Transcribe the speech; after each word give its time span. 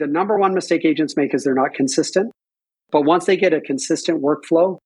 the 0.00 0.06
number 0.06 0.36
one 0.36 0.54
mistake 0.54 0.84
agents 0.84 1.16
make 1.16 1.34
is 1.34 1.44
they're 1.44 1.54
not 1.54 1.74
consistent. 1.74 2.32
But 2.90 3.02
once 3.02 3.26
they 3.26 3.36
get 3.36 3.54
a 3.54 3.60
consistent 3.60 4.20
workflow, 4.20 4.78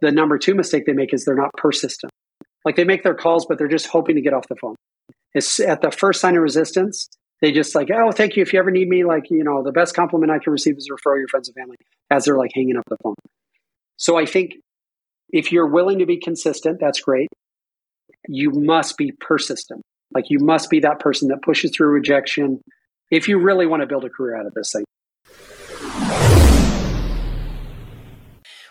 the 0.00 0.12
number 0.12 0.38
two 0.38 0.54
mistake 0.54 0.86
they 0.86 0.92
make 0.92 1.12
is 1.12 1.24
they're 1.24 1.34
not 1.34 1.50
persistent. 1.56 2.12
Like 2.64 2.76
they 2.76 2.84
make 2.84 3.02
their 3.02 3.14
calls, 3.14 3.46
but 3.46 3.58
they're 3.58 3.66
just 3.66 3.88
hoping 3.88 4.14
to 4.14 4.22
get 4.22 4.32
off 4.32 4.46
the 4.48 4.56
phone. 4.56 4.76
It's 5.34 5.58
at 5.58 5.80
the 5.80 5.90
first 5.90 6.20
sign 6.20 6.36
of 6.36 6.42
resistance, 6.42 7.08
they 7.40 7.52
just 7.52 7.74
like, 7.74 7.88
oh, 7.94 8.10
thank 8.10 8.36
you. 8.36 8.42
If 8.42 8.52
you 8.52 8.58
ever 8.58 8.70
need 8.70 8.88
me, 8.88 9.04
like, 9.04 9.30
you 9.30 9.44
know, 9.44 9.62
the 9.62 9.72
best 9.72 9.94
compliment 9.94 10.32
I 10.32 10.38
can 10.38 10.52
receive 10.52 10.76
is 10.76 10.88
refer 10.90 11.18
your 11.18 11.28
friends 11.28 11.48
and 11.48 11.54
family 11.54 11.76
as 12.10 12.24
they're 12.24 12.36
like 12.36 12.50
hanging 12.54 12.76
up 12.76 12.84
the 12.88 12.96
phone. 13.02 13.14
So 13.96 14.18
I 14.18 14.26
think 14.26 14.54
if 15.30 15.52
you're 15.52 15.66
willing 15.66 15.98
to 16.00 16.06
be 16.06 16.18
consistent, 16.18 16.78
that's 16.80 17.00
great. 17.00 17.28
You 18.28 18.50
must 18.50 18.96
be 18.96 19.12
persistent. 19.20 19.82
Like 20.12 20.30
you 20.30 20.38
must 20.40 20.70
be 20.70 20.80
that 20.80 21.00
person 21.00 21.28
that 21.28 21.42
pushes 21.42 21.70
through 21.70 21.88
rejection 21.88 22.60
if 23.10 23.28
you 23.28 23.38
really 23.38 23.66
want 23.66 23.82
to 23.82 23.86
build 23.86 24.04
a 24.04 24.10
career 24.10 24.36
out 24.36 24.46
of 24.46 24.54
this 24.54 24.72
thing. 24.72 24.84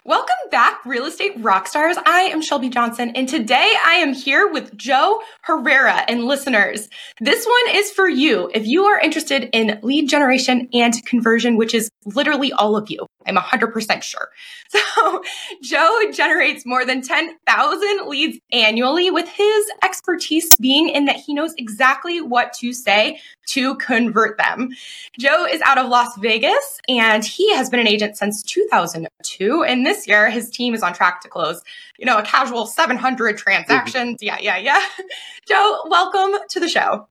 Welcome 0.05 0.35
back, 0.51 0.85
real 0.85 1.05
estate 1.05 1.33
rock 1.39 1.67
stars. 1.67 1.97
I 2.05 2.29
am 2.31 2.41
Shelby 2.41 2.69
Johnson, 2.69 3.11
and 3.13 3.27
today 3.27 3.73
I 3.85 3.95
am 3.95 4.13
here 4.13 4.49
with 4.49 4.77
Joe 4.77 5.21
Herrera. 5.41 6.05
And 6.07 6.23
listeners, 6.23 6.87
this 7.19 7.45
one 7.45 7.75
is 7.75 7.91
for 7.91 8.07
you 8.07 8.49
if 8.53 8.65
you 8.65 8.85
are 8.85 8.97
interested 8.97 9.49
in 9.51 9.79
lead 9.81 10.07
generation 10.07 10.69
and 10.71 10.93
conversion, 11.05 11.57
which 11.57 11.73
is 11.73 11.89
literally 12.05 12.53
all 12.53 12.77
of 12.77 12.89
you. 12.89 13.06
I'm 13.27 13.35
100% 13.35 14.01
sure. 14.03 14.29
So, 14.69 15.23
Joe 15.63 16.11
generates 16.11 16.65
more 16.65 16.83
than 16.83 17.01
10,000 17.01 18.07
leads 18.07 18.39
annually 18.51 19.09
with 19.09 19.27
his 19.29 19.65
expertise 19.81 20.55
being 20.57 20.89
in 20.89 21.05
that 21.05 21.15
he 21.15 21.33
knows 21.33 21.53
exactly 21.57 22.21
what 22.21 22.51
to 22.53 22.73
say 22.73 23.21
to 23.47 23.75
convert 23.75 24.37
them. 24.37 24.69
Joe 25.17 25.45
is 25.45 25.61
out 25.61 25.77
of 25.77 25.87
Las 25.87 26.17
Vegas 26.17 26.79
and 26.89 27.23
he 27.23 27.53
has 27.55 27.69
been 27.69 27.79
an 27.79 27.87
agent 27.87 28.17
since 28.17 28.43
2002. 28.43 29.63
And 29.63 29.85
this 29.85 30.07
year, 30.07 30.29
his 30.29 30.49
team 30.49 30.73
is 30.73 30.83
on 30.83 30.93
track 30.93 31.21
to 31.21 31.29
close, 31.29 31.61
you 31.97 32.05
know, 32.05 32.17
a 32.17 32.23
casual 32.23 32.65
700 32.65 33.37
transactions. 33.37 34.17
Mm-hmm. 34.21 34.25
Yeah, 34.25 34.37
yeah, 34.39 34.57
yeah. 34.57 34.85
Joe, 35.47 35.83
welcome 35.87 36.39
to 36.49 36.59
the 36.59 36.67
show. 36.69 37.07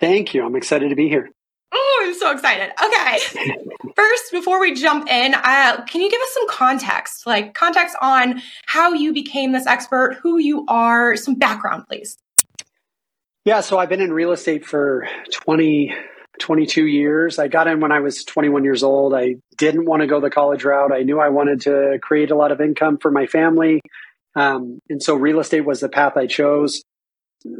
Thank 0.00 0.34
you. 0.34 0.44
I'm 0.44 0.56
excited 0.56 0.88
to 0.88 0.96
be 0.96 1.08
here. 1.08 1.30
Oh, 1.74 2.02
I'm 2.06 2.14
so 2.14 2.30
excited. 2.30 2.70
Okay. 2.82 3.56
First, 3.96 4.32
before 4.32 4.60
we 4.60 4.74
jump 4.74 5.08
in, 5.08 5.34
uh, 5.34 5.84
can 5.86 6.00
you 6.00 6.10
give 6.10 6.20
us 6.20 6.32
some 6.32 6.48
context, 6.48 7.26
like 7.26 7.54
context 7.54 7.96
on 8.00 8.40
how 8.66 8.92
you 8.92 9.12
became 9.12 9.52
this 9.52 9.66
expert, 9.66 10.18
who 10.22 10.38
you 10.38 10.64
are, 10.68 11.16
some 11.16 11.34
background, 11.34 11.84
please? 11.88 12.16
Yeah, 13.44 13.60
so 13.60 13.78
I've 13.78 13.88
been 13.88 14.00
in 14.00 14.12
real 14.12 14.32
estate 14.32 14.64
for 14.64 15.06
20, 15.32 15.92
22 16.40 16.86
years. 16.86 17.38
I 17.38 17.48
got 17.48 17.66
in 17.66 17.80
when 17.80 17.92
I 17.92 18.00
was 18.00 18.24
21 18.24 18.64
years 18.64 18.82
old. 18.82 19.12
I 19.12 19.36
didn't 19.58 19.84
want 19.84 20.00
to 20.00 20.06
go 20.06 20.20
the 20.20 20.30
college 20.30 20.64
route. 20.64 20.92
I 20.92 21.02
knew 21.02 21.20
I 21.20 21.28
wanted 21.28 21.60
to 21.62 21.98
create 22.00 22.30
a 22.30 22.36
lot 22.36 22.52
of 22.52 22.60
income 22.60 22.98
for 22.98 23.10
my 23.10 23.26
family. 23.26 23.80
Um, 24.36 24.78
and 24.88 25.02
so 25.02 25.14
real 25.14 25.40
estate 25.40 25.62
was 25.62 25.80
the 25.80 25.88
path 25.88 26.16
I 26.16 26.26
chose 26.26 26.82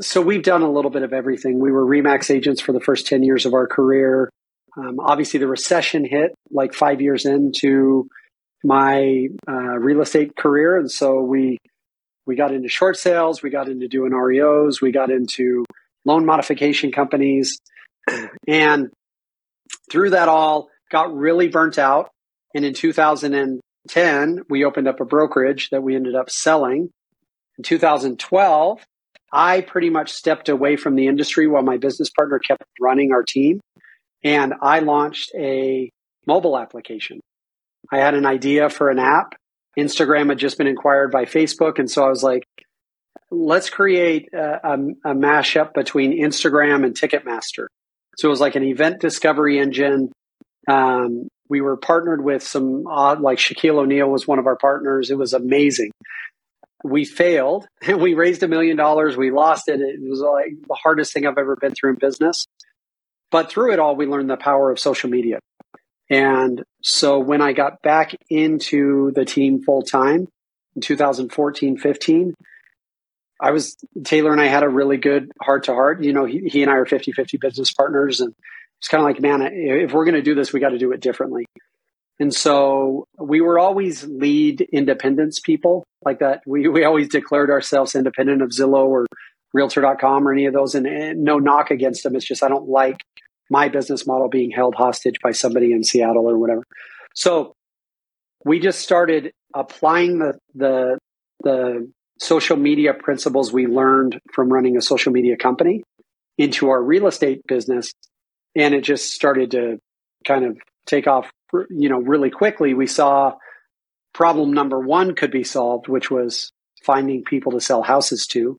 so 0.01 0.21
we've 0.21 0.43
done 0.43 0.63
a 0.63 0.71
little 0.71 0.91
bit 0.91 1.03
of 1.03 1.13
everything. 1.13 1.59
We 1.59 1.73
were 1.73 1.85
Remax 1.85 2.35
agents 2.35 2.61
for 2.61 2.73
the 2.73 2.81
first 2.81 3.07
10 3.07 3.23
years 3.23 3.47
of 3.47 3.55
our 3.55 3.67
career. 3.67 4.31
Um, 4.77 4.99
obviously, 4.99 5.41
the 5.41 5.47
recession 5.47 6.05
hit 6.05 6.35
like 6.51 6.75
five 6.75 7.01
years 7.01 7.27
into 7.27 8.09
my 8.65 9.29
uh, 9.47 9.79
real 9.79 10.01
estate 10.01 10.37
career. 10.37 10.79
And 10.79 10.91
so 10.91 11.21
we, 11.21 11.59
we 12.27 12.35
got 12.35 12.53
into 12.53 12.69
short 12.69 12.97
sales, 12.97 13.43
we 13.43 13.51
got 13.51 13.69
into 13.69 13.89
doing 13.89 14.12
REOs, 14.12 14.81
we 14.81 14.91
got 14.91 15.11
into 15.11 15.65
loan 16.05 16.25
modification 16.25 16.91
companies. 16.91 17.59
And 18.49 18.91
through 19.91 20.11
that 20.11 20.29
all, 20.29 20.69
got 20.91 21.15
really 21.15 21.49
burnt 21.49 21.79
out. 21.79 22.11
And 22.55 22.65
in 22.65 22.75
2010, 22.75 24.41
we 24.49 24.65
opened 24.65 24.89
up 24.89 25.01
a 25.01 25.05
brokerage 25.05 25.71
that 25.71 25.83
we 25.83 25.94
ended 25.94 26.15
up 26.15 26.31
selling. 26.31 26.91
In 27.59 27.65
2012, 27.65 28.84
I 29.34 29.62
pretty 29.62 29.91
much 29.91 30.12
stepped 30.12 30.49
away 30.49 30.77
from 30.77 30.95
the 30.95 31.09
industry 31.09 31.49
while 31.49 31.65
my 31.65 31.77
business 31.77 32.09
partner 32.09 32.39
kept 32.39 32.62
running 32.81 33.12
our 33.12 33.25
team. 33.25 33.61
And 34.22 34.55
I 34.62 34.78
launched 34.78 35.33
a 35.34 35.91
mobile 36.25 36.56
application. 36.56 37.21
I 37.93 37.99
had 37.99 38.15
an 38.15 38.27
idea 38.27 38.71
for 38.71 38.91
an 38.91 39.00
app. 39.00 39.34
Instagram 39.77 40.28
had 40.28 40.39
just 40.39 40.56
been 40.56 40.69
acquired 40.69 41.11
by 41.11 41.25
Facebook. 41.25 41.81
And 41.81 41.91
so 41.91 42.05
I 42.05 42.09
was 42.09 42.23
like, 42.23 42.44
let's 43.31 43.71
create 43.71 44.28
a, 44.33 44.61
a, 44.62 44.75
a 45.11 45.15
mashup 45.15 45.75
between 45.75 46.19
Instagram 46.19 46.84
and 46.84 46.94
Ticketmaster. 46.94 47.67
So 48.17 48.28
it 48.28 48.31
was 48.31 48.41
like 48.41 48.55
an 48.55 48.62
event 48.62 49.00
discovery 49.00 49.59
engine. 49.59 50.12
Um, 50.69 51.27
we 51.49 51.61
were 51.61 51.77
partnered 51.77 52.25
with 52.25 52.44
some 52.44 52.87
odd, 52.87 53.21
like 53.21 53.39
Shaquille 53.39 53.81
O'Neal 53.81 54.09
was 54.09 54.28
one 54.28 54.39
of 54.39 54.47
our 54.47 54.56
partners. 54.56 55.11
It 55.11 55.19
was 55.19 55.33
amazing 55.33 55.91
we 56.84 57.05
failed 57.05 57.67
and 57.84 58.00
we 58.00 58.15
raised 58.15 58.43
a 58.45 58.49
million 58.49 58.77
dollars. 58.77 59.17
We 59.17 59.33
lost 59.33 59.69
it. 59.69 59.81
It 59.81 60.00
was 60.00 60.21
like 60.21 60.53
the 60.69 60.75
hardest 60.75 61.12
thing 61.12 61.27
I've 61.27 61.39
ever 61.39 61.56
been 61.56 61.75
through 61.75 61.91
in 61.91 61.97
business. 61.97 62.47
But 63.33 63.50
through 63.50 63.72
it 63.72 63.81
all, 63.81 63.97
we 63.97 64.06
learned 64.06 64.31
the 64.31 64.37
power 64.37 64.71
of 64.71 64.78
social 64.78 65.11
media. 65.11 65.41
And 66.09 66.62
so 66.83 67.19
when 67.19 67.41
I 67.41 67.53
got 67.53 67.83
back 67.83 68.15
into 68.31 69.11
the 69.12 69.25
team 69.25 69.62
full 69.62 69.83
time 69.83 70.28
in 70.77 70.83
2014, 70.83 71.78
15, 71.78 72.34
I 73.41 73.50
was, 73.50 73.77
Taylor 74.05 74.31
and 74.31 74.41
I 74.41 74.47
had 74.47 74.62
a 74.62 74.69
really 74.69 74.99
good 74.99 75.33
heart 75.43 75.65
to 75.65 75.75
heart. 75.75 76.05
You 76.05 76.12
know, 76.12 76.27
he, 76.27 76.41
he 76.47 76.62
and 76.62 76.71
I 76.71 76.77
are 76.77 76.87
50 76.87 77.12
50 77.12 77.39
business 77.39 77.73
partners. 77.73 78.21
And 78.21 78.34
it's 78.78 78.89
kind 78.89 79.00
of 79.00 79.06
like, 79.06 79.21
man, 79.21 79.43
if 79.43 79.93
we're 79.93 80.05
going 80.05 80.15
to 80.15 80.23
do 80.23 80.34
this, 80.34 80.53
we 80.53 80.61
got 80.61 80.69
to 80.69 80.78
do 80.78 80.93
it 80.93 81.00
differently. 81.00 81.47
And 82.20 82.32
so 82.32 83.06
we 83.19 83.41
were 83.41 83.58
always 83.58 84.04
lead 84.04 84.60
independence 84.72 85.41
people 85.41 85.84
like 86.04 86.20
that. 86.20 86.42
We, 86.47 86.69
we 86.69 86.84
always 86.84 87.08
declared 87.08 87.50
ourselves 87.50 87.94
independent 87.94 88.42
of 88.42 88.50
Zillow 88.50 88.86
or 88.86 89.06
realtor.com 89.52 90.26
or 90.28 90.32
any 90.32 90.47
of 90.47 90.54
those. 90.54 90.75
And, 90.75 90.86
and, 90.86 91.25
no 91.25 91.38
knock 91.38 91.70
against 91.70 92.02
them. 92.02 92.14
It's 92.14 92.25
just 92.25 92.42
I 92.42 92.48
don't 92.48 92.69
like 92.69 92.98
my 93.50 93.69
business 93.69 94.06
model 94.06 94.28
being 94.28 94.50
held 94.50 94.75
hostage 94.75 95.16
by 95.22 95.32
somebody 95.32 95.72
in 95.72 95.82
Seattle 95.82 96.28
or 96.28 96.38
whatever. 96.38 96.62
So 97.14 97.54
we 98.44 98.60
just 98.60 98.81
started 98.81 99.32
applying 99.54 100.19
the, 100.19 100.38
the, 100.54 100.98
the 101.42 101.91
social 102.20 102.56
media 102.56 102.94
principles 102.94 103.52
we 103.52 103.66
learned 103.66 104.19
from 104.32 104.52
running 104.52 104.76
a 104.76 104.82
social 104.82 105.12
media 105.12 105.36
company 105.36 105.82
into 106.38 106.69
our 106.69 106.82
real 106.82 107.06
estate 107.06 107.41
business. 107.46 107.92
And 108.56 108.75
it 108.75 108.82
just 108.82 109.12
started 109.12 109.50
to 109.52 109.78
kind 110.26 110.44
of 110.44 110.58
take 110.87 111.06
off 111.06 111.31
you 111.71 111.89
know, 111.89 112.00
really 112.00 112.31
quickly, 112.31 112.75
we 112.75 112.87
saw 112.87 113.34
problem 114.12 114.53
number 114.53 114.78
one 114.78 115.15
could 115.15 115.31
be 115.31 115.45
solved, 115.45 115.89
which 115.89 116.11
was 116.11 116.53
finding 116.83 117.25
people 117.25 117.53
to 117.53 117.61
sell 117.61 117.83
houses 117.83 118.27
to. 118.28 118.59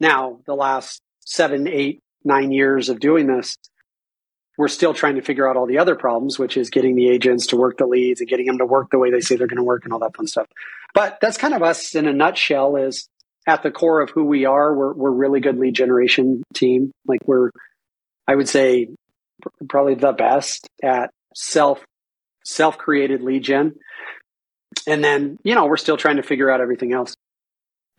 Now, 0.00 0.40
the 0.46 0.54
last 0.54 1.00
seven, 1.20 1.68
eight, 1.68 2.00
nine 2.24 2.52
years 2.52 2.88
of 2.88 3.00
doing 3.00 3.26
this, 3.26 3.56
we're 4.56 4.68
still 4.68 4.94
trying 4.94 5.16
to 5.16 5.22
figure 5.22 5.48
out 5.48 5.56
all 5.56 5.66
the 5.66 5.78
other 5.78 5.96
problems, 5.96 6.38
which 6.38 6.56
is 6.56 6.70
getting 6.70 6.94
the 6.94 7.08
agents 7.08 7.48
to 7.48 7.56
work 7.56 7.78
the 7.78 7.86
leads 7.86 8.20
and 8.20 8.28
getting 8.28 8.46
them 8.46 8.58
to 8.58 8.66
work 8.66 8.88
the 8.90 8.98
way 8.98 9.10
they 9.10 9.20
say 9.20 9.36
they're 9.36 9.46
going 9.46 9.56
to 9.56 9.64
work 9.64 9.84
and 9.84 9.92
all 9.92 9.98
that 9.98 10.16
fun 10.16 10.26
stuff. 10.26 10.46
But 10.94 11.18
that's 11.20 11.38
kind 11.38 11.54
of 11.54 11.62
us 11.62 11.94
in 11.94 12.06
a 12.06 12.12
nutshell 12.12 12.76
is 12.76 13.08
at 13.46 13.62
the 13.62 13.72
core 13.72 14.00
of 14.00 14.10
who 14.10 14.24
we 14.24 14.44
are. 14.44 14.74
We're, 14.74 14.92
we're 14.92 15.10
really 15.10 15.40
good 15.40 15.58
lead 15.58 15.74
generation 15.74 16.42
team. 16.54 16.92
Like 17.06 17.20
we're, 17.26 17.50
I 18.28 18.36
would 18.36 18.48
say 18.48 18.88
probably 19.68 19.96
the 19.96 20.12
best 20.12 20.68
at 20.82 21.10
self 21.34 21.84
self 22.44 22.78
created 22.78 23.22
lead 23.22 23.42
gen. 23.42 23.74
And 24.86 25.02
then, 25.02 25.38
you 25.44 25.54
know, 25.54 25.66
we're 25.66 25.76
still 25.76 25.96
trying 25.96 26.16
to 26.16 26.22
figure 26.22 26.50
out 26.50 26.60
everything 26.60 26.92
else. 26.92 27.14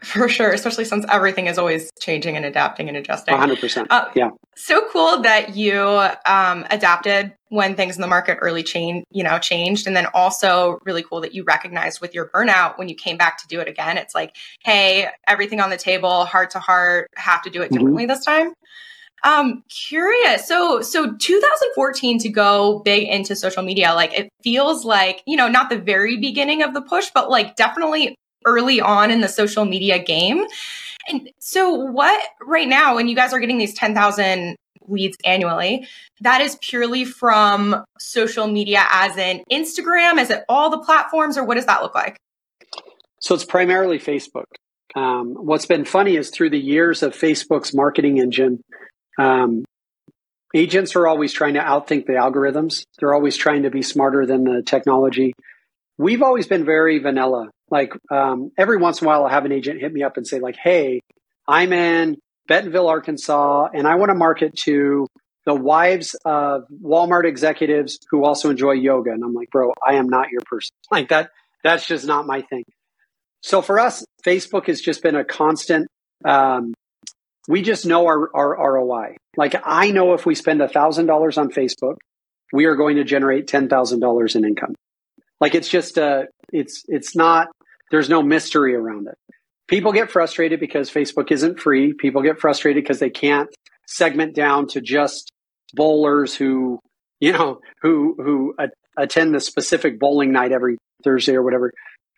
For 0.04 0.28
sure, 0.28 0.52
especially 0.52 0.86
since 0.86 1.06
everything 1.10 1.48
is 1.48 1.58
always 1.58 1.90
changing 2.02 2.36
and 2.36 2.46
adapting 2.46 2.90
and 2.90 2.98
adjusting. 2.98 3.34
100%. 3.34 3.88
Uh, 3.90 4.10
yeah. 4.14 4.30
So 4.56 4.86
cool 4.92 5.22
that 5.22 5.56
you 5.56 5.80
um, 6.26 6.66
adapted 6.70 7.34
when 7.48 7.76
things 7.76 7.96
in 7.96 8.02
the 8.02 8.08
market 8.08 8.38
early 8.42 8.62
change, 8.62 9.06
you 9.10 9.24
know, 9.24 9.40
changed. 9.40 9.88
And 9.88 9.96
then 9.96 10.06
also 10.14 10.80
really 10.86 11.02
cool 11.02 11.22
that 11.22 11.34
you 11.34 11.44
recognized 11.44 12.02
with 12.02 12.14
your 12.14 12.30
burnout 12.30 12.78
when 12.78 12.90
you 12.90 12.96
came 12.96 13.18
back 13.18 13.38
to 13.40 13.48
do 13.48 13.62
it 13.62 13.70
again. 13.70 13.98
It's 13.98 14.14
like, 14.14 14.36
hey, 14.64 15.08
everything 15.28 15.62
on 15.62 15.70
the 15.70 15.78
table, 15.78 16.26
heart 16.26 16.52
to 16.52 16.60
heart, 16.60 17.10
have 17.16 17.42
to 17.44 17.50
do 17.50 17.62
it 17.62 17.66
mm-hmm. 17.66 17.76
differently 17.76 18.04
mm-hmm. 18.04 18.10
this 18.10 18.26
time. 18.26 18.54
Um, 19.26 19.64
curious. 19.70 20.48
So, 20.48 20.82
so 20.82 21.16
2014 21.16 22.20
to 22.20 22.30
go 22.30 22.80
big 22.86 23.08
into 23.08 23.36
social 23.36 23.64
media, 23.64 23.94
like 23.96 24.14
it 24.14 24.30
feels 24.44 24.86
like, 24.86 25.24
you 25.26 25.36
know, 25.36 25.48
not 25.48 25.70
the 25.70 25.80
very 25.80 26.18
beginning 26.18 26.62
of 26.62 26.76
the 26.76 26.82
push, 26.82 27.10
but 27.14 27.30
like 27.30 27.56
definitely 27.56 28.16
early 28.46 28.80
on 28.80 29.10
in 29.10 29.22
the 29.22 29.28
social 29.28 29.66
media 29.66 29.98
game. 29.98 30.46
And 31.10 31.30
so 31.40 31.74
what 31.74 32.24
right 32.40 32.68
now, 32.68 32.96
when 32.96 33.08
you 33.08 33.16
guys 33.16 33.34
are 33.34 33.40
getting 33.40 33.58
these 33.58 33.74
10,000 33.74 34.56
leads 34.88 35.18
annually, 35.26 35.88
that 36.22 36.42
is 36.42 36.58
purely 36.62 37.04
from 37.04 37.84
social 37.98 38.46
media 38.46 38.86
as 38.92 39.18
in 39.18 39.44
Instagram? 39.52 40.20
Is 40.20 40.30
it 40.30 40.44
all 40.48 40.70
the 40.70 40.80
platforms 40.80 41.36
or 41.36 41.44
what 41.44 41.56
does 41.56 41.66
that 41.66 41.82
look 41.82 41.96
like? 41.96 42.18
So 43.20 43.34
it's 43.34 43.46
primarily 43.46 43.98
Facebook. 43.98 44.46
Um, 44.96 45.34
what's 45.34 45.66
been 45.66 45.84
funny 45.84 46.16
is 46.16 46.30
through 46.30 46.52
the 46.52 46.60
years 46.60 47.02
of 47.02 47.14
Facebook's 47.14 47.74
marketing 47.74 48.20
engine, 48.20 48.62
um, 49.18 49.66
agents 50.54 50.96
are 50.96 51.08
always 51.08 51.34
trying 51.34 51.56
to 51.56 51.60
outthink 51.60 52.06
the 52.06 52.14
algorithms. 52.14 52.84
They're 53.00 53.14
always 53.14 53.36
trying 53.36 53.64
to 53.64 53.70
be 53.70 53.82
smarter 53.82 54.26
than 54.26 54.44
the 54.44 54.64
technology. 54.64 55.34
We've 55.98 56.22
always 56.22 56.48
been 56.48 56.66
very 56.66 57.00
vanilla. 57.00 57.50
Like 57.70 57.94
um, 58.12 58.52
every 58.58 58.78
once 58.78 59.02
in 59.02 59.06
a 59.06 59.10
while, 59.10 59.24
I'll 59.24 59.30
have 59.30 59.46
an 59.46 59.52
agent 59.52 59.82
hit 59.82 59.92
me 59.92 60.04
up 60.04 60.18
and 60.18 60.28
say, 60.28 60.40
like, 60.40 60.56
"Hey, 60.56 61.02
I'm 61.48 61.74
in 61.74 62.18
Bentonville, 62.48 62.88
Arkansas, 62.88 63.70
and 63.74 63.88
I 63.88 63.96
want 63.96 64.10
to 64.10 64.16
market 64.16 64.56
to 64.64 65.08
the 65.46 65.56
wives 65.56 66.16
of 66.26 66.66
Walmart 66.84 67.26
executives 67.26 68.00
who 68.10 68.24
also 68.24 68.50
enjoy 68.50 68.74
yoga." 68.74 69.12
And 69.12 69.24
I'm 69.24 69.34
like, 69.34 69.50
"Bro, 69.50 69.74
I 69.86 69.96
am 69.96 70.10
not 70.10 70.30
your 70.32 70.42
person. 70.46 70.72
Like 70.92 71.10
that. 71.10 71.32
That's 71.64 71.88
just 71.88 72.06
not 72.06 72.28
my 72.28 72.42
thing." 72.42 72.64
So 73.42 73.62
for 73.62 73.80
us, 73.80 74.06
Facebook 74.24 74.68
has 74.68 74.82
just 74.82 75.02
been 75.02 75.16
a 75.16 75.26
constant 75.26 75.88
um, 76.24 76.74
we 77.48 77.62
just 77.62 77.86
know 77.86 78.08
our, 78.08 78.30
our 78.36 78.74
ROI. 78.74 79.18
Like 79.38 79.56
I 79.64 79.92
know 79.92 80.14
if 80.14 80.26
we 80.26 80.36
spend 80.36 80.62
$1,000 80.62 81.38
on 81.38 81.52
Facebook, 81.52 81.98
we 82.54 82.66
are 82.66 82.76
going 82.76 82.98
to 82.98 83.04
generate 83.04 83.48
$10,000 83.48 84.36
in 84.36 84.46
income. 84.46 84.76
Like 85.40 85.56
it's 85.56 85.68
just, 85.68 85.98
uh, 85.98 86.24
it's, 86.52 86.84
it's 86.88 87.16
not, 87.16 87.50
there's 87.92 88.10
no 88.10 88.22
mystery 88.22 88.76
around 88.76 89.08
it. 89.08 89.18
People 89.68 89.92
get 89.92 90.12
frustrated 90.12 90.60
because 90.60 90.90
Facebook 90.90 91.32
isn't 91.32 91.60
free. 91.60 91.94
People 91.94 92.22
get 92.22 92.40
frustrated 92.40 92.84
because 92.84 93.00
they 93.00 93.10
can't 93.10 93.50
segment 93.88 94.36
down 94.36 94.68
to 94.68 94.82
just 94.82 95.32
bowlers 95.74 96.36
who, 96.36 96.80
you 97.20 97.34
know, 97.34 97.60
who, 97.82 98.16
who 98.18 98.56
attend 98.98 99.34
the 99.34 99.40
specific 99.40 100.00
bowling 100.00 100.32
night 100.32 100.52
every 100.52 100.78
Thursday 101.04 101.36
or 101.36 101.44
whatever. 101.44 101.72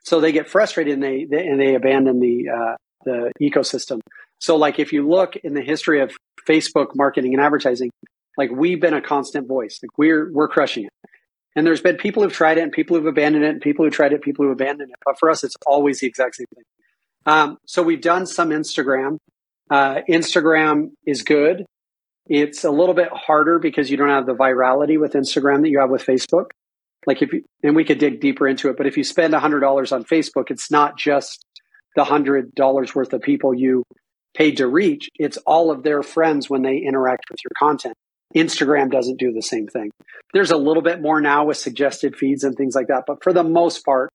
So 0.04 0.20
they 0.22 0.32
get 0.32 0.50
frustrated 0.50 0.94
and 0.94 1.04
they, 1.04 1.26
they 1.26 1.48
and 1.48 1.60
they 1.60 1.76
abandon 1.76 2.20
the, 2.20 2.50
uh, 2.50 2.76
the 3.04 3.32
ecosystem. 3.42 4.00
So, 4.40 4.56
like, 4.56 4.80
if 4.80 4.94
you 4.94 5.08
look 5.08 5.36
in 5.36 5.54
the 5.54 5.62
history 5.62 6.02
of 6.02 6.12
Facebook 6.48 6.96
marketing 6.96 7.34
and 7.34 7.44
advertising, 7.44 7.92
like 8.38 8.52
we've 8.52 8.80
been 8.80 8.94
a 8.94 9.02
constant 9.02 9.48
voice. 9.48 9.80
Like 9.84 9.98
we're 9.98 10.32
we're 10.32 10.48
crushing 10.48 10.86
it. 10.86 10.94
And 11.56 11.66
there's 11.66 11.82
been 11.82 11.98
people 11.98 12.22
who've 12.22 12.32
tried 12.32 12.60
it 12.60 12.62
and 12.62 12.72
people 12.72 12.96
who've 12.96 13.08
abandoned 13.08 13.44
it 13.44 13.50
and 13.50 13.62
people 13.62 13.84
who 13.84 13.90
tried 13.90 14.14
it, 14.14 14.22
people 14.22 14.46
who 14.46 14.52
abandoned 14.52 14.92
it. 14.92 14.96
But 15.04 15.18
for 15.20 15.32
us, 15.32 15.44
it's 15.44 15.56
always 15.66 16.00
the 16.00 16.08
exact 16.08 16.36
same 16.36 16.46
thing. 16.54 16.64
Um, 17.26 17.58
so 17.66 17.82
we've 17.82 18.02
done 18.02 18.28
some 18.28 18.52
Instagram. 18.52 19.18
Uh, 19.70 20.02
Instagram 20.08 20.92
is 21.06 21.24
good. 21.24 21.66
It's 22.28 22.64
a 22.64 22.70
little 22.70 22.94
bit 22.94 23.10
harder 23.12 23.58
because 23.58 23.90
you 23.90 23.98
don't 23.98 24.10
have 24.10 24.28
the 24.28 24.36
virality 24.36 25.00
with 25.00 25.14
Instagram 25.14 25.62
that 25.64 25.70
you 25.70 25.80
have 25.80 25.90
with 25.90 26.06
Facebook. 26.06 26.52
Like 27.08 27.22
if 27.22 27.34
you, 27.34 27.44
and 27.64 27.76
we 27.76 27.84
could 27.84 27.98
dig 27.98 28.22
deeper 28.22 28.48
into 28.48 28.70
it, 28.70 28.78
but 28.78 28.86
if 28.86 28.96
you 28.96 29.04
spend 29.04 29.34
hundred 29.34 29.62
dollars 29.62 29.92
on 29.92 30.04
Facebook, 30.04 30.52
it's 30.52 30.70
not 30.70 30.98
just 30.98 31.44
the 31.96 32.04
hundred 32.04 32.54
dollars 32.54 32.94
worth 32.94 33.14
of 33.14 33.22
people 33.22 33.56
you 33.56 33.84
paid 34.38 34.58
to 34.58 34.68
reach, 34.68 35.10
it's 35.16 35.38
all 35.38 35.72
of 35.72 35.84
their 35.84 36.04
friends 36.04 36.50
when 36.50 36.62
they 36.62 36.78
interact 36.78 37.26
with 37.32 37.40
your 37.44 37.52
content. 37.58 37.96
Instagram 38.36 38.92
doesn't 38.92 39.18
do 39.18 39.32
the 39.32 39.42
same 39.42 39.68
thing. 39.68 39.90
There's 40.34 40.52
a 40.52 40.58
little 40.58 40.84
bit 40.84 41.02
more 41.02 41.20
now 41.20 41.46
with 41.46 41.58
suggested 41.58 42.16
feeds 42.16 42.44
and 42.44 42.56
things 42.56 42.76
like 42.76 42.88
that, 42.88 43.06
but 43.08 43.24
for 43.24 43.34
the 43.34 43.44
most 43.44 43.84
part, 43.84 44.10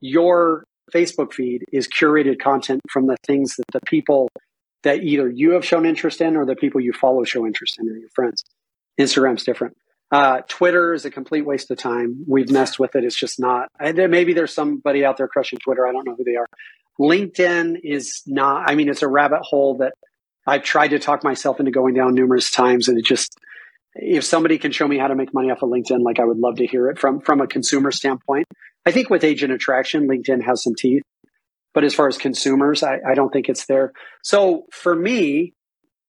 your 0.00 0.64
Facebook 0.92 1.32
feed 1.32 1.62
is 1.70 1.86
curated 1.86 2.40
content 2.40 2.80
from 2.90 3.06
the 3.06 3.16
things 3.26 3.56
that 3.56 3.64
the 3.72 3.80
people 3.86 4.28
that 4.82 5.02
either 5.02 5.28
you 5.28 5.52
have 5.52 5.64
shown 5.64 5.86
interest 5.86 6.20
in 6.20 6.36
or 6.36 6.46
the 6.46 6.56
people 6.56 6.80
you 6.80 6.92
follow 6.92 7.24
show 7.24 7.46
interest 7.46 7.78
in 7.78 7.88
or 7.88 7.96
your 7.96 8.08
friends. 8.14 8.42
Instagram's 8.98 9.44
different. 9.44 9.76
Uh, 10.10 10.40
Twitter 10.48 10.94
is 10.94 11.04
a 11.04 11.10
complete 11.10 11.44
waste 11.44 11.70
of 11.70 11.76
time. 11.76 12.24
We've 12.26 12.50
messed 12.50 12.78
with 12.78 12.96
it. 12.96 13.04
It's 13.04 13.14
just 13.14 13.38
not. 13.38 13.68
And 13.78 13.96
maybe 14.10 14.32
there's 14.32 14.54
somebody 14.54 15.04
out 15.04 15.18
there 15.18 15.28
crushing 15.28 15.58
Twitter. 15.58 15.86
I 15.86 15.92
don't 15.92 16.06
know 16.06 16.14
who 16.16 16.24
they 16.24 16.36
are. 16.36 16.46
LinkedIn 17.00 17.76
is 17.82 18.22
not, 18.26 18.68
I 18.68 18.74
mean, 18.74 18.88
it's 18.88 19.02
a 19.02 19.08
rabbit 19.08 19.40
hole 19.42 19.78
that 19.78 19.92
I've 20.46 20.62
tried 20.62 20.88
to 20.88 20.98
talk 20.98 21.22
myself 21.22 21.60
into 21.60 21.70
going 21.70 21.94
down 21.94 22.14
numerous 22.14 22.50
times. 22.50 22.88
And 22.88 22.98
it 22.98 23.04
just, 23.04 23.38
if 23.94 24.24
somebody 24.24 24.58
can 24.58 24.72
show 24.72 24.88
me 24.88 24.98
how 24.98 25.08
to 25.08 25.14
make 25.14 25.32
money 25.32 25.50
off 25.50 25.62
of 25.62 25.68
LinkedIn, 25.68 26.02
like 26.02 26.18
I 26.18 26.24
would 26.24 26.38
love 26.38 26.56
to 26.56 26.66
hear 26.66 26.88
it 26.88 26.98
from, 26.98 27.20
from 27.20 27.40
a 27.40 27.46
consumer 27.46 27.90
standpoint. 27.90 28.46
I 28.86 28.92
think 28.92 29.10
with 29.10 29.24
agent 29.24 29.52
attraction, 29.52 30.08
LinkedIn 30.08 30.42
has 30.44 30.62
some 30.62 30.74
teeth. 30.74 31.02
But 31.74 31.84
as 31.84 31.94
far 31.94 32.08
as 32.08 32.16
consumers, 32.16 32.82
I, 32.82 32.98
I 33.06 33.14
don't 33.14 33.32
think 33.32 33.48
it's 33.48 33.66
there. 33.66 33.92
So 34.24 34.64
for 34.72 34.96
me, 34.96 35.52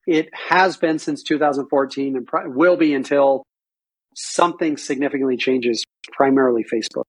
it 0.08 0.30
has 0.34 0.78
been 0.78 0.98
since 0.98 1.22
2014 1.22 2.16
and 2.16 2.56
will 2.56 2.78
be 2.78 2.94
until 2.94 3.44
something 4.16 4.78
significantly 4.78 5.38
changes, 5.38 5.86
primarily 6.12 6.64
Facebook. 6.64 7.04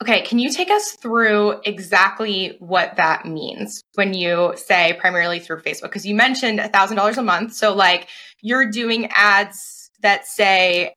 Okay, 0.00 0.22
can 0.22 0.38
you 0.38 0.50
take 0.50 0.70
us 0.70 0.92
through 0.92 1.60
exactly 1.64 2.56
what 2.60 2.96
that 2.96 3.26
means 3.26 3.82
when 3.94 4.14
you 4.14 4.52
say 4.56 4.96
primarily 5.00 5.40
through 5.40 5.60
Facebook? 5.60 5.82
Because 5.82 6.06
you 6.06 6.14
mentioned 6.14 6.60
$1,000 6.60 7.16
a 7.16 7.22
month. 7.22 7.54
So, 7.54 7.74
like, 7.74 8.08
you're 8.40 8.70
doing 8.70 9.08
ads 9.10 9.90
that 10.00 10.24
say, 10.26 10.94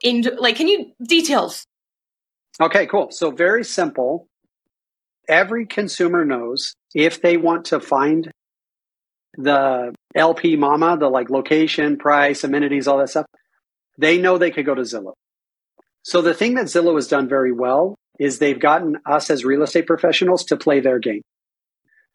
in 0.00 0.22
like, 0.38 0.56
can 0.56 0.68
you 0.68 0.92
details? 1.04 1.64
Okay, 2.60 2.86
cool. 2.86 3.10
So, 3.10 3.32
very 3.32 3.64
simple. 3.64 4.28
Every 5.28 5.66
consumer 5.66 6.24
knows 6.24 6.74
if 6.94 7.22
they 7.22 7.36
want 7.36 7.64
to 7.66 7.80
find 7.80 8.30
the 9.36 9.94
LPMAMA, 10.16 11.00
the 11.00 11.08
like 11.08 11.30
location, 11.30 11.96
price, 11.96 12.44
amenities, 12.44 12.86
all 12.86 12.98
that 12.98 13.08
stuff, 13.08 13.26
they 13.98 14.18
know 14.18 14.38
they 14.38 14.50
could 14.50 14.66
go 14.66 14.74
to 14.74 14.82
Zillow. 14.82 15.14
So 16.02 16.20
the 16.20 16.34
thing 16.34 16.54
that 16.54 16.66
Zillow 16.66 16.96
has 16.96 17.08
done 17.08 17.28
very 17.28 17.52
well 17.52 17.96
is 18.18 18.38
they've 18.38 18.58
gotten 18.58 18.98
us 19.06 19.30
as 19.30 19.44
real 19.44 19.62
estate 19.62 19.86
professionals 19.86 20.44
to 20.46 20.56
play 20.56 20.80
their 20.80 20.98
game, 20.98 21.22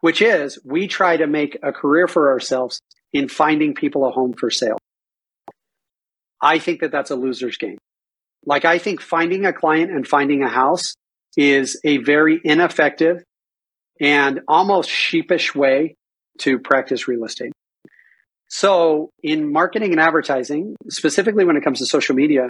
which 0.02 0.22
is 0.22 0.60
we 0.64 0.88
try 0.88 1.18
to 1.18 1.28
make 1.28 1.58
a 1.64 1.72
career 1.72 2.08
for 2.08 2.32
ourselves 2.32 2.82
in 3.14 3.30
finding 3.30 3.74
people 3.74 4.06
a 4.06 4.12
home 4.12 4.34
for 4.34 4.50
sale. 4.50 4.78
I 6.42 6.60
think 6.60 6.82
that 6.82 6.92
that's 6.92 7.12
a 7.12 7.16
loser's 7.16 7.58
game. 7.58 7.78
Like, 8.46 8.64
I 8.64 8.78
think 8.78 9.02
finding 9.02 9.46
a 9.46 9.54
client 9.54 9.92
and 9.92 10.08
finding 10.08 10.44
a 10.44 10.50
house 10.50 10.96
is 11.36 11.80
a 11.84 11.98
very 11.98 12.40
ineffective 12.44 13.24
and 14.00 14.42
almost 14.48 14.90
sheepish 14.90 15.56
way 15.56 15.96
to 16.40 16.60
practice 16.60 17.08
real 17.08 17.26
estate. 17.26 17.52
So, 18.50 19.10
in 19.24 19.52
marketing 19.52 19.92
and 19.92 20.00
advertising, 20.00 20.76
specifically 20.90 21.44
when 21.44 21.58
it 21.58 21.64
comes 21.64 21.80
to 21.80 21.86
social 21.86 22.16
media, 22.16 22.50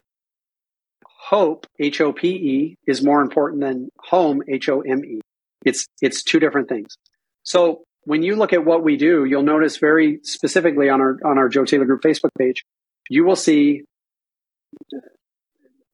hope, 1.29 1.67
H 1.79 1.99
O 2.01 2.13
P 2.13 2.29
E, 2.29 2.77
is 2.85 3.03
more 3.03 3.21
important 3.21 3.61
than 3.61 3.89
home, 3.99 4.41
H 4.47 4.69
O 4.69 4.81
M 4.81 5.03
E. 5.03 5.19
It's, 5.65 5.85
it's 6.01 6.23
two 6.23 6.39
different 6.39 6.69
things. 6.69 6.95
So 7.43 7.83
when 8.03 8.23
you 8.23 8.35
look 8.35 8.53
at 8.53 8.63
what 8.63 8.83
we 8.83 8.95
do, 8.95 9.25
you'll 9.25 9.43
notice 9.43 9.77
very 9.77 10.19
specifically 10.23 10.89
on 10.89 11.01
our, 11.01 11.17
on 11.25 11.37
our 11.37 11.49
Joe 11.49 11.65
Taylor 11.65 11.85
Group 11.85 12.01
Facebook 12.01 12.29
page, 12.37 12.63
you 13.09 13.25
will 13.25 13.35
see 13.35 13.83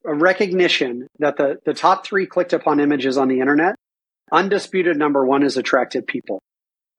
a 0.06 0.14
recognition 0.14 1.08
that 1.20 1.38
the, 1.38 1.58
the 1.66 1.74
top 1.74 2.06
three 2.06 2.28
clicked 2.28 2.54
upon 2.54 2.80
images 2.80 3.18
on 3.18 3.28
the 3.30 3.40
internet, 3.40 3.76
undisputed 4.32 4.98
number 4.98 5.26
one 5.26 5.44
is 5.44 5.58
attractive 5.58 6.06
people. 6.06 6.42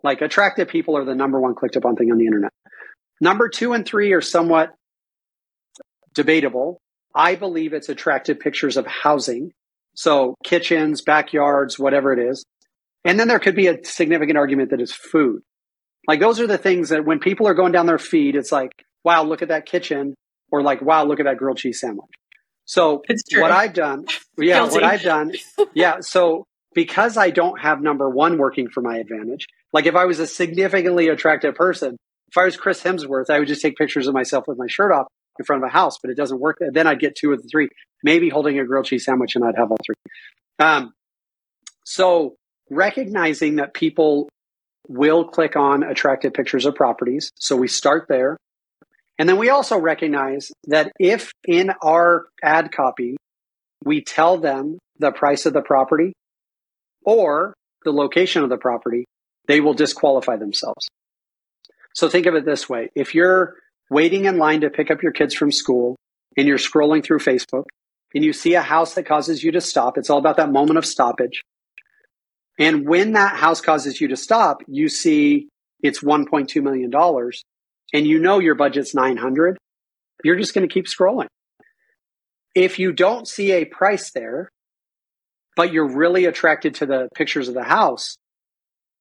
Like 0.02 0.22
attractive 0.22 0.68
people 0.68 0.96
are 0.96 1.04
the 1.04 1.14
number 1.14 1.40
one 1.40 1.54
clicked 1.54 1.76
upon 1.76 1.96
thing 1.96 2.10
on 2.10 2.18
the 2.18 2.26
internet. 2.26 2.52
Number 3.20 3.48
two 3.48 3.72
and 3.72 3.86
three 3.86 4.12
are 4.12 4.20
somewhat 4.20 4.74
debatable. 6.14 6.78
I 7.14 7.36
believe 7.36 7.72
it's 7.72 7.88
attractive 7.88 8.40
pictures 8.40 8.76
of 8.76 8.86
housing. 8.86 9.52
So 9.94 10.34
kitchens, 10.44 11.02
backyards, 11.02 11.78
whatever 11.78 12.12
it 12.12 12.18
is. 12.18 12.44
And 13.04 13.20
then 13.20 13.28
there 13.28 13.38
could 13.38 13.54
be 13.54 13.68
a 13.68 13.84
significant 13.84 14.38
argument 14.38 14.70
that 14.70 14.80
is 14.80 14.92
food. 14.92 15.42
Like 16.08 16.20
those 16.20 16.40
are 16.40 16.46
the 16.46 16.58
things 16.58 16.88
that 16.88 17.04
when 17.04 17.20
people 17.20 17.46
are 17.46 17.54
going 17.54 17.72
down 17.72 17.86
their 17.86 17.98
feed, 17.98 18.34
it's 18.34 18.50
like, 18.50 18.72
wow, 19.04 19.22
look 19.22 19.42
at 19.42 19.48
that 19.48 19.66
kitchen 19.66 20.14
or 20.50 20.62
like, 20.62 20.82
wow, 20.82 21.04
look 21.04 21.20
at 21.20 21.26
that 21.26 21.36
grilled 21.36 21.58
cheese 21.58 21.80
sandwich. 21.80 22.10
So 22.66 23.02
what 23.34 23.52
I've 23.52 23.74
done, 23.74 24.06
yeah, 24.38 24.62
what 24.62 24.82
I've 24.82 25.02
done, 25.02 25.32
yeah. 25.74 25.96
So 26.00 26.46
because 26.74 27.16
I 27.16 27.30
don't 27.30 27.60
have 27.60 27.82
number 27.82 28.08
one 28.08 28.38
working 28.38 28.68
for 28.68 28.80
my 28.80 28.96
advantage, 28.96 29.46
like 29.72 29.86
if 29.86 29.94
I 29.94 30.06
was 30.06 30.18
a 30.18 30.26
significantly 30.26 31.08
attractive 31.08 31.54
person, 31.54 31.96
if 32.28 32.38
I 32.38 32.44
was 32.44 32.56
Chris 32.56 32.82
Hemsworth, 32.82 33.28
I 33.28 33.38
would 33.38 33.48
just 33.48 33.60
take 33.60 33.76
pictures 33.76 34.06
of 34.06 34.14
myself 34.14 34.44
with 34.48 34.58
my 34.58 34.66
shirt 34.66 34.92
off 34.92 35.06
in 35.38 35.44
front 35.44 35.62
of 35.62 35.68
a 35.68 35.72
house, 35.72 35.98
but 35.98 36.10
it 36.10 36.16
doesn't 36.16 36.40
work. 36.40 36.58
Then 36.60 36.86
I'd 36.86 37.00
get 37.00 37.16
two 37.16 37.32
of 37.32 37.42
the 37.42 37.48
three, 37.48 37.68
maybe 38.02 38.28
holding 38.28 38.58
a 38.58 38.64
grilled 38.64 38.86
cheese 38.86 39.04
sandwich, 39.04 39.34
and 39.36 39.44
I'd 39.44 39.56
have 39.56 39.70
all 39.70 39.78
three. 39.84 39.96
Um, 40.58 40.94
so 41.84 42.36
recognizing 42.70 43.56
that 43.56 43.74
people 43.74 44.28
will 44.88 45.24
click 45.24 45.56
on 45.56 45.82
attractive 45.82 46.34
pictures 46.34 46.66
of 46.66 46.74
properties. 46.74 47.30
So 47.38 47.56
we 47.56 47.68
start 47.68 48.06
there. 48.08 48.36
And 49.18 49.28
then 49.28 49.38
we 49.38 49.48
also 49.48 49.78
recognize 49.78 50.50
that 50.66 50.92
if 50.98 51.32
in 51.46 51.70
our 51.82 52.26
ad 52.42 52.72
copy, 52.72 53.16
we 53.84 54.02
tell 54.02 54.38
them 54.38 54.78
the 54.98 55.12
price 55.12 55.46
of 55.46 55.52
the 55.52 55.62
property 55.62 56.12
or 57.04 57.54
the 57.84 57.92
location 57.92 58.42
of 58.42 58.48
the 58.48 58.56
property, 58.56 59.04
they 59.46 59.60
will 59.60 59.74
disqualify 59.74 60.36
themselves. 60.36 60.88
So 61.94 62.08
think 62.08 62.26
of 62.26 62.34
it 62.34 62.44
this 62.44 62.68
way. 62.68 62.90
If 62.94 63.14
you're 63.14 63.54
waiting 63.94 64.24
in 64.24 64.38
line 64.38 64.62
to 64.62 64.70
pick 64.70 64.90
up 64.90 65.02
your 65.02 65.12
kids 65.12 65.34
from 65.34 65.52
school 65.52 65.94
and 66.36 66.48
you're 66.48 66.58
scrolling 66.58 67.02
through 67.02 67.20
Facebook 67.20 67.64
and 68.12 68.24
you 68.24 68.32
see 68.32 68.54
a 68.54 68.60
house 68.60 68.94
that 68.94 69.06
causes 69.06 69.42
you 69.42 69.52
to 69.52 69.60
stop, 69.60 69.96
it's 69.96 70.10
all 70.10 70.18
about 70.18 70.36
that 70.36 70.50
moment 70.50 70.78
of 70.78 70.84
stoppage. 70.84 71.42
And 72.58 72.88
when 72.88 73.12
that 73.12 73.36
house 73.36 73.60
causes 73.60 74.00
you 74.00 74.08
to 74.08 74.16
stop, 74.16 74.62
you 74.66 74.88
see 74.88 75.48
it's 75.80 76.00
$1.2 76.00 76.62
million 76.62 76.92
and 77.92 78.06
you 78.06 78.18
know 78.18 78.40
your 78.40 78.56
budget's 78.56 78.94
900. 78.94 79.56
you're 80.24 80.36
just 80.36 80.54
going 80.54 80.68
to 80.68 80.72
keep 80.72 80.86
scrolling. 80.86 81.26
If 82.54 82.80
you 82.80 82.92
don't 82.92 83.28
see 83.28 83.52
a 83.52 83.64
price 83.64 84.10
there, 84.12 84.48
but 85.56 85.72
you're 85.72 85.96
really 85.96 86.24
attracted 86.24 86.74
to 86.76 86.86
the 86.86 87.08
pictures 87.14 87.48
of 87.48 87.54
the 87.54 87.62
house, 87.62 88.16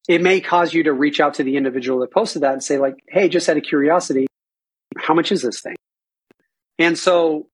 it 0.08 0.22
may 0.22 0.40
cause 0.40 0.72
you 0.72 0.84
to 0.84 0.92
reach 0.92 1.18
out 1.18 1.34
to 1.34 1.44
the 1.44 1.56
individual 1.56 2.00
that 2.00 2.12
posted 2.12 2.42
that 2.42 2.52
and 2.52 2.62
say, 2.62 2.78
like, 2.78 2.94
hey, 3.08 3.28
just 3.28 3.48
out 3.48 3.56
of 3.56 3.62
curiosity, 3.62 4.26
how 4.96 5.14
much 5.14 5.32
is 5.32 5.42
this 5.42 5.60
thing? 5.60 5.76
And 6.78 6.98
so 6.98 7.46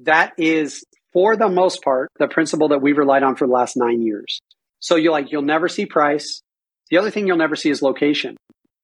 that 0.00 0.32
is, 0.38 0.84
for 1.12 1.36
the 1.36 1.48
most 1.48 1.82
part, 1.82 2.10
the 2.18 2.28
principle 2.28 2.68
that 2.68 2.80
we've 2.80 2.98
relied 2.98 3.22
on 3.22 3.36
for 3.36 3.46
the 3.46 3.52
last 3.52 3.76
nine 3.76 4.02
years. 4.02 4.40
So 4.80 4.96
you're 4.96 5.12
like, 5.12 5.32
you'll 5.32 5.42
never 5.42 5.68
see 5.68 5.86
price. 5.86 6.42
The 6.90 6.98
other 6.98 7.10
thing 7.10 7.26
you'll 7.26 7.36
never 7.36 7.56
see 7.56 7.70
is 7.70 7.82
location. 7.82 8.36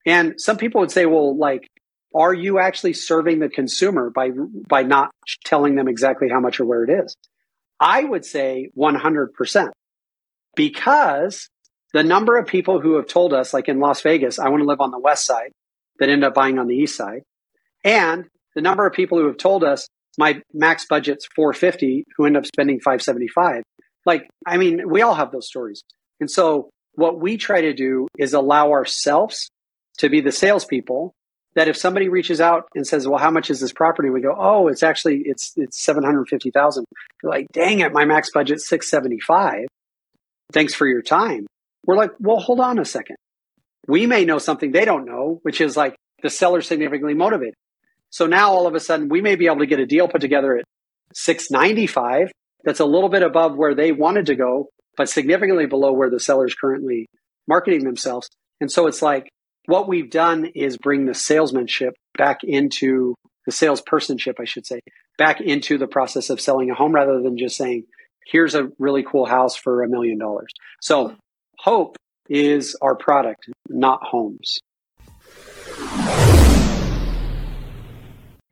And 0.06 0.40
some 0.40 0.56
people 0.56 0.80
would 0.80 0.90
say, 0.90 1.06
well, 1.06 1.36
like, 1.36 1.68
are 2.14 2.34
you 2.34 2.58
actually 2.58 2.92
serving 2.92 3.40
the 3.40 3.48
consumer 3.48 4.10
by 4.10 4.30
by 4.68 4.82
not 4.82 5.10
telling 5.44 5.74
them 5.74 5.88
exactly 5.88 6.28
how 6.28 6.40
much 6.40 6.60
or 6.60 6.64
where 6.64 6.84
it 6.84 6.90
is? 6.90 7.16
I 7.80 8.04
would 8.04 8.24
say 8.24 8.70
100%. 8.76 9.70
Because 10.54 11.48
the 11.92 12.04
number 12.04 12.36
of 12.36 12.46
people 12.46 12.80
who 12.80 12.96
have 12.96 13.08
told 13.08 13.32
us 13.32 13.52
like 13.52 13.68
in 13.68 13.80
Las 13.80 14.02
Vegas, 14.02 14.38
I 14.38 14.48
want 14.48 14.62
to 14.62 14.66
live 14.66 14.80
on 14.80 14.90
the 14.90 14.98
west 14.98 15.26
side 15.26 15.50
that 15.98 16.08
end 16.08 16.24
up 16.24 16.34
buying 16.34 16.58
on 16.58 16.68
the 16.68 16.76
east 16.76 16.96
side, 16.96 17.22
and 17.84 18.24
the 18.54 18.62
number 18.62 18.86
of 18.86 18.92
people 18.92 19.18
who 19.18 19.26
have 19.26 19.36
told 19.36 19.62
us 19.62 19.86
my 20.18 20.40
max 20.52 20.86
budget's 20.86 21.26
450 21.34 22.04
who 22.16 22.26
end 22.26 22.36
up 22.36 22.46
spending 22.46 22.80
575. 22.80 23.62
Like, 24.06 24.28
I 24.46 24.56
mean, 24.56 24.88
we 24.88 25.02
all 25.02 25.14
have 25.14 25.32
those 25.32 25.46
stories. 25.46 25.82
And 26.20 26.30
so 26.30 26.70
what 26.94 27.20
we 27.20 27.36
try 27.36 27.62
to 27.62 27.72
do 27.72 28.06
is 28.18 28.32
allow 28.34 28.70
ourselves 28.70 29.48
to 29.98 30.08
be 30.08 30.20
the 30.20 30.32
salespeople 30.32 31.12
that 31.54 31.68
if 31.68 31.76
somebody 31.76 32.08
reaches 32.08 32.40
out 32.40 32.64
and 32.74 32.86
says, 32.86 33.06
"Well, 33.06 33.18
how 33.18 33.30
much 33.30 33.48
is 33.48 33.60
this 33.60 33.72
property?" 33.72 34.10
We 34.10 34.20
go, 34.20 34.34
"Oh, 34.36 34.68
it's 34.68 34.82
actually 34.82 35.22
it's 35.24 35.52
it's 35.56 35.80
seven 35.80 36.02
hundred 36.02 36.28
fifty 36.28 36.50
thousand. 36.50 36.84
Like, 37.22 37.46
"Dang 37.52 37.80
it, 37.80 37.92
my 37.92 38.04
max 38.04 38.30
budget's 38.32 38.66
six 38.66 38.88
seventy 38.88 39.20
five. 39.20 39.66
Thanks 40.52 40.74
for 40.74 40.86
your 40.86 41.02
time." 41.02 41.46
We're 41.86 41.96
like, 41.96 42.10
"Well, 42.18 42.38
hold 42.38 42.60
on 42.60 42.78
a 42.78 42.84
second. 42.84 43.16
We 43.86 44.06
may 44.06 44.24
know 44.24 44.38
something 44.38 44.72
they 44.72 44.84
don't 44.84 45.04
know, 45.04 45.38
which 45.42 45.60
is 45.60 45.76
like 45.76 45.94
the 46.22 46.30
seller 46.30 46.60
significantly 46.60 47.14
motivated. 47.14 47.54
So 48.14 48.28
now 48.28 48.52
all 48.52 48.68
of 48.68 48.76
a 48.76 48.80
sudden, 48.80 49.08
we 49.08 49.20
may 49.20 49.34
be 49.34 49.46
able 49.46 49.58
to 49.58 49.66
get 49.66 49.80
a 49.80 49.86
deal 49.86 50.06
put 50.06 50.20
together 50.20 50.56
at 50.56 50.64
six 51.12 51.50
ninety 51.50 51.88
five. 51.88 52.30
That's 52.62 52.78
a 52.78 52.84
little 52.84 53.08
bit 53.08 53.24
above 53.24 53.56
where 53.56 53.74
they 53.74 53.90
wanted 53.90 54.26
to 54.26 54.36
go, 54.36 54.68
but 54.96 55.08
significantly 55.08 55.66
below 55.66 55.92
where 55.92 56.10
the 56.10 56.20
seller's 56.20 56.54
currently 56.54 57.08
marketing 57.48 57.82
themselves. 57.82 58.28
And 58.60 58.70
so 58.70 58.86
it's 58.86 59.02
like 59.02 59.28
what 59.66 59.88
we've 59.88 60.12
done 60.12 60.44
is 60.54 60.76
bring 60.78 61.06
the 61.06 61.14
salesmanship 61.14 61.94
back 62.16 62.44
into 62.44 63.16
the 63.46 63.52
salespersonship, 63.52 64.36
I 64.40 64.44
should 64.44 64.64
say, 64.64 64.78
back 65.18 65.40
into 65.40 65.76
the 65.76 65.88
process 65.88 66.30
of 66.30 66.40
selling 66.40 66.70
a 66.70 66.74
home 66.74 66.94
rather 66.94 67.20
than 67.20 67.36
just 67.36 67.56
saying, 67.56 67.82
here's 68.28 68.54
a 68.54 68.68
really 68.78 69.02
cool 69.02 69.26
house 69.26 69.56
for 69.56 69.82
a 69.82 69.88
million 69.88 70.18
dollars. 70.18 70.52
So 70.80 71.16
hope 71.58 71.96
is 72.28 72.76
our 72.80 72.94
product, 72.94 73.50
not 73.68 74.04
homes. 74.04 74.60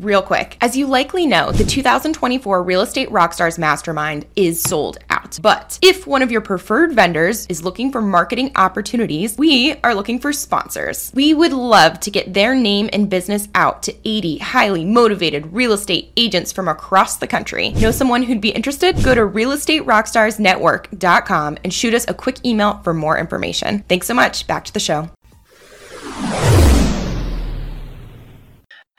Real 0.02 0.22
quick. 0.22 0.56
As 0.60 0.76
you 0.76 0.86
likely 0.86 1.26
know, 1.26 1.52
the 1.52 1.64
2024 1.64 2.62
Real 2.62 2.82
Estate 2.82 3.08
Rockstars 3.10 3.58
Mastermind 3.58 4.26
is 4.36 4.62
sold 4.62 4.98
out. 5.10 5.38
But 5.40 5.78
if 5.82 6.06
one 6.06 6.22
of 6.22 6.30
your 6.30 6.40
preferred 6.40 6.92
vendors 6.92 7.46
is 7.46 7.64
looking 7.64 7.90
for 7.90 8.02
marketing 8.02 8.52
opportunities, 8.56 9.38
we 9.38 9.74
are 9.82 9.94
looking 9.94 10.18
for 10.18 10.32
sponsors. 10.32 11.12
We 11.14 11.34
would 11.34 11.52
love 11.52 12.00
to 12.00 12.10
get 12.10 12.34
their 12.34 12.54
name 12.54 12.90
and 12.92 13.08
business 13.08 13.48
out 13.54 13.82
to 13.84 13.94
80 14.04 14.38
highly 14.38 14.84
motivated 14.84 15.52
real 15.52 15.72
estate 15.72 16.12
agents 16.16 16.52
from 16.52 16.68
across 16.68 17.16
the 17.16 17.26
country. 17.26 17.70
Know 17.70 17.90
someone 17.90 18.22
who'd 18.22 18.40
be 18.40 18.50
interested? 18.50 19.02
Go 19.02 19.14
to 19.14 19.22
realestaterockstarsnetwork.com 19.22 21.58
and 21.64 21.72
shoot 21.72 21.94
us 21.94 22.04
a 22.08 22.14
quick 22.14 22.44
email 22.44 22.80
for 22.84 22.92
more 22.92 23.18
information. 23.18 23.84
Thanks 23.88 24.06
so 24.06 24.14
much. 24.14 24.46
Back 24.46 24.64
to 24.64 24.72
the 24.72 24.80
show. 24.80 25.10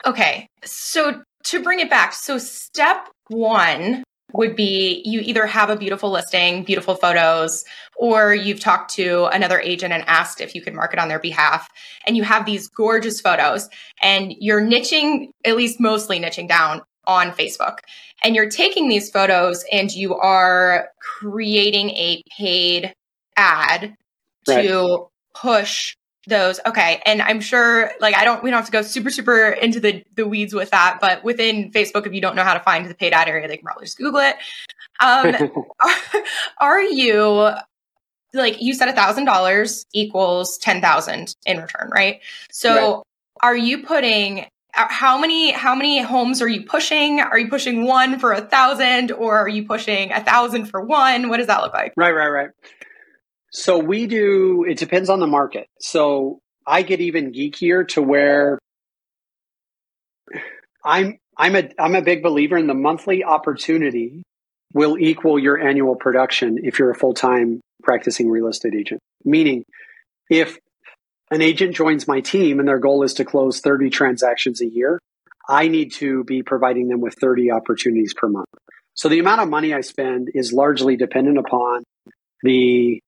Okay, 0.06 0.48
so 0.64 1.22
to 1.44 1.62
bring 1.62 1.80
it 1.80 1.90
back, 1.90 2.12
so 2.12 2.38
step 2.38 3.08
one 3.28 4.04
would 4.32 4.56
be 4.56 5.00
you 5.04 5.20
either 5.20 5.46
have 5.46 5.70
a 5.70 5.76
beautiful 5.76 6.10
listing, 6.10 6.64
beautiful 6.64 6.96
photos, 6.96 7.64
or 7.96 8.34
you've 8.34 8.60
talked 8.60 8.92
to 8.94 9.26
another 9.26 9.60
agent 9.60 9.92
and 9.92 10.04
asked 10.06 10.40
if 10.40 10.54
you 10.54 10.60
could 10.60 10.74
market 10.74 10.98
on 10.98 11.08
their 11.08 11.20
behalf, 11.20 11.68
and 12.06 12.16
you 12.16 12.24
have 12.24 12.44
these 12.44 12.68
gorgeous 12.68 13.20
photos, 13.20 13.68
and 14.02 14.34
you're 14.40 14.60
niching, 14.60 15.28
at 15.44 15.56
least 15.56 15.80
mostly 15.80 16.18
niching 16.18 16.48
down 16.48 16.82
on 17.06 17.30
Facebook. 17.30 17.78
And 18.22 18.34
you're 18.34 18.50
taking 18.50 18.88
these 18.88 19.10
photos 19.10 19.64
and 19.70 19.92
you 19.92 20.14
are 20.14 20.88
creating 21.00 21.90
a 21.90 22.22
paid 22.36 22.94
ad 23.36 23.94
right. 24.48 24.62
to 24.62 25.08
push 25.34 25.94
those. 26.26 26.60
Okay. 26.66 27.02
And 27.04 27.22
i'm 27.22 27.40
sure 27.40 27.90
like 28.00 28.14
i 28.14 28.24
don't 28.24 28.42
we 28.42 28.50
don't 28.50 28.58
have 28.58 28.66
to 28.66 28.72
go 28.72 28.82
super 28.82 29.10
super 29.10 29.48
into 29.50 29.80
the 29.80 30.04
the 30.14 30.26
weeds 30.26 30.54
with 30.54 30.70
that 30.70 30.98
but 31.00 31.24
within 31.24 31.70
facebook 31.70 32.06
if 32.06 32.12
you 32.12 32.20
don't 32.20 32.36
know 32.36 32.44
how 32.44 32.54
to 32.54 32.60
find 32.60 32.88
the 32.88 32.94
paid 32.94 33.12
ad 33.12 33.28
area 33.28 33.48
they 33.48 33.56
can 33.56 33.64
probably 33.64 33.84
just 33.84 33.98
google 33.98 34.20
it. 34.20 34.36
Um 35.00 35.34
are, 35.80 36.22
are 36.60 36.82
you 36.82 37.50
like 38.32 38.60
you 38.60 38.74
said 38.74 38.88
a 38.88 38.92
thousand 38.92 39.24
dollars 39.24 39.86
equals 39.92 40.58
ten 40.58 40.80
thousand 40.80 41.34
in 41.46 41.58
return 41.58 41.90
right? 41.94 42.20
So 42.50 42.74
right. 42.74 43.02
are 43.42 43.56
you 43.56 43.82
putting 43.84 44.46
uh, 44.76 44.88
how 44.88 45.18
many 45.18 45.52
how 45.52 45.74
many 45.74 46.02
homes 46.02 46.42
are 46.42 46.48
you 46.48 46.64
pushing? 46.64 47.20
Are 47.20 47.38
you 47.38 47.48
pushing 47.48 47.84
one 47.84 48.18
for 48.18 48.32
a 48.32 48.40
thousand 48.40 49.12
or 49.12 49.38
are 49.38 49.48
you 49.48 49.66
pushing 49.66 50.12
a 50.12 50.22
thousand 50.22 50.66
for 50.66 50.80
one? 50.80 51.28
What 51.28 51.38
does 51.38 51.46
that 51.46 51.62
look 51.62 51.72
like? 51.72 51.92
Right 51.96 52.12
right 52.12 52.28
right 52.28 52.50
so 53.54 53.78
we 53.78 54.08
do, 54.08 54.64
it 54.68 54.78
depends 54.78 55.08
on 55.08 55.20
the 55.20 55.28
market. 55.28 55.68
So 55.80 56.40
I 56.66 56.82
get 56.82 57.00
even 57.00 57.32
geekier 57.32 57.86
to 57.88 58.02
where 58.02 58.58
I'm 60.84 61.18
I'm 61.38 61.54
a 61.54 61.68
I'm 61.78 61.94
a 61.94 62.02
big 62.02 62.22
believer 62.22 62.56
in 62.56 62.66
the 62.66 62.74
monthly 62.74 63.22
opportunity 63.22 64.24
will 64.72 64.98
equal 64.98 65.38
your 65.38 65.56
annual 65.56 65.94
production 65.94 66.58
if 66.64 66.80
you're 66.80 66.90
a 66.90 66.96
full-time 66.96 67.60
practicing 67.84 68.28
real 68.28 68.48
estate 68.48 68.74
agent. 68.74 69.00
Meaning 69.24 69.64
if 70.28 70.58
an 71.30 71.40
agent 71.40 71.76
joins 71.76 72.08
my 72.08 72.20
team 72.20 72.58
and 72.58 72.66
their 72.66 72.80
goal 72.80 73.04
is 73.04 73.14
to 73.14 73.24
close 73.24 73.60
30 73.60 73.88
transactions 73.90 74.60
a 74.62 74.66
year, 74.66 74.98
I 75.48 75.68
need 75.68 75.92
to 75.94 76.24
be 76.24 76.42
providing 76.42 76.88
them 76.88 77.00
with 77.00 77.14
30 77.14 77.52
opportunities 77.52 78.14
per 78.14 78.28
month. 78.28 78.48
So 78.94 79.08
the 79.08 79.20
amount 79.20 79.42
of 79.42 79.48
money 79.48 79.72
I 79.72 79.82
spend 79.82 80.30
is 80.34 80.52
largely 80.52 80.96
dependent 80.96 81.38
upon 81.38 81.84
the 82.42 83.00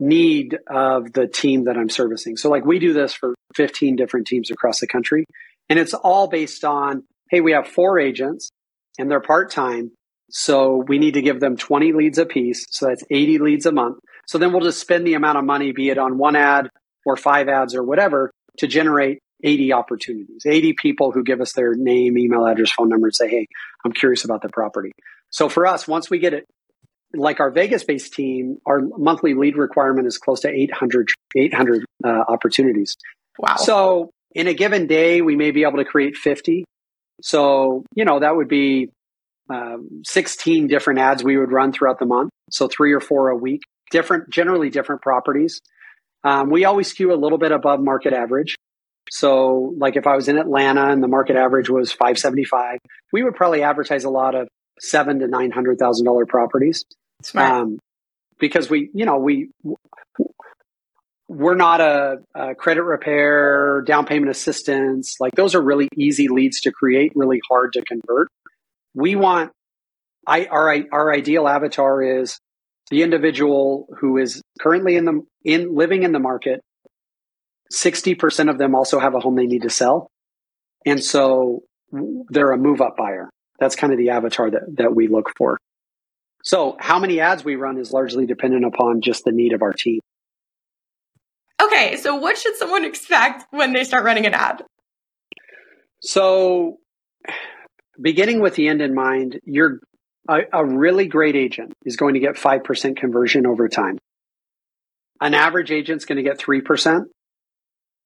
need 0.00 0.58
of 0.68 1.12
the 1.12 1.26
team 1.26 1.64
that 1.64 1.76
I'm 1.76 1.90
servicing. 1.90 2.36
So 2.36 2.48
like 2.48 2.64
we 2.64 2.78
do 2.78 2.92
this 2.92 3.12
for 3.12 3.34
15 3.54 3.96
different 3.96 4.26
teams 4.26 4.50
across 4.50 4.80
the 4.80 4.86
country 4.86 5.26
and 5.68 5.78
it's 5.78 5.94
all 5.94 6.26
based 6.26 6.64
on, 6.64 7.04
hey, 7.30 7.40
we 7.40 7.52
have 7.52 7.68
four 7.68 7.98
agents 7.98 8.50
and 8.98 9.10
they're 9.10 9.20
part-time. 9.20 9.92
So 10.30 10.84
we 10.88 10.98
need 10.98 11.14
to 11.14 11.22
give 11.22 11.40
them 11.40 11.56
20 11.56 11.92
leads 11.92 12.18
a 12.18 12.26
piece. 12.26 12.66
So 12.70 12.86
that's 12.86 13.04
80 13.10 13.38
leads 13.38 13.66
a 13.66 13.72
month. 13.72 13.98
So 14.26 14.38
then 14.38 14.52
we'll 14.52 14.62
just 14.62 14.80
spend 14.80 15.06
the 15.06 15.14
amount 15.14 15.38
of 15.38 15.44
money, 15.44 15.72
be 15.72 15.90
it 15.90 15.98
on 15.98 16.18
one 16.18 16.36
ad 16.36 16.68
or 17.04 17.16
five 17.16 17.48
ads 17.48 17.74
or 17.74 17.82
whatever 17.82 18.30
to 18.58 18.66
generate 18.66 19.18
80 19.42 19.72
opportunities, 19.72 20.42
80 20.46 20.74
people 20.74 21.12
who 21.12 21.24
give 21.24 21.40
us 21.40 21.52
their 21.52 21.74
name, 21.74 22.18
email 22.18 22.46
address, 22.46 22.70
phone 22.72 22.88
number 22.88 23.06
and 23.08 23.14
say, 23.14 23.28
Hey, 23.28 23.46
I'm 23.84 23.92
curious 23.92 24.24
about 24.24 24.42
the 24.42 24.48
property. 24.50 24.92
So 25.30 25.48
for 25.48 25.66
us, 25.66 25.88
once 25.88 26.10
we 26.10 26.18
get 26.18 26.34
it 26.34 26.44
like 27.14 27.40
our 27.40 27.50
Vegas 27.50 27.84
based 27.84 28.14
team, 28.14 28.58
our 28.66 28.80
monthly 28.80 29.34
lead 29.34 29.56
requirement 29.56 30.06
is 30.06 30.18
close 30.18 30.40
to 30.40 30.48
800, 30.48 31.08
800 31.36 31.84
uh, 32.04 32.08
opportunities. 32.08 32.96
Wow. 33.38 33.56
So 33.56 34.10
in 34.34 34.46
a 34.46 34.54
given 34.54 34.86
day, 34.86 35.22
we 35.22 35.36
may 35.36 35.50
be 35.50 35.62
able 35.62 35.78
to 35.78 35.84
create 35.84 36.16
50. 36.16 36.64
So, 37.22 37.84
you 37.94 38.04
know, 38.04 38.20
that 38.20 38.36
would 38.36 38.48
be 38.48 38.90
um, 39.48 40.02
16 40.04 40.68
different 40.68 41.00
ads 41.00 41.24
we 41.24 41.36
would 41.36 41.52
run 41.52 41.72
throughout 41.72 41.98
the 41.98 42.06
month. 42.06 42.30
So 42.50 42.68
three 42.68 42.92
or 42.92 43.00
four 43.00 43.30
a 43.30 43.36
week, 43.36 43.62
different, 43.90 44.30
generally 44.30 44.70
different 44.70 45.02
properties. 45.02 45.60
Um, 46.22 46.50
we 46.50 46.64
always 46.64 46.88
skew 46.88 47.12
a 47.12 47.16
little 47.16 47.38
bit 47.38 47.50
above 47.50 47.80
market 47.80 48.12
average. 48.12 48.56
So, 49.10 49.74
like 49.76 49.96
if 49.96 50.06
I 50.06 50.14
was 50.14 50.28
in 50.28 50.38
Atlanta 50.38 50.88
and 50.88 51.02
the 51.02 51.08
market 51.08 51.34
average 51.34 51.68
was 51.68 51.90
575, 51.90 52.78
we 53.12 53.24
would 53.24 53.34
probably 53.34 53.62
advertise 53.62 54.04
a 54.04 54.10
lot 54.10 54.36
of 54.36 54.46
seven 54.80 55.18
to 55.20 55.26
nine 55.26 55.50
hundred 55.50 55.78
thousand 55.78 56.06
dollar 56.06 56.26
properties. 56.26 56.84
Um, 57.50 57.78
because 58.38 58.70
we, 58.70 58.90
you 58.94 59.04
know, 59.04 59.18
we 59.18 59.50
we're 61.30 61.54
not 61.54 61.80
a, 61.80 62.16
a, 62.34 62.54
credit 62.56 62.82
repair, 62.82 63.82
down 63.82 64.04
payment 64.04 64.30
assistance. 64.30 65.14
Like 65.20 65.32
those 65.36 65.54
are 65.54 65.62
really 65.62 65.88
easy 65.96 66.26
leads 66.26 66.60
to 66.62 66.72
create, 66.72 67.12
really 67.14 67.40
hard 67.48 67.72
to 67.74 67.82
convert. 67.82 68.28
We 68.94 69.14
want, 69.14 69.52
I 70.26 70.46
our 70.46 70.76
our 70.92 71.12
ideal 71.12 71.46
avatar 71.46 72.02
is 72.02 72.40
the 72.90 73.02
individual 73.02 73.86
who 74.00 74.18
is 74.18 74.42
currently 74.60 74.96
in 74.96 75.04
the 75.04 75.24
in 75.44 75.74
living 75.74 76.02
in 76.02 76.10
the 76.10 76.18
market. 76.18 76.60
Sixty 77.70 78.16
percent 78.16 78.50
of 78.50 78.58
them 78.58 78.74
also 78.74 78.98
have 78.98 79.14
a 79.14 79.20
home 79.20 79.36
they 79.36 79.46
need 79.46 79.62
to 79.62 79.70
sell, 79.70 80.10
and 80.84 81.02
so 81.02 81.62
they're 82.28 82.50
a 82.50 82.58
move 82.58 82.80
up 82.80 82.96
buyer. 82.96 83.30
That's 83.60 83.76
kind 83.76 83.92
of 83.92 83.98
the 83.98 84.10
avatar 84.10 84.50
that, 84.50 84.62
that 84.78 84.96
we 84.96 85.06
look 85.06 85.30
for. 85.36 85.58
So 86.42 86.76
how 86.78 86.98
many 86.98 87.20
ads 87.20 87.44
we 87.44 87.56
run 87.56 87.78
is 87.78 87.92
largely 87.92 88.26
dependent 88.26 88.64
upon 88.64 89.02
just 89.02 89.24
the 89.24 89.32
need 89.32 89.52
of 89.52 89.62
our 89.62 89.72
team. 89.72 90.00
Okay, 91.62 91.96
so 91.96 92.16
what 92.16 92.38
should 92.38 92.56
someone 92.56 92.84
expect 92.84 93.44
when 93.50 93.72
they 93.72 93.84
start 93.84 94.04
running 94.04 94.26
an 94.26 94.34
ad? 94.34 94.64
So 96.00 96.78
beginning 98.00 98.40
with 98.40 98.54
the 98.54 98.68
end 98.68 98.80
in 98.80 98.94
mind, 98.94 99.40
you're 99.44 99.80
a, 100.28 100.40
a 100.52 100.64
really 100.64 101.06
great 101.06 101.36
agent 101.36 101.74
is 101.84 101.96
going 101.96 102.14
to 102.14 102.20
get 102.20 102.36
5% 102.36 102.96
conversion 102.96 103.46
over 103.46 103.68
time. 103.68 103.98
An 105.20 105.34
average 105.34 105.70
agent's 105.70 106.06
going 106.06 106.16
to 106.16 106.22
get 106.22 106.38
3%. 106.38 107.04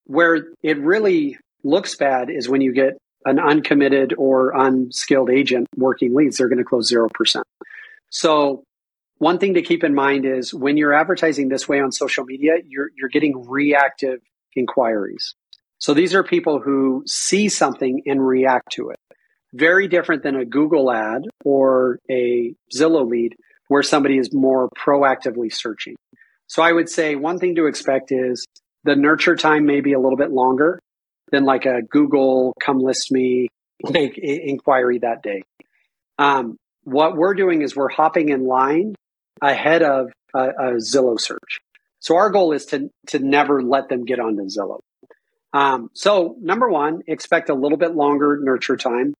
Where 0.06 0.48
it 0.62 0.78
really 0.78 1.38
looks 1.62 1.96
bad 1.96 2.28
is 2.30 2.48
when 2.48 2.60
you 2.60 2.72
get 2.72 2.98
an 3.24 3.38
uncommitted 3.38 4.14
or 4.18 4.50
unskilled 4.50 5.30
agent 5.30 5.68
working 5.76 6.14
leads, 6.14 6.36
they're 6.36 6.48
going 6.48 6.58
to 6.58 6.64
close 6.64 6.92
0%. 6.92 7.42
So 8.14 8.62
one 9.18 9.38
thing 9.38 9.54
to 9.54 9.62
keep 9.62 9.82
in 9.82 9.92
mind 9.92 10.24
is 10.24 10.54
when 10.54 10.76
you're 10.76 10.94
advertising 10.94 11.48
this 11.48 11.68
way 11.68 11.80
on 11.80 11.90
social 11.90 12.24
media, 12.24 12.52
you're, 12.64 12.90
you're 12.96 13.08
getting 13.08 13.44
reactive 13.48 14.20
inquiries. 14.54 15.34
So 15.78 15.94
these 15.94 16.14
are 16.14 16.22
people 16.22 16.60
who 16.60 17.02
see 17.08 17.48
something 17.48 18.02
and 18.06 18.24
react 18.24 18.70
to 18.74 18.90
it. 18.90 19.00
Very 19.52 19.88
different 19.88 20.22
than 20.22 20.36
a 20.36 20.44
Google 20.44 20.92
ad 20.92 21.22
or 21.44 21.98
a 22.08 22.54
Zillow 22.74 23.08
lead 23.08 23.34
where 23.66 23.82
somebody 23.82 24.16
is 24.16 24.32
more 24.32 24.68
proactively 24.78 25.52
searching. 25.52 25.96
So 26.46 26.62
I 26.62 26.70
would 26.70 26.88
say 26.88 27.16
one 27.16 27.38
thing 27.38 27.56
to 27.56 27.66
expect 27.66 28.12
is 28.12 28.46
the 28.84 28.94
nurture 28.94 29.34
time 29.34 29.66
may 29.66 29.80
be 29.80 29.92
a 29.92 29.98
little 29.98 30.18
bit 30.18 30.30
longer 30.30 30.78
than 31.32 31.44
like 31.44 31.66
a 31.66 31.82
Google 31.82 32.54
come 32.60 32.78
list 32.78 33.10
me 33.10 33.48
like 33.82 34.16
inquiry 34.22 35.00
that 35.00 35.22
day. 35.22 35.42
Um, 36.16 36.56
what 36.84 37.16
we're 37.16 37.34
doing 37.34 37.62
is 37.62 37.74
we're 37.74 37.90
hopping 37.90 38.28
in 38.28 38.46
line 38.46 38.94
ahead 39.40 39.82
of 39.82 40.10
a, 40.34 40.48
a, 40.48 40.72
Zillow 40.76 41.20
search. 41.20 41.60
So 42.00 42.16
our 42.16 42.30
goal 42.30 42.52
is 42.52 42.66
to 42.66 42.90
to 43.08 43.18
never 43.18 43.62
let 43.62 43.88
them 43.88 44.04
get 44.04 44.20
onto 44.20 44.44
Zillow. 44.44 44.80
Um, 45.52 45.90
so 45.94 46.36
number 46.40 46.68
one, 46.68 47.02
expect 47.06 47.48
a 47.48 47.54
little 47.54 47.78
bit 47.78 47.94
longer 47.94 48.38
nurture 48.40 48.76
time. 48.76 49.14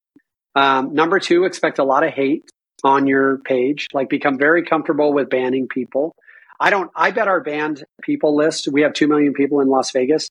Um, 0.54 0.94
number 0.94 1.18
two, 1.18 1.44
expect 1.44 1.78
a 1.78 1.84
lot 1.84 2.04
of 2.04 2.12
hate 2.12 2.44
on 2.82 3.06
your 3.06 3.38
page. 3.38 3.88
Like 3.92 4.08
become 4.08 4.38
very 4.38 4.64
comfortable 4.64 5.12
with 5.12 5.30
banning 5.30 5.68
people. 5.68 6.14
I 6.60 6.70
don't. 6.70 6.90
I 6.94 7.10
bet 7.10 7.28
our 7.28 7.40
banned 7.40 7.84
people 8.02 8.36
list. 8.36 8.68
We 8.70 8.82
have 8.82 8.92
two 8.92 9.08
million 9.08 9.32
people 9.32 9.60
in 9.60 9.68
Las 9.68 9.90
Vegas 9.90 10.28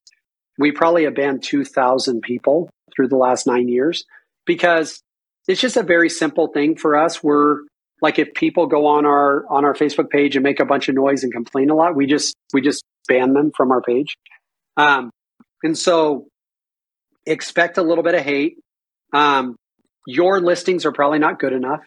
we 0.57 0.71
probably 0.71 1.05
have 1.05 1.15
banned 1.15 1.43
2,000 1.43 2.21
people 2.21 2.69
through 2.95 3.07
the 3.07 3.17
last 3.17 3.47
nine 3.47 3.67
years 3.67 4.05
because 4.45 5.01
it's 5.47 5.61
just 5.61 5.77
a 5.77 5.83
very 5.83 6.09
simple 6.09 6.47
thing 6.47 6.77
for 6.77 6.95
us. 6.95 7.23
We're 7.23 7.59
like 8.01 8.19
if 8.19 8.33
people 8.33 8.67
go 8.67 8.87
on 8.87 9.05
our 9.05 9.45
on 9.49 9.65
our 9.65 9.73
Facebook 9.73 10.09
page 10.09 10.35
and 10.35 10.43
make 10.43 10.59
a 10.59 10.65
bunch 10.65 10.89
of 10.89 10.95
noise 10.95 11.23
and 11.23 11.31
complain 11.31 11.69
a 11.69 11.75
lot, 11.75 11.95
we 11.95 12.05
just 12.05 12.35
we 12.53 12.61
just 12.61 12.83
ban 13.07 13.33
them 13.33 13.51
from 13.55 13.71
our 13.71 13.81
page. 13.81 14.15
Um, 14.77 15.11
and 15.63 15.77
so 15.77 16.27
expect 17.25 17.77
a 17.77 17.83
little 17.83 18.03
bit 18.03 18.15
of 18.15 18.21
hate. 18.21 18.57
Um, 19.13 19.55
your 20.05 20.41
listings 20.41 20.85
are 20.85 20.91
probably 20.91 21.19
not 21.19 21.39
good 21.39 21.53
enough, 21.53 21.81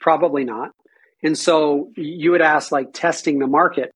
probably 0.00 0.44
not. 0.44 0.70
And 1.22 1.36
so 1.36 1.90
you 1.96 2.32
would 2.32 2.42
ask 2.42 2.72
like 2.72 2.92
testing 2.92 3.38
the 3.38 3.46
market. 3.46 3.92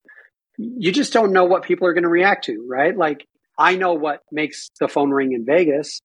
You 0.58 0.92
just 0.92 1.12
don't 1.12 1.32
know 1.32 1.44
what 1.44 1.64
people 1.64 1.86
are 1.86 1.92
going 1.92 2.04
to 2.04 2.10
react 2.10 2.44
to, 2.46 2.66
right? 2.68 2.96
Like 2.96 3.26
I 3.58 3.76
know 3.76 3.94
what 3.94 4.20
makes 4.30 4.68
the 4.78 4.88
phone 4.88 5.10
ring 5.10 5.32
in 5.32 5.44
Vegas, 5.44 6.00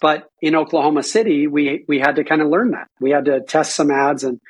but 0.00 0.28
in 0.40 0.54
Oklahoma 0.54 1.02
City, 1.02 1.46
we 1.46 1.84
we 1.88 1.98
had 1.98 2.16
to 2.16 2.24
kind 2.24 2.42
of 2.42 2.48
learn 2.48 2.72
that. 2.72 2.88
We 3.00 3.10
had 3.10 3.26
to 3.26 3.40
test 3.40 3.74
some 3.74 3.90
ads 3.90 4.24
and 4.24 4.40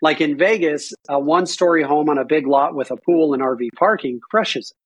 like 0.00 0.20
in 0.20 0.38
Vegas, 0.38 0.92
a 1.08 1.18
one 1.18 1.46
story 1.46 1.82
home 1.82 2.08
on 2.08 2.18
a 2.18 2.24
big 2.24 2.46
lot 2.46 2.74
with 2.74 2.90
a 2.90 2.96
pool 2.96 3.34
and 3.34 3.42
RV 3.42 3.70
parking 3.76 4.20
crushes 4.30 4.70
it. 4.70 4.76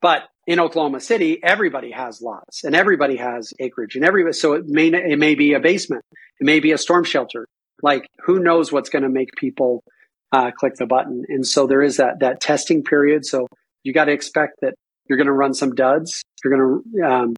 But 0.00 0.22
in 0.46 0.60
Oklahoma 0.60 1.00
City, 1.00 1.40
everybody 1.42 1.90
has 1.90 2.20
lots 2.22 2.64
and 2.64 2.74
everybody 2.74 3.16
has 3.16 3.52
acreage 3.58 3.96
and 3.96 4.04
everybody. 4.04 4.32
So 4.32 4.52
it 4.52 4.66
may, 4.66 4.88
it 4.88 5.18
may 5.18 5.34
be 5.34 5.54
a 5.54 5.60
basement. 5.60 6.04
It 6.40 6.44
may 6.44 6.60
be 6.60 6.72
a 6.72 6.78
storm 6.78 7.04
shelter. 7.04 7.46
Like 7.82 8.06
who 8.24 8.38
knows 8.38 8.70
what's 8.70 8.90
going 8.90 9.02
to 9.02 9.08
make 9.08 9.32
people 9.36 9.82
uh, 10.30 10.50
click 10.52 10.74
the 10.74 10.86
button. 10.86 11.24
And 11.28 11.46
so 11.46 11.66
there 11.66 11.82
is 11.82 11.96
that, 11.96 12.20
that 12.20 12.40
testing 12.40 12.84
period. 12.84 13.24
So 13.24 13.46
you 13.82 13.92
got 13.92 14.06
to 14.06 14.12
expect 14.12 14.54
that 14.62 14.74
you're 15.08 15.18
going 15.18 15.26
to 15.26 15.32
run 15.32 15.54
some 15.54 15.74
duds. 15.74 16.22
You're 16.44 16.56
going 16.56 16.82
to 16.82 17.02
um, 17.02 17.36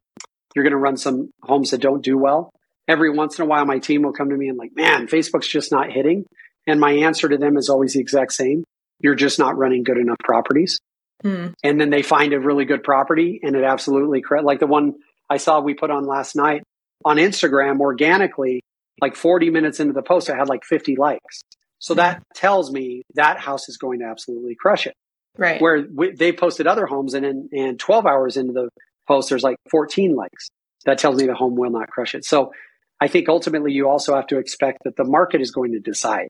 you're 0.55 0.63
going 0.63 0.71
to 0.71 0.77
run 0.77 0.97
some 0.97 1.31
homes 1.41 1.71
that 1.71 1.81
don't 1.81 2.03
do 2.03 2.17
well. 2.17 2.51
Every 2.87 3.11
once 3.11 3.39
in 3.39 3.43
a 3.43 3.47
while, 3.47 3.65
my 3.65 3.79
team 3.79 4.01
will 4.01 4.13
come 4.13 4.29
to 4.29 4.35
me 4.35 4.49
and 4.49 4.57
like, 4.57 4.71
man, 4.75 5.07
Facebook's 5.07 5.47
just 5.47 5.71
not 5.71 5.91
hitting. 5.91 6.25
And 6.67 6.79
my 6.79 6.91
answer 6.91 7.29
to 7.29 7.37
them 7.37 7.57
is 7.57 7.69
always 7.69 7.93
the 7.93 7.99
exact 7.99 8.33
same: 8.33 8.63
you're 8.99 9.15
just 9.15 9.39
not 9.39 9.57
running 9.57 9.83
good 9.83 9.97
enough 9.97 10.19
properties. 10.23 10.79
Mm. 11.23 11.53
And 11.63 11.79
then 11.79 11.89
they 11.89 12.01
find 12.01 12.33
a 12.33 12.39
really 12.39 12.65
good 12.65 12.83
property, 12.83 13.39
and 13.43 13.55
it 13.55 13.63
absolutely 13.63 14.23
like 14.43 14.59
the 14.59 14.67
one 14.67 14.95
I 15.29 15.37
saw 15.37 15.59
we 15.59 15.73
put 15.73 15.91
on 15.91 16.05
last 16.05 16.35
night 16.35 16.63
on 17.05 17.17
Instagram 17.17 17.79
organically. 17.79 18.61
Like 18.99 19.15
40 19.15 19.49
minutes 19.49 19.79
into 19.79 19.93
the 19.93 20.03
post, 20.03 20.29
I 20.29 20.35
had 20.35 20.47
like 20.47 20.63
50 20.63 20.95
likes. 20.95 21.41
So 21.79 21.95
that 21.95 22.21
tells 22.35 22.71
me 22.71 23.01
that 23.15 23.39
house 23.39 23.67
is 23.67 23.77
going 23.77 23.99
to 23.99 24.05
absolutely 24.05 24.55
crush 24.55 24.85
it. 24.85 24.93
Right. 25.37 25.59
Where 25.59 25.87
we, 25.91 26.11
they 26.11 26.31
posted 26.31 26.67
other 26.67 26.85
homes 26.85 27.15
and 27.15 27.25
in, 27.25 27.49
and 27.51 27.79
12 27.79 28.05
hours 28.05 28.37
into 28.37 28.53
the 28.53 28.69
post, 29.11 29.29
there's 29.29 29.43
like 29.43 29.57
14 29.69 30.15
likes. 30.15 30.49
That 30.85 30.97
tells 30.97 31.17
me 31.17 31.27
the 31.27 31.35
home 31.35 31.55
will 31.55 31.69
not 31.69 31.89
crush 31.89 32.15
it. 32.15 32.25
So 32.25 32.53
I 32.99 33.07
think 33.07 33.29
ultimately 33.29 33.71
you 33.73 33.89
also 33.89 34.15
have 34.15 34.27
to 34.27 34.37
expect 34.37 34.79
that 34.85 34.95
the 34.95 35.03
market 35.03 35.41
is 35.41 35.51
going 35.51 35.73
to 35.73 35.79
decide. 35.79 36.29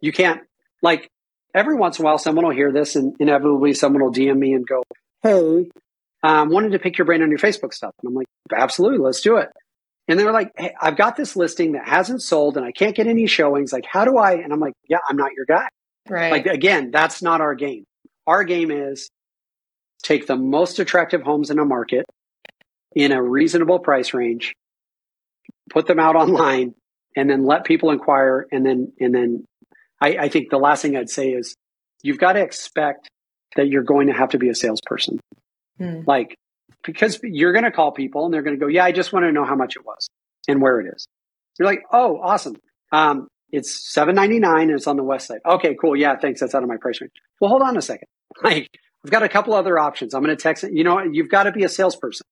You 0.00 0.12
can't, 0.12 0.40
like, 0.82 1.08
every 1.54 1.76
once 1.76 1.98
in 1.98 2.04
a 2.04 2.06
while, 2.06 2.18
someone 2.18 2.44
will 2.44 2.52
hear 2.52 2.72
this 2.72 2.96
and 2.96 3.14
inevitably 3.20 3.74
someone 3.74 4.02
will 4.02 4.12
DM 4.12 4.36
me 4.38 4.52
and 4.52 4.66
go, 4.66 4.82
Hey, 5.22 5.70
um, 6.24 6.50
wanted 6.50 6.72
to 6.72 6.78
pick 6.78 6.98
your 6.98 7.04
brain 7.04 7.22
on 7.22 7.30
your 7.30 7.38
Facebook 7.38 7.72
stuff. 7.72 7.92
And 8.02 8.10
I'm 8.10 8.14
like, 8.14 8.26
absolutely, 8.54 8.98
let's 8.98 9.20
do 9.20 9.36
it. 9.36 9.48
And 10.08 10.18
they 10.18 10.24
were 10.24 10.32
like, 10.32 10.50
Hey, 10.56 10.74
I've 10.80 10.96
got 10.96 11.16
this 11.16 11.36
listing 11.36 11.72
that 11.72 11.88
hasn't 11.88 12.22
sold 12.22 12.56
and 12.56 12.66
I 12.66 12.72
can't 12.72 12.96
get 12.96 13.06
any 13.06 13.26
showings. 13.26 13.72
Like, 13.72 13.86
how 13.86 14.04
do 14.04 14.18
I? 14.18 14.34
And 14.34 14.52
I'm 14.52 14.60
like, 14.60 14.74
yeah, 14.88 14.98
I'm 15.08 15.16
not 15.16 15.32
your 15.36 15.46
guy. 15.46 15.68
Right. 16.08 16.32
Like, 16.32 16.46
again, 16.46 16.90
that's 16.90 17.22
not 17.22 17.40
our 17.40 17.54
game. 17.54 17.84
Our 18.26 18.42
game 18.44 18.70
is 18.70 19.08
take 20.02 20.26
the 20.26 20.36
most 20.36 20.78
attractive 20.78 21.22
homes 21.22 21.50
in 21.50 21.58
a 21.58 21.64
market 21.64 22.06
in 22.94 23.12
a 23.12 23.22
reasonable 23.22 23.78
price 23.78 24.12
range, 24.14 24.54
put 25.70 25.86
them 25.86 25.98
out 25.98 26.16
online, 26.16 26.74
and 27.16 27.28
then 27.28 27.44
let 27.44 27.64
people 27.64 27.90
inquire. 27.90 28.46
And 28.52 28.64
then, 28.64 28.92
and 29.00 29.14
then 29.14 29.44
I, 30.00 30.16
I 30.20 30.28
think 30.28 30.50
the 30.50 30.58
last 30.58 30.82
thing 30.82 30.96
I'd 30.96 31.10
say 31.10 31.30
is 31.30 31.54
you've 32.02 32.18
got 32.18 32.34
to 32.34 32.40
expect 32.40 33.08
that 33.56 33.68
you're 33.68 33.82
going 33.82 34.08
to 34.08 34.12
have 34.12 34.30
to 34.30 34.38
be 34.38 34.48
a 34.48 34.54
salesperson. 34.54 35.20
Hmm. 35.78 36.00
Like, 36.06 36.36
because 36.84 37.20
you're 37.22 37.52
going 37.52 37.64
to 37.64 37.70
call 37.70 37.92
people 37.92 38.24
and 38.24 38.34
they're 38.34 38.42
going 38.42 38.58
to 38.58 38.60
go, 38.60 38.66
Yeah, 38.66 38.84
I 38.84 38.92
just 38.92 39.12
want 39.12 39.24
to 39.24 39.32
know 39.32 39.44
how 39.44 39.54
much 39.54 39.76
it 39.76 39.84
was 39.84 40.08
and 40.48 40.60
where 40.60 40.80
it 40.80 40.92
is. 40.94 41.06
You're 41.58 41.66
like, 41.66 41.82
Oh, 41.92 42.18
awesome. 42.20 42.56
Um, 42.90 43.28
it's 43.50 43.92
seven 43.92 44.14
ninety 44.14 44.38
nine 44.38 44.68
and 44.68 44.72
it's 44.72 44.86
on 44.86 44.96
the 44.96 45.04
west 45.04 45.28
side. 45.28 45.40
Okay, 45.46 45.76
cool. 45.80 45.94
Yeah, 45.94 46.16
thanks. 46.16 46.40
That's 46.40 46.54
out 46.54 46.62
of 46.62 46.68
my 46.68 46.78
price 46.78 47.00
range. 47.00 47.12
Well, 47.40 47.50
hold 47.50 47.62
on 47.62 47.76
a 47.76 47.82
second. 47.82 48.08
Like 48.42 48.70
I've 49.04 49.10
got 49.10 49.22
a 49.22 49.28
couple 49.28 49.54
other 49.54 49.78
options. 49.78 50.14
I'm 50.14 50.22
going 50.22 50.36
to 50.36 50.42
text 50.42 50.64
it. 50.64 50.72
You 50.72 50.84
know, 50.84 51.00
you've 51.02 51.28
got 51.28 51.44
to 51.44 51.52
be 51.52 51.64
a 51.64 51.68
salesperson. 51.68 52.26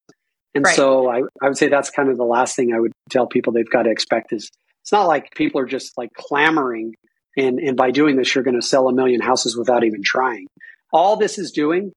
And 0.54 0.64
right. 0.64 0.74
so 0.74 1.08
I, 1.08 1.22
I 1.42 1.48
would 1.48 1.56
say 1.56 1.68
that's 1.68 1.90
kind 1.90 2.08
of 2.08 2.16
the 2.16 2.24
last 2.24 2.56
thing 2.56 2.72
I 2.74 2.80
would 2.80 2.92
tell 3.10 3.26
people 3.26 3.52
they've 3.52 3.68
got 3.68 3.82
to 3.82 3.90
expect 3.90 4.32
is 4.32 4.50
it's 4.82 4.92
not 4.92 5.06
like 5.06 5.34
people 5.34 5.60
are 5.60 5.66
just 5.66 5.96
like 5.96 6.10
clamoring 6.14 6.94
and, 7.36 7.58
and 7.58 7.76
by 7.76 7.90
doing 7.90 8.16
this, 8.16 8.34
you're 8.34 8.44
going 8.44 8.60
to 8.60 8.66
sell 8.66 8.88
a 8.88 8.92
million 8.92 9.20
houses 9.20 9.56
without 9.56 9.84
even 9.84 10.02
trying. 10.02 10.46
All 10.92 11.16
this 11.16 11.38
is 11.38 11.52
doing 11.52 11.92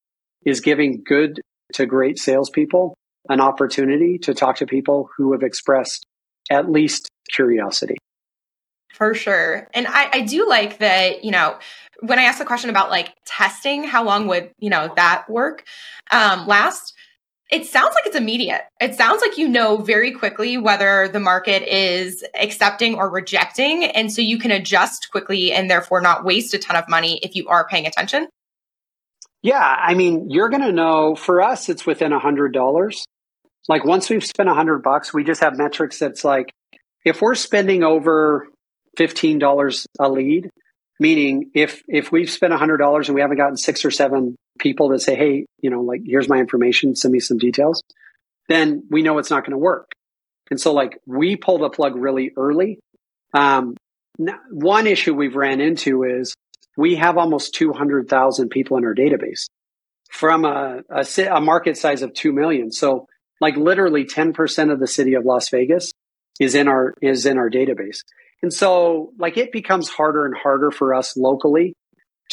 is 0.46 0.62
giving 0.62 1.04
good 1.04 1.42
to 1.74 1.86
great 1.86 2.20
salespeople 2.20 2.94
an 3.30 3.40
opportunity 3.40 4.18
to 4.20 4.34
talk 4.34 4.58
to 4.58 4.66
people 4.66 5.10
who 5.18 5.32
have 5.32 5.44
expressed 5.44 6.06
at 6.52 6.70
least 6.70 7.10
curiosity. 7.32 7.96
For 8.93 9.15
sure. 9.15 9.67
And 9.73 9.88
I, 9.88 10.10
I 10.13 10.21
do 10.21 10.47
like 10.47 10.77
that, 10.77 11.23
you 11.25 11.32
know, 11.32 11.58
when 12.01 12.19
I 12.19 12.23
asked 12.23 12.38
the 12.38 12.45
question 12.45 12.69
about 12.69 12.91
like 12.91 13.12
testing, 13.25 13.84
how 13.84 14.03
long 14.03 14.27
would, 14.27 14.51
you 14.60 14.69
know, 14.69 14.93
that 14.95 15.27
work 15.27 15.65
um, 16.12 16.45
last? 16.47 16.93
It 17.51 17.65
sounds 17.65 17.95
like 17.95 18.06
it's 18.06 18.15
immediate. 18.15 18.62
It 18.79 18.93
sounds 18.93 19.21
like 19.21 19.38
you 19.39 19.47
know 19.47 19.77
very 19.77 20.12
quickly 20.12 20.58
whether 20.58 21.08
the 21.08 21.19
market 21.19 21.63
is 21.63 22.23
accepting 22.39 22.93
or 22.95 23.10
rejecting. 23.10 23.84
And 23.84 24.12
so 24.12 24.21
you 24.21 24.38
can 24.38 24.51
adjust 24.51 25.10
quickly 25.12 25.51
and 25.51 25.71
therefore 25.71 25.99
not 25.99 26.23
waste 26.23 26.53
a 26.53 26.60
ton 26.60 26.75
of 26.75 26.88
money 26.88 27.19
if 27.23 27.36
you 27.36 27.47
are 27.47 27.67
paying 27.67 27.88
attention. 27.88 28.27
Yeah. 29.41 29.60
I 29.60 29.95
mean, 29.95 30.29
you're 30.29 30.49
going 30.49 30.62
to 30.62 30.71
know 30.71 31.15
for 31.15 31.41
us, 31.41 31.67
it's 31.67 31.86
within 31.86 32.13
a 32.13 32.19
hundred 32.19 32.53
dollars. 32.53 33.06
Like 33.67 33.86
once 33.86 34.10
we've 34.10 34.25
spent 34.25 34.49
a 34.49 34.53
hundred 34.53 34.84
bucks, 34.84 35.13
we 35.13 35.23
just 35.23 35.41
have 35.41 35.58
metrics 35.58 35.97
that's 35.97 36.23
like, 36.23 36.51
if 37.06 37.21
we're 37.21 37.36
spending 37.36 37.84
over 37.84 38.47
$15 38.97 39.86
a 39.99 40.10
lead, 40.10 40.49
meaning 40.99 41.51
if 41.53 41.84
if 41.88 42.12
we've 42.12 42.29
spent 42.29 42.53
$100 42.53 43.06
and 43.06 43.15
we 43.15 43.21
haven't 43.21 43.38
gotten 43.38 43.58
six 43.58 43.86
or 43.86 43.91
seven 43.91 44.36
people 44.60 44.89
that 44.89 44.99
say, 44.99 45.15
hey, 45.15 45.45
you 45.62 45.69
know, 45.69 45.82
like, 45.82 46.01
here's 46.06 46.29
my 46.29 46.38
information, 46.38 46.95
send 46.95 47.12
me 47.12 47.19
some 47.19 47.38
details, 47.38 47.84
then 48.49 48.84
we 48.89 49.01
know 49.01 49.17
it's 49.17 49.32
not 49.32 49.43
going 49.43 49.51
to 49.51 49.58
work. 49.58 49.91
And 50.49 50.60
so 50.60 50.73
like 50.73 50.99
we 51.06 51.36
pull 51.36 51.60
the 51.60 51.69
plug 51.69 51.95
really 51.95 52.32
early. 52.38 52.79
Um, 53.34 53.75
one 54.51 54.86
issue 54.88 55.13
we've 55.13 55.36
ran 55.36 55.62
into 55.62 56.03
is 56.03 56.36
we 56.77 56.95
have 56.95 57.17
almost 57.17 57.56
200,000 57.56 58.49
people 58.49 58.77
in 58.77 58.86
our 58.86 58.93
database 58.93 59.47
from 60.12 60.45
a, 60.45 60.82
a, 60.89 61.06
a, 61.32 61.41
market 61.41 61.77
size 61.77 62.03
of 62.03 62.13
2 62.13 62.32
million. 62.32 62.71
So 62.71 63.08
like 63.41 63.56
literally 63.58 64.06
10% 64.06 64.71
of 64.71 64.79
the 64.79 64.88
city 64.88 65.15
of 65.15 65.25
Las 65.25 65.49
Vegas 65.49 65.91
is 66.39 66.53
in 66.53 66.67
our, 66.67 66.93
is 67.01 67.25
in 67.25 67.38
our 67.38 67.49
database. 67.49 68.01
And 68.43 68.53
so, 68.53 69.13
like, 69.17 69.38
it 69.38 69.51
becomes 69.53 69.89
harder 69.89 70.25
and 70.25 70.36
harder 70.38 70.69
for 70.69 70.93
us 70.93 71.15
locally 71.15 71.73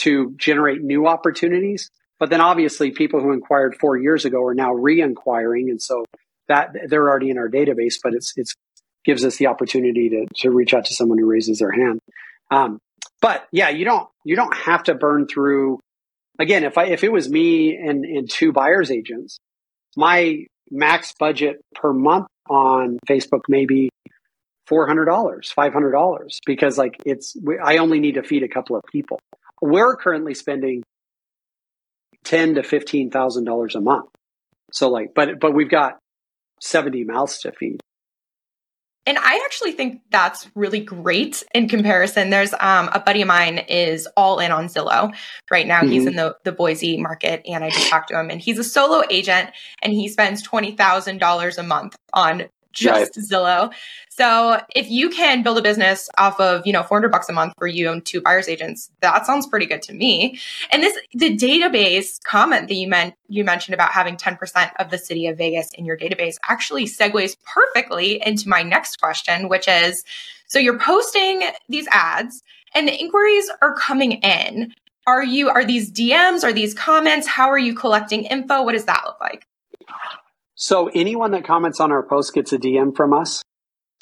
to 0.00 0.34
generate 0.36 0.82
new 0.82 1.06
opportunities. 1.06 1.88
But 2.18 2.30
then, 2.30 2.40
obviously, 2.40 2.90
people 2.90 3.20
who 3.20 3.32
inquired 3.32 3.76
four 3.80 3.96
years 3.96 4.24
ago 4.24 4.44
are 4.44 4.54
now 4.54 4.74
re-inquiring, 4.74 5.70
and 5.70 5.80
so 5.80 6.04
that 6.48 6.74
they're 6.88 7.08
already 7.08 7.30
in 7.30 7.38
our 7.38 7.48
database. 7.48 7.94
But 8.02 8.14
it's 8.14 8.34
it's 8.36 8.54
gives 9.04 9.24
us 9.24 9.36
the 9.36 9.46
opportunity 9.46 10.10
to 10.10 10.26
to 10.42 10.50
reach 10.50 10.74
out 10.74 10.84
to 10.86 10.94
someone 10.94 11.16
who 11.16 11.26
raises 11.26 11.60
their 11.60 11.72
hand. 11.72 12.00
Um, 12.50 12.80
but 13.22 13.46
yeah, 13.52 13.68
you 13.68 13.84
don't 13.84 14.08
you 14.24 14.36
don't 14.36 14.54
have 14.54 14.82
to 14.84 14.94
burn 14.94 15.28
through. 15.28 15.78
Again, 16.40 16.64
if 16.64 16.76
I 16.76 16.86
if 16.86 17.04
it 17.04 17.12
was 17.12 17.30
me 17.30 17.76
and 17.76 18.04
and 18.04 18.28
two 18.28 18.52
buyers 18.52 18.90
agents, 18.90 19.38
my 19.96 20.44
max 20.70 21.14
budget 21.18 21.60
per 21.74 21.92
month 21.92 22.26
on 22.48 22.98
Facebook 23.08 23.42
maybe 23.48 23.90
$400, 24.70 25.06
$500 25.54 26.38
because 26.46 26.78
like 26.78 26.96
it's, 27.04 27.36
I 27.62 27.78
only 27.78 28.00
need 28.00 28.14
to 28.14 28.22
feed 28.22 28.42
a 28.42 28.48
couple 28.48 28.76
of 28.76 28.82
people. 28.90 29.20
We're 29.60 29.96
currently 29.96 30.34
spending 30.34 30.82
ten 32.24 32.54
to 32.54 32.62
fifteen 32.62 33.10
thousand 33.10 33.44
dollars 33.44 33.74
a 33.74 33.80
month. 33.80 34.08
So 34.72 34.90
like, 34.90 35.14
but 35.14 35.40
but 35.40 35.52
we've 35.52 35.70
got 35.70 35.98
seventy 36.60 37.04
mouths 37.04 37.40
to 37.40 37.52
feed. 37.52 37.80
And 39.06 39.16
I 39.18 39.40
actually 39.44 39.72
think 39.72 40.02
that's 40.10 40.48
really 40.54 40.80
great 40.80 41.42
in 41.54 41.68
comparison. 41.68 42.28
There's 42.28 42.52
um, 42.52 42.90
a 42.92 43.00
buddy 43.00 43.22
of 43.22 43.28
mine 43.28 43.58
is 43.58 44.06
all 44.14 44.38
in 44.38 44.52
on 44.52 44.66
Zillow 44.66 45.12
right 45.50 45.66
now. 45.66 45.80
Mm-hmm. 45.80 45.90
He's 45.90 46.06
in 46.06 46.16
the, 46.16 46.36
the 46.44 46.52
Boise 46.52 46.98
market, 46.98 47.40
and 47.46 47.64
I 47.64 47.70
just 47.70 47.88
talked 47.88 48.10
to 48.10 48.20
him, 48.20 48.28
and 48.28 48.40
he's 48.40 48.58
a 48.58 48.64
solo 48.64 49.02
agent, 49.10 49.50
and 49.82 49.92
he 49.92 50.08
spends 50.08 50.42
twenty 50.42 50.72
thousand 50.72 51.18
dollars 51.18 51.58
a 51.58 51.62
month 51.62 51.96
on 52.12 52.44
just 52.72 53.16
right. 53.16 53.24
Zillow. 53.24 53.72
So 54.08 54.60
if 54.76 54.90
you 54.90 55.08
can 55.08 55.42
build 55.42 55.58
a 55.58 55.62
business 55.62 56.08
off 56.18 56.38
of, 56.40 56.66
you 56.66 56.72
know, 56.72 56.82
400 56.82 57.10
bucks 57.10 57.28
a 57.28 57.32
month 57.32 57.54
for 57.58 57.66
you 57.66 57.90
and 57.90 58.04
two 58.04 58.20
buyers 58.20 58.48
agents, 58.48 58.90
that 59.00 59.26
sounds 59.26 59.46
pretty 59.46 59.66
good 59.66 59.82
to 59.82 59.92
me. 59.92 60.38
And 60.70 60.82
this, 60.82 60.96
the 61.12 61.36
database 61.36 62.22
comment 62.22 62.68
that 62.68 62.74
you 62.74 62.88
meant, 62.88 63.14
you 63.28 63.44
mentioned 63.44 63.74
about 63.74 63.92
having 63.92 64.16
10% 64.16 64.72
of 64.78 64.90
the 64.90 64.98
city 64.98 65.26
of 65.26 65.38
Vegas 65.38 65.70
in 65.74 65.84
your 65.84 65.96
database 65.96 66.36
actually 66.48 66.84
segues 66.84 67.36
perfectly 67.44 68.22
into 68.24 68.48
my 68.48 68.62
next 68.62 69.00
question, 69.00 69.48
which 69.48 69.66
is, 69.68 70.04
so 70.46 70.58
you're 70.58 70.78
posting 70.78 71.42
these 71.68 71.86
ads 71.90 72.42
and 72.74 72.86
the 72.86 73.00
inquiries 73.00 73.50
are 73.62 73.74
coming 73.74 74.12
in. 74.12 74.74
Are 75.06 75.24
you, 75.24 75.48
are 75.48 75.64
these 75.64 75.90
DMs? 75.90 76.44
Are 76.44 76.52
these 76.52 76.74
comments? 76.74 77.26
How 77.26 77.48
are 77.48 77.58
you 77.58 77.74
collecting 77.74 78.24
info? 78.24 78.62
What 78.62 78.72
does 78.72 78.84
that 78.84 79.02
look 79.06 79.20
like? 79.20 79.46
So 80.60 80.90
anyone 80.94 81.30
that 81.30 81.44
comments 81.44 81.80
on 81.80 81.90
our 81.90 82.02
post 82.02 82.34
gets 82.34 82.52
a 82.52 82.58
DM 82.58 82.94
from 82.94 83.14
us. 83.14 83.42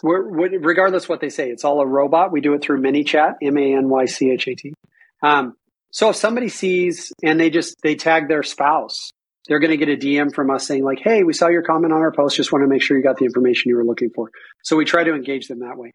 We're, 0.03 0.29
we're, 0.29 0.61
regardless 0.61 1.09
what 1.09 1.21
they 1.21 1.29
say, 1.29 1.51
it's 1.51 1.65
all 1.65 1.81
a 1.81 1.87
robot. 1.87 2.33
We 2.33 2.41
do 2.41 2.53
it 2.55 2.63
through 2.63 2.83
ManyChat, 2.83 3.35
M 3.43 3.57
A 3.57 3.77
N 3.77 3.89
Y 3.89 4.05
C 4.07 4.31
H 4.31 4.49
A 4.49 4.55
T. 4.55 4.75
Um, 5.23 5.55
so 5.93 6.11
if 6.11 6.17
somebody 6.17 6.49
sees 6.49 7.13
and 7.23 7.39
they 7.39 7.49
just 7.51 7.77
they 7.83 7.95
tag 7.95 8.29
their 8.29 8.43
spouse, 8.43 9.13
they're 9.47 9.61
going 9.61 9.71
to 9.71 9.77
get 9.77 9.89
a 9.89 9.97
DM 9.97 10.35
from 10.35 10.51
us 10.51 10.67
saying 10.67 10.85
like, 10.85 10.99
"Hey, 11.03 11.23
we 11.23 11.33
saw 11.33 11.49
your 11.49 11.63
comment 11.63 11.93
on 11.93 12.01
our 12.01 12.13
post. 12.13 12.37
Just 12.37 12.53
want 12.53 12.65
to 12.65 12.69
make 12.69 12.83
sure 12.83 12.97
you 12.97 13.03
got 13.03 13.17
the 13.17 13.25
information 13.25 13.71
you 13.71 13.77
were 13.77 13.85
looking 13.85 14.11
for." 14.15 14.31
So 14.63 14.77
we 14.77 14.85
try 14.85 15.05
to 15.05 15.15
engage 15.15 15.49
them 15.49 15.61
that 15.61 15.77
way. 15.77 15.93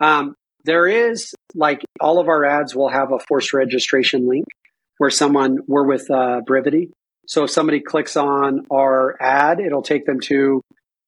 Um, 0.00 0.34
there 0.64 0.86
is 0.86 1.34
like 1.54 1.82
all 2.00 2.18
of 2.20 2.28
our 2.28 2.44
ads 2.44 2.74
will 2.74 2.88
have 2.88 3.12
a 3.12 3.18
forced 3.18 3.52
registration 3.52 4.28
link 4.28 4.46
where 4.98 5.10
someone 5.10 5.58
we're 5.66 5.86
with 5.86 6.10
uh, 6.10 6.40
Brivity, 6.48 6.90
so 7.26 7.44
if 7.44 7.50
somebody 7.50 7.80
clicks 7.80 8.16
on 8.16 8.66
our 8.70 9.16
ad, 9.20 9.60
it'll 9.60 9.82
take 9.82 10.06
them 10.06 10.20
to 10.20 10.62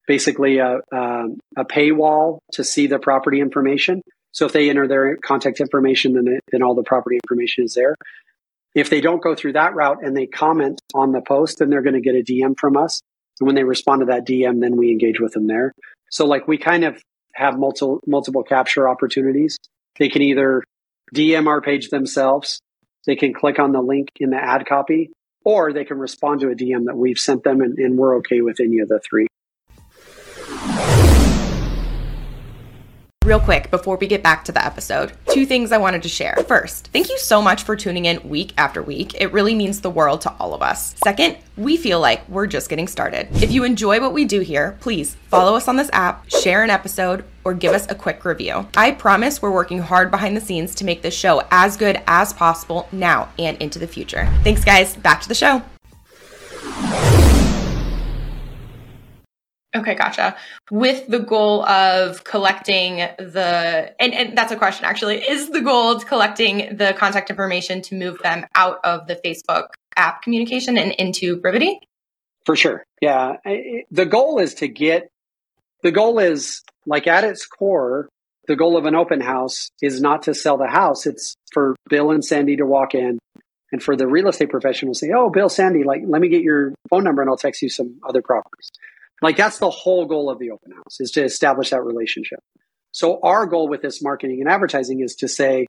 basically 0.07 0.59
a, 0.59 0.81
a 0.92 1.64
paywall 1.64 2.38
to 2.52 2.64
see 2.64 2.87
the 2.87 2.98
property 2.98 3.40
information. 3.40 4.02
So 4.33 4.46
if 4.46 4.52
they 4.52 4.70
enter 4.70 4.87
their 4.87 5.16
contact 5.16 5.61
information, 5.61 6.14
then, 6.14 6.29
it, 6.29 6.44
then 6.52 6.62
all 6.62 6.74
the 6.74 6.83
property 6.83 7.16
information 7.16 7.64
is 7.64 7.74
there. 7.74 7.94
If 8.74 8.90
they 8.90 9.00
don't 9.00 9.22
go 9.22 9.35
through 9.35 9.55
that 9.55 9.74
route 9.74 10.05
and 10.05 10.16
they 10.16 10.26
comment 10.26 10.81
on 10.94 11.12
the 11.12 11.22
post, 11.22 11.59
then 11.59 11.70
they're 11.70 11.83
going 11.83 11.94
to 11.94 12.00
get 12.00 12.14
a 12.14 12.22
DM 12.22 12.55
from 12.59 12.76
us. 12.76 13.00
And 13.40 13.46
when 13.46 13.55
they 13.55 13.64
respond 13.64 14.00
to 14.00 14.07
that 14.07 14.26
DM, 14.26 14.61
then 14.61 14.76
we 14.76 14.90
engage 14.90 15.20
with 15.20 15.33
them 15.33 15.46
there. 15.46 15.72
So 16.11 16.26
like 16.26 16.46
we 16.46 16.59
kind 16.59 16.85
of 16.85 17.02
have 17.35 17.59
multiple 17.59 18.00
multiple 18.07 18.42
capture 18.42 18.88
opportunities. 18.88 19.59
They 19.98 20.09
can 20.09 20.22
either 20.22 20.62
DM 21.14 21.46
our 21.46 21.61
page 21.61 21.88
themselves, 21.90 22.61
they 23.07 23.16
can 23.16 23.33
click 23.33 23.59
on 23.59 23.72
the 23.72 23.81
link 23.81 24.09
in 24.18 24.31
the 24.31 24.37
ad 24.37 24.66
copy, 24.66 25.11
or 25.46 25.72
they 25.72 25.85
can 25.85 25.96
respond 25.96 26.40
to 26.40 26.50
a 26.50 26.56
DM 26.56 26.87
that 26.87 26.96
we've 26.96 27.20
sent 27.20 27.44
them, 27.44 27.61
and, 27.61 27.78
and 27.78 27.96
we're 27.96 28.16
okay 28.16 28.40
with 28.40 28.59
any 28.59 28.80
of 28.80 28.88
the 28.88 29.00
three. 29.09 29.28
Real 33.26 33.40
quick, 33.40 33.72
before 33.72 33.96
we 33.96 34.06
get 34.06 34.22
back 34.22 34.44
to 34.44 34.52
the 34.52 34.64
episode, 34.64 35.12
two 35.32 35.46
things 35.46 35.72
I 35.72 35.78
wanted 35.78 36.04
to 36.04 36.08
share. 36.08 36.36
First, 36.46 36.90
thank 36.92 37.08
you 37.08 37.18
so 37.18 37.42
much 37.42 37.64
for 37.64 37.74
tuning 37.74 38.04
in 38.04 38.22
week 38.28 38.52
after 38.56 38.80
week. 38.80 39.20
It 39.20 39.32
really 39.32 39.52
means 39.52 39.80
the 39.80 39.90
world 39.90 40.20
to 40.20 40.32
all 40.38 40.54
of 40.54 40.62
us. 40.62 40.94
Second, 41.02 41.36
we 41.56 41.76
feel 41.76 41.98
like 41.98 42.28
we're 42.28 42.46
just 42.46 42.70
getting 42.70 42.86
started. 42.86 43.26
If 43.42 43.50
you 43.50 43.64
enjoy 43.64 44.00
what 44.00 44.12
we 44.12 44.26
do 44.26 44.42
here, 44.42 44.78
please 44.80 45.16
follow 45.26 45.56
us 45.56 45.66
on 45.66 45.74
this 45.74 45.90
app, 45.92 46.30
share 46.30 46.62
an 46.62 46.70
episode, 46.70 47.24
or 47.42 47.52
give 47.52 47.72
us 47.72 47.90
a 47.90 47.96
quick 47.96 48.24
review. 48.24 48.68
I 48.76 48.92
promise 48.92 49.42
we're 49.42 49.50
working 49.50 49.80
hard 49.80 50.12
behind 50.12 50.36
the 50.36 50.40
scenes 50.40 50.76
to 50.76 50.84
make 50.84 51.02
this 51.02 51.12
show 51.12 51.42
as 51.50 51.76
good 51.76 52.00
as 52.06 52.32
possible 52.32 52.88
now 52.92 53.28
and 53.40 53.60
into 53.60 53.80
the 53.80 53.88
future. 53.88 54.32
Thanks, 54.44 54.64
guys. 54.64 54.94
Back 54.94 55.20
to 55.22 55.28
the 55.28 55.34
show. 55.34 55.62
Okay, 59.76 59.94
gotcha. 59.94 60.36
With 60.70 61.06
the 61.06 61.18
goal 61.18 61.64
of 61.66 62.24
collecting 62.24 62.96
the, 62.96 63.94
and, 64.00 64.14
and 64.14 64.38
that's 64.38 64.52
a 64.52 64.56
question 64.56 64.86
actually, 64.86 65.16
is 65.16 65.50
the 65.50 65.60
goal 65.60 66.00
collecting 66.00 66.76
the 66.76 66.94
contact 66.96 67.28
information 67.30 67.82
to 67.82 67.94
move 67.94 68.18
them 68.22 68.46
out 68.54 68.80
of 68.84 69.06
the 69.06 69.16
Facebook 69.16 69.68
app 69.96 70.22
communication 70.22 70.78
and 70.78 70.92
into 70.92 71.36
Brivity? 71.36 71.78
For 72.46 72.56
sure. 72.56 72.84
Yeah. 73.02 73.36
The 73.90 74.06
goal 74.06 74.38
is 74.38 74.54
to 74.54 74.68
get, 74.68 75.10
the 75.82 75.92
goal 75.92 76.18
is 76.18 76.62
like 76.86 77.06
at 77.06 77.24
its 77.24 77.44
core, 77.44 78.08
the 78.46 78.56
goal 78.56 78.78
of 78.78 78.86
an 78.86 78.94
open 78.94 79.20
house 79.20 79.70
is 79.82 80.00
not 80.00 80.22
to 80.22 80.34
sell 80.34 80.56
the 80.56 80.68
house. 80.68 81.06
It's 81.06 81.34
for 81.52 81.76
Bill 81.88 82.12
and 82.12 82.24
Sandy 82.24 82.56
to 82.56 82.64
walk 82.64 82.94
in 82.94 83.18
and 83.72 83.82
for 83.82 83.96
the 83.96 84.06
real 84.06 84.28
estate 84.28 84.50
professional 84.50 84.94
to 84.94 84.98
say, 84.98 85.10
Oh, 85.14 85.30
Bill, 85.30 85.48
Sandy, 85.48 85.82
like, 85.82 86.02
let 86.06 86.20
me 86.20 86.28
get 86.28 86.42
your 86.42 86.72
phone 86.88 87.04
number 87.04 87.22
and 87.22 87.28
I'll 87.28 87.36
text 87.36 87.62
you 87.62 87.68
some 87.68 88.00
other 88.08 88.22
properties. 88.22 88.70
Like 89.22 89.37
that's 89.37 89.59
the 89.59 89.70
whole 89.70 90.07
goal 90.07 90.31
of 90.31 90.38
the 90.38 90.50
open 90.50 90.72
house 90.72 91.00
is 91.00 91.11
to 91.12 91.24
establish 91.24 91.70
that 91.70 91.83
relationship. 91.83 92.40
So 92.92 93.20
our 93.22 93.46
goal 93.46 93.68
with 93.68 93.83
this 93.83 94.02
marketing 94.02 94.40
and 94.40 94.48
advertising 94.48 95.00
is 95.00 95.16
to 95.16 95.29
say, 95.29 95.66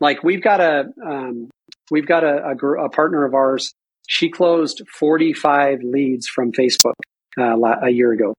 like 0.00 0.22
we've 0.22 0.42
got 0.42 0.60
a, 0.60 0.84
um, 1.04 1.50
we've 1.90 2.06
got 2.06 2.24
a, 2.24 2.54
a, 2.54 2.84
a, 2.84 2.88
partner 2.88 3.24
of 3.24 3.34
ours. 3.34 3.72
She 4.08 4.30
closed 4.30 4.82
45 4.98 5.80
leads 5.82 6.26
from 6.26 6.52
Facebook 6.52 6.94
uh, 7.38 7.56
a 7.82 7.90
year 7.90 8.12
ago. 8.12 8.34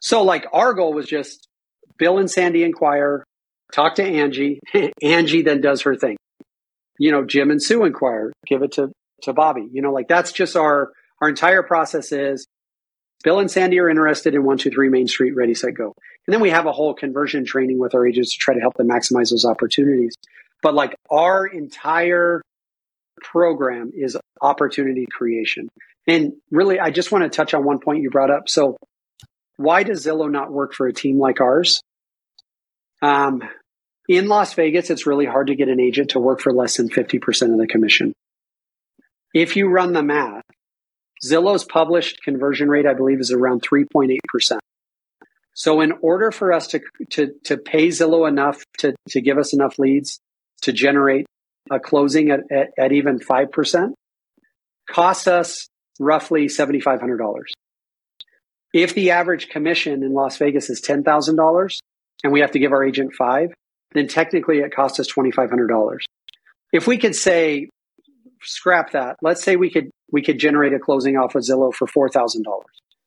So 0.00 0.22
like 0.22 0.46
our 0.52 0.72
goal 0.72 0.94
was 0.94 1.06
just 1.06 1.46
Bill 1.98 2.18
and 2.18 2.30
Sandy 2.30 2.64
inquire, 2.64 3.24
talk 3.72 3.96
to 3.96 4.04
Angie. 4.04 4.60
Angie 5.02 5.42
then 5.42 5.60
does 5.60 5.82
her 5.82 5.96
thing. 5.96 6.16
You 6.98 7.12
know, 7.12 7.24
Jim 7.24 7.50
and 7.50 7.62
Sue 7.62 7.84
inquire, 7.84 8.32
give 8.46 8.62
it 8.62 8.72
to, 8.72 8.90
to 9.22 9.32
Bobby. 9.32 9.68
You 9.70 9.82
know, 9.82 9.92
like 9.92 10.08
that's 10.08 10.32
just 10.32 10.56
our, 10.56 10.92
our 11.20 11.28
entire 11.28 11.62
process 11.62 12.12
is 12.12 12.46
Bill 13.22 13.38
and 13.38 13.50
Sandy 13.50 13.78
are 13.78 13.88
interested 13.88 14.34
in 14.34 14.42
123 14.42 14.88
Main 14.88 15.06
Street, 15.06 15.36
ready, 15.36 15.54
set, 15.54 15.74
go. 15.74 15.94
And 16.26 16.34
then 16.34 16.40
we 16.40 16.50
have 16.50 16.66
a 16.66 16.72
whole 16.72 16.94
conversion 16.94 17.44
training 17.44 17.78
with 17.78 17.94
our 17.94 18.06
agents 18.06 18.32
to 18.32 18.38
try 18.38 18.54
to 18.54 18.60
help 18.60 18.74
them 18.74 18.88
maximize 18.88 19.30
those 19.30 19.44
opportunities. 19.44 20.14
But 20.62 20.74
like 20.74 20.94
our 21.10 21.46
entire 21.46 22.42
program 23.22 23.92
is 23.94 24.16
opportunity 24.40 25.06
creation. 25.10 25.68
And 26.06 26.32
really, 26.50 26.80
I 26.80 26.90
just 26.90 27.12
want 27.12 27.24
to 27.24 27.34
touch 27.34 27.52
on 27.52 27.64
one 27.64 27.78
point 27.78 28.02
you 28.02 28.10
brought 28.10 28.30
up. 28.30 28.48
So 28.48 28.76
why 29.56 29.82
does 29.82 30.06
Zillow 30.06 30.30
not 30.30 30.50
work 30.50 30.72
for 30.72 30.86
a 30.86 30.92
team 30.92 31.18
like 31.18 31.40
ours? 31.40 31.82
Um, 33.02 33.42
in 34.08 34.28
Las 34.28 34.54
Vegas, 34.54 34.90
it's 34.90 35.06
really 35.06 35.26
hard 35.26 35.48
to 35.48 35.54
get 35.54 35.68
an 35.68 35.78
agent 35.78 36.10
to 36.10 36.18
work 36.18 36.40
for 36.40 36.52
less 36.52 36.76
than 36.78 36.88
50% 36.88 37.52
of 37.52 37.58
the 37.58 37.66
commission. 37.66 38.12
If 39.34 39.56
you 39.56 39.68
run 39.68 39.92
the 39.92 40.02
math, 40.02 40.44
Zillow's 41.24 41.64
published 41.64 42.22
conversion 42.22 42.68
rate, 42.68 42.86
I 42.86 42.94
believe, 42.94 43.20
is 43.20 43.30
around 43.30 43.62
3.8%. 43.62 44.58
So 45.54 45.80
in 45.80 45.92
order 46.00 46.30
for 46.30 46.52
us 46.52 46.68
to, 46.68 46.80
to, 47.10 47.34
to 47.44 47.58
pay 47.58 47.88
Zillow 47.88 48.28
enough 48.28 48.64
to, 48.78 48.94
to 49.10 49.20
give 49.20 49.36
us 49.36 49.52
enough 49.52 49.78
leads 49.78 50.20
to 50.62 50.72
generate 50.72 51.26
a 51.70 51.78
closing 51.78 52.30
at, 52.30 52.40
at, 52.50 52.68
at 52.78 52.92
even 52.92 53.18
5%, 53.18 53.92
costs 54.88 55.26
us 55.26 55.68
roughly 55.98 56.46
$7,500. 56.46 57.42
If 58.72 58.94
the 58.94 59.10
average 59.10 59.48
commission 59.48 60.02
in 60.02 60.14
Las 60.14 60.38
Vegas 60.38 60.70
is 60.70 60.80
$10,000 60.80 61.78
and 62.22 62.32
we 62.32 62.40
have 62.40 62.52
to 62.52 62.58
give 62.58 62.72
our 62.72 62.84
agent 62.84 63.12
five, 63.14 63.50
then 63.92 64.06
technically 64.06 64.58
it 64.58 64.74
costs 64.74 65.00
us 65.00 65.12
$2,500. 65.12 65.98
If 66.72 66.86
we 66.86 66.98
could 66.98 67.16
say, 67.16 67.68
scrap 68.42 68.92
that, 68.92 69.16
let's 69.22 69.42
say 69.42 69.56
we 69.56 69.70
could, 69.70 69.90
we 70.12 70.22
could 70.22 70.38
generate 70.38 70.72
a 70.72 70.78
closing 70.78 71.16
off 71.16 71.34
of 71.34 71.42
Zillow 71.42 71.72
for 71.72 71.86
$4,000. 71.86 72.42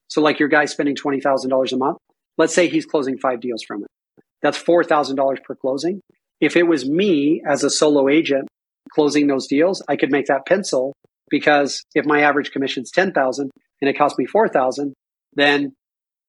So 0.08 0.22
like 0.22 0.40
your 0.40 0.50
guy 0.50 0.66
spending 0.66 0.96
$20,000 0.96 1.72
a 1.72 1.78
month, 1.78 1.98
let's 2.38 2.54
say 2.54 2.68
he's 2.68 2.86
closing 2.86 3.18
five 3.18 3.40
deals 3.40 3.64
from 3.64 3.84
it. 3.84 4.24
That's 4.42 4.62
$4,000 4.62 5.44
per 5.44 5.56
closing. 5.56 6.02
If 6.40 6.56
it 6.56 6.64
was 6.64 6.88
me 6.88 7.42
as 7.48 7.64
a 7.64 7.70
solo 7.70 8.10
agent 8.10 8.48
closing 8.92 9.28
those 9.28 9.48
deals, 9.48 9.82
I 9.88 9.96
could 9.96 10.12
make 10.12 10.28
that 10.28 10.46
pencil 10.46 10.94
because 11.30 11.84
if 11.96 12.06
my 12.06 12.22
average 12.22 12.52
commission 12.52 12.84
is 12.84 12.92
10,000 12.92 13.50
and 13.82 13.90
it 13.90 13.98
cost 13.98 14.20
me 14.20 14.26
4,000, 14.26 14.94
then 15.36 15.74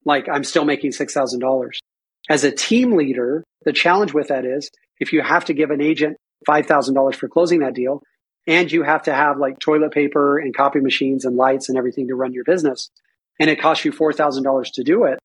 like 0.05 0.27
I'm 0.31 0.43
still 0.43 0.65
making 0.65 0.91
$6,000. 0.91 1.69
As 2.29 2.43
a 2.43 2.51
team 2.51 2.93
leader, 2.93 3.43
the 3.65 3.73
challenge 3.73 4.13
with 4.13 4.29
that 4.29 4.45
is 4.45 4.69
if 4.99 5.13
you 5.13 5.21
have 5.21 5.45
to 5.45 5.53
give 5.53 5.69
an 5.69 5.81
agent 5.81 6.17
$5,000 6.47 7.15
for 7.15 7.27
closing 7.27 7.59
that 7.59 7.73
deal 7.73 8.01
and 8.47 8.71
you 8.71 8.83
have 8.83 9.03
to 9.03 9.13
have 9.13 9.37
like 9.37 9.59
toilet 9.59 9.91
paper 9.91 10.37
and 10.37 10.55
copy 10.55 10.79
machines 10.79 11.25
and 11.25 11.35
lights 11.35 11.69
and 11.69 11.77
everything 11.77 12.07
to 12.07 12.15
run 12.15 12.33
your 12.33 12.43
business 12.43 12.89
and 13.39 13.49
it 13.49 13.61
costs 13.61 13.83
you 13.85 13.91
$4,000 13.91 14.71
to 14.73 14.83
do 14.83 15.05
it, 15.05 15.19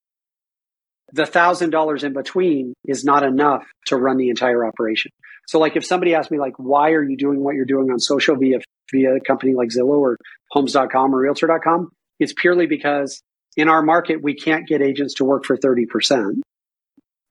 the 1.13 1.25
$1,000 1.25 2.05
in 2.05 2.13
between 2.13 2.75
is 2.85 3.05
not 3.05 3.23
enough 3.23 3.65
to 3.87 3.97
run 3.97 4.17
the 4.17 4.31
entire 4.31 4.65
operation. 4.65 5.11
So 5.47 5.59
like 5.59 5.77
if 5.77 5.85
somebody 5.85 6.15
asked 6.15 6.31
me 6.31 6.39
like, 6.39 6.55
why 6.59 6.91
are 6.91 7.03
you 7.03 7.17
doing 7.17 7.41
what 7.41 7.57
you're 7.57 7.65
doing 7.65 7.91
on 7.91 7.99
social 7.99 8.37
via, 8.37 8.59
via 8.93 9.17
a 9.17 9.21
company 9.21 9.55
like 9.55 9.69
Zillow 9.69 9.99
or 9.99 10.17
homes.com 10.51 11.15
or 11.15 11.19
realtor.com? 11.19 11.91
It's 12.19 12.33
purely 12.33 12.67
because 12.67 13.21
in 13.57 13.69
our 13.69 13.83
market, 13.83 14.23
we 14.23 14.35
can't 14.35 14.69
get 14.69 14.83
agents 14.83 15.15
to 15.15 15.25
work 15.25 15.45
for 15.45 15.57
30%. 15.57 16.41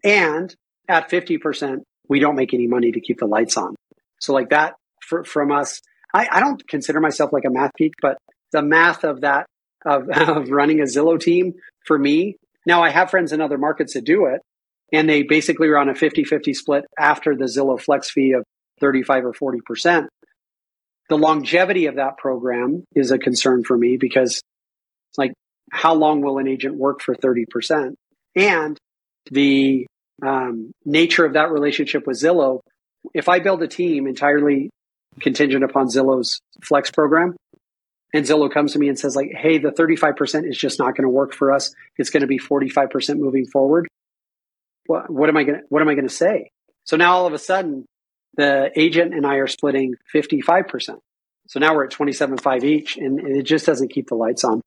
And 0.03 0.53
at 0.87 1.09
50%, 1.09 1.77
we 2.09 2.19
don't 2.19 2.35
make 2.35 2.53
any 2.53 2.67
money 2.67 2.91
to 2.91 2.99
keep 2.99 3.19
the 3.19 3.25
lights 3.27 3.55
on. 3.55 3.75
So 4.19 4.33
like 4.33 4.49
that 4.49 4.73
for, 5.09 5.23
from 5.23 5.51
us, 5.51 5.81
I, 6.13 6.27
I 6.31 6.39
don't 6.39 6.65
consider 6.67 6.99
myself 6.99 7.33
like 7.33 7.45
a 7.45 7.49
math 7.49 7.71
geek, 7.77 7.93
but 8.01 8.17
the 8.51 8.61
math 8.61 9.03
of 9.03 9.21
that, 9.21 9.47
of, 9.85 10.09
of 10.13 10.49
running 10.49 10.79
a 10.79 10.83
Zillow 10.83 11.19
team 11.19 11.53
for 11.85 11.97
me. 11.97 12.37
Now 12.65 12.83
I 12.83 12.89
have 12.89 13.09
friends 13.09 13.33
in 13.33 13.41
other 13.41 13.57
markets 13.57 13.93
that 13.93 14.05
do 14.05 14.25
it 14.25 14.41
and 14.91 15.09
they 15.09 15.23
basically 15.23 15.67
are 15.69 15.77
on 15.77 15.89
a 15.89 15.95
50 15.95 16.23
50 16.23 16.53
split 16.53 16.85
after 16.97 17.35
the 17.35 17.45
Zillow 17.45 17.79
flex 17.79 18.09
fee 18.09 18.33
of 18.33 18.43
35 18.79 19.25
or 19.25 19.33
40%. 19.33 20.07
The 21.09 21.17
longevity 21.17 21.87
of 21.87 21.95
that 21.95 22.17
program 22.17 22.83
is 22.95 23.11
a 23.11 23.17
concern 23.17 23.63
for 23.63 23.77
me 23.77 23.97
because, 23.97 24.41
it's 25.09 25.17
like, 25.17 25.33
how 25.71 25.95
long 25.95 26.21
will 26.21 26.37
an 26.37 26.47
agent 26.47 26.75
work 26.75 27.01
for 27.01 27.15
30%? 27.15 27.93
And 28.35 28.77
the 29.31 29.87
um, 30.25 30.71
nature 30.85 31.25
of 31.25 31.33
that 31.33 31.51
relationship 31.51 32.05
with 32.05 32.21
Zillow, 32.21 32.59
if 33.13 33.27
I 33.27 33.39
build 33.39 33.63
a 33.63 33.67
team 33.67 34.07
entirely 34.07 34.69
contingent 35.19 35.63
upon 35.63 35.87
Zillow's 35.87 36.41
flex 36.63 36.91
program, 36.91 37.35
and 38.13 38.25
Zillow 38.25 38.51
comes 38.51 38.73
to 38.73 38.79
me 38.79 38.89
and 38.89 38.97
says, 38.97 39.15
like, 39.15 39.31
hey, 39.35 39.57
the 39.57 39.69
35% 39.69 40.49
is 40.49 40.57
just 40.57 40.79
not 40.79 40.95
going 40.95 41.03
to 41.03 41.09
work 41.09 41.33
for 41.33 41.51
us. 41.51 41.73
It's 41.97 42.09
going 42.09 42.21
to 42.21 42.27
be 42.27 42.39
45% 42.39 43.17
moving 43.17 43.45
forward 43.45 43.87
what, 44.89 45.09
what 45.09 45.29
am 45.29 45.37
I 45.37 45.43
going 45.43 45.61
what 45.69 45.81
am 45.81 45.87
I 45.87 45.93
going 45.93 46.07
to 46.07 46.13
say? 46.13 46.49
So 46.83 46.97
now 46.97 47.13
all 47.13 47.27
of 47.27 47.33
a 47.33 47.37
sudden, 47.37 47.85
the 48.35 48.71
agent 48.75 49.13
and 49.13 49.25
I 49.25 49.35
are 49.35 49.47
splitting 49.47 49.93
55%. 50.13 50.97
So 51.47 51.59
now 51.59 51.75
we're 51.75 51.85
at 51.85 51.91
27.5 51.91 52.63
each 52.63 52.97
and 52.97 53.19
it 53.19 53.43
just 53.43 53.65
doesn't 53.65 53.89
keep 53.89 54.07
the 54.07 54.15
lights 54.15 54.43
on. 54.43 54.61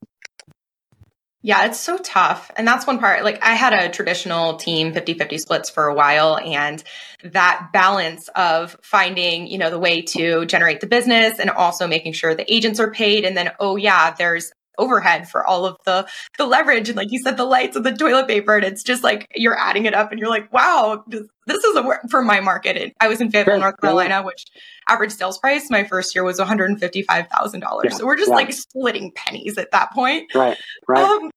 Yeah, 1.44 1.66
it's 1.66 1.81
so 1.81 1.98
tough. 1.98 2.52
And 2.57 2.66
that's 2.66 2.87
one 2.87 3.00
part. 3.00 3.24
Like 3.24 3.44
I 3.44 3.55
had 3.55 3.72
a 3.72 3.88
traditional 3.88 4.57
team 4.57 4.92
50-50 4.92 5.38
splits 5.40 5.70
for 5.70 5.87
a 5.87 5.94
while 5.94 6.38
and 6.38 6.83
that 7.24 7.70
balance 7.72 8.28
of 8.37 8.76
finding, 8.83 9.48
you 9.48 9.59
know, 9.59 9.68
the 9.68 9.78
way 9.78 10.02
to 10.02 10.46
generate 10.46 10.81
the 10.81 10.87
business 10.87 11.40
and 11.40 11.50
also 11.50 11.88
making 11.88 12.12
sure 12.12 12.35
the 12.37 12.52
agents 12.52 12.78
are 12.78 12.92
paid 12.92 13.24
and 13.24 13.37
then 13.37 13.50
oh 13.59 13.74
yeah, 13.74 14.14
there's 14.16 14.52
overhead 14.83 15.29
for 15.29 15.47
all 15.47 15.64
of 15.64 15.77
the 15.85 16.07
the 16.38 16.47
leverage 16.47 16.88
and 16.88 16.97
like 16.97 17.12
you 17.12 17.21
said 17.21 17.37
the 17.37 17.45
lights 17.45 17.77
and 17.77 17.87
the 17.87 17.92
toilet 17.92 18.27
paper 18.27 18.57
and 18.57 18.64
it's 18.64 18.83
just 18.83 19.05
like 19.05 19.31
you're 19.37 19.59
adding 19.59 19.87
it 19.87 19.95
up 19.95 20.11
and 20.11 20.18
you're 20.18 20.29
like 20.29 20.53
wow 20.53 21.05
this, 21.07 21.23
is 21.64 21.77
a 21.77 21.83
work 21.83 22.01
for 22.11 22.23
my 22.23 22.40
market 22.40 22.77
and 22.77 22.92
i 23.01 23.07
was 23.09 23.21
in 23.21 23.31
fayetteville 23.31 23.61
north 23.61 23.81
carolina 23.81 24.23
which 24.23 24.45
average 24.88 25.12
sales 25.12 25.38
price 25.38 25.71
my 25.71 25.85
first 25.85 26.14
year 26.14 26.25
was 26.25 26.38
$155000 26.38 27.85
yeah. 27.85 27.90
so 27.90 28.05
we're 28.05 28.16
just 28.16 28.29
yeah. 28.29 28.35
like 28.35 28.53
splitting 28.53 29.12
pennies 29.14 29.57
at 29.57 29.71
that 29.71 29.92
point 29.92 30.33
right 30.35 30.59
right 30.88 31.05
um, 31.05 31.31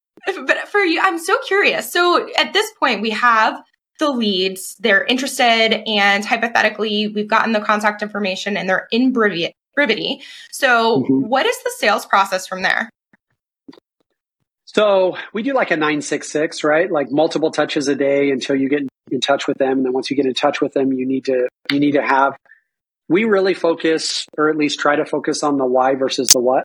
but 0.46 0.68
for 0.68 0.80
you 0.80 1.00
i'm 1.02 1.18
so 1.18 1.38
curious 1.46 1.92
so 1.92 2.28
at 2.36 2.52
this 2.52 2.70
point 2.80 3.00
we 3.00 3.10
have 3.10 3.62
the 3.98 4.10
leads 4.10 4.76
they're 4.80 5.04
interested 5.04 5.82
and 5.88 6.24
hypothetically 6.24 7.08
we've 7.08 7.28
gotten 7.28 7.52
the 7.52 7.60
contact 7.60 8.02
information 8.02 8.56
and 8.56 8.68
they're 8.68 8.88
in. 8.90 9.14
Brivity. 9.76 10.22
So, 10.52 11.02
mm-hmm. 11.02 11.28
what 11.28 11.46
is 11.46 11.56
the 11.62 11.72
sales 11.78 12.06
process 12.06 12.46
from 12.46 12.62
there? 12.62 12.88
So 14.76 15.16
we 15.32 15.42
do 15.42 15.54
like 15.54 15.70
a 15.70 15.76
966, 15.76 16.62
right? 16.62 16.92
Like 16.92 17.10
multiple 17.10 17.50
touches 17.50 17.88
a 17.88 17.94
day 17.94 18.30
until 18.30 18.56
you 18.56 18.68
get 18.68 18.82
in 19.10 19.20
touch 19.22 19.48
with 19.48 19.56
them. 19.56 19.78
And 19.78 19.86
then 19.86 19.94
once 19.94 20.10
you 20.10 20.16
get 20.16 20.26
in 20.26 20.34
touch 20.34 20.60
with 20.60 20.74
them, 20.74 20.92
you 20.92 21.06
need 21.06 21.24
to, 21.24 21.48
you 21.72 21.80
need 21.80 21.92
to 21.92 22.02
have, 22.02 22.36
we 23.08 23.24
really 23.24 23.54
focus 23.54 24.26
or 24.36 24.50
at 24.50 24.56
least 24.58 24.78
try 24.78 24.94
to 24.94 25.06
focus 25.06 25.42
on 25.42 25.56
the 25.56 25.64
why 25.64 25.94
versus 25.94 26.32
the 26.32 26.40
what. 26.40 26.64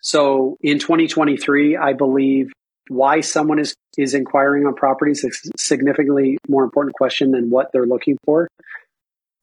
So 0.00 0.58
in 0.60 0.78
2023, 0.78 1.76
I 1.76 1.92
believe 1.94 2.52
why 2.86 3.20
someone 3.20 3.58
is, 3.58 3.74
is 3.98 4.14
inquiring 4.14 4.64
on 4.64 4.76
properties 4.76 5.24
is 5.24 5.50
significantly 5.56 6.38
more 6.46 6.62
important 6.62 6.94
question 6.94 7.32
than 7.32 7.50
what 7.50 7.72
they're 7.72 7.84
looking 7.84 8.16
for. 8.24 8.46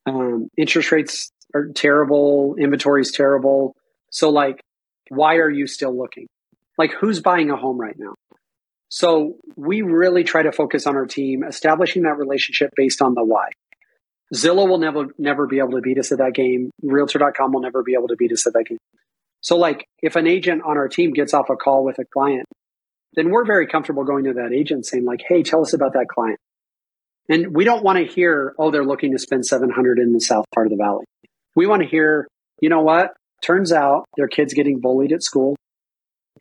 Um, 0.06 0.48
interest 0.56 0.94
rates 0.94 1.30
are 1.54 1.68
terrible. 1.68 2.56
Inventory 2.58 3.02
is 3.02 3.12
terrible. 3.12 3.76
So 4.12 4.30
like, 4.30 4.62
why 5.10 5.36
are 5.40 5.50
you 5.50 5.68
still 5.68 5.94
looking? 5.94 6.28
Like 6.78 6.92
who's 6.92 7.20
buying 7.20 7.50
a 7.50 7.56
home 7.56 7.80
right 7.80 7.98
now? 7.98 8.14
So 8.90 9.38
we 9.56 9.84
really 9.84 10.26
try 10.26 10.44
to 10.44 10.52
focus 10.52 10.86
on 10.86 10.96
our 10.98 11.06
team, 11.06 11.44
establishing 11.44 12.04
that 12.04 12.18
relationship 12.18 12.72
based 12.76 13.02
on 13.02 13.14
the 13.16 13.24
why. 13.24 13.50
Zillow 14.34 14.68
will 14.68 14.80
never 14.80 15.08
never 15.18 15.48
be 15.48 15.60
able 15.60 15.72
to 15.72 15.82
beat 15.82 15.98
us 15.98 16.12
at 16.12 16.20
that 16.20 16.34
game. 16.34 16.72
Realtor.com 16.82 17.54
will 17.54 17.62
never 17.62 17.84
be 17.84 17.94
able 17.94 18.10
to 18.10 18.16
beat 18.18 18.32
us 18.32 18.46
at 18.48 18.54
that 18.54 18.66
game. 18.68 18.78
So 19.42 19.58
like 19.58 19.86
if 20.02 20.16
an 20.16 20.28
agent 20.28 20.62
on 20.66 20.78
our 20.78 20.88
team 20.88 21.12
gets 21.12 21.34
off 21.34 21.50
a 21.50 21.56
call 21.56 21.84
with 21.84 22.00
a 22.00 22.06
client, 22.06 22.46
then 23.16 23.30
we're 23.30 23.46
very 23.46 23.68
comfortable 23.68 24.04
going 24.04 24.26
to 24.26 24.34
that 24.34 24.54
agent 24.54 24.86
saying 24.86 25.06
like, 25.06 25.22
"Hey, 25.28 25.44
tell 25.44 25.62
us 25.62 25.74
about 25.74 25.94
that 25.94 26.08
client." 26.08 26.40
And 27.30 27.56
we 27.56 27.64
don't 27.64 27.84
want 27.84 27.98
to 27.98 28.06
hear, 28.06 28.54
"Oh, 28.58 28.72
they're 28.72 28.86
looking 28.86 29.12
to 29.14 29.20
spend 29.20 29.46
700 29.46 30.00
in 30.00 30.14
the 30.14 30.20
south 30.20 30.46
part 30.54 30.68
of 30.68 30.72
the 30.72 30.78
valley." 30.78 31.06
We 31.56 31.66
want 31.66 31.82
to 31.82 31.88
hear, 31.88 32.28
"You 32.62 32.70
know 32.70 32.82
what? 32.82 33.14
Turns 33.42 33.72
out 33.72 34.06
their 34.16 34.28
kid's 34.28 34.54
getting 34.54 34.80
bullied 34.80 35.12
at 35.12 35.24
school 35.24 35.56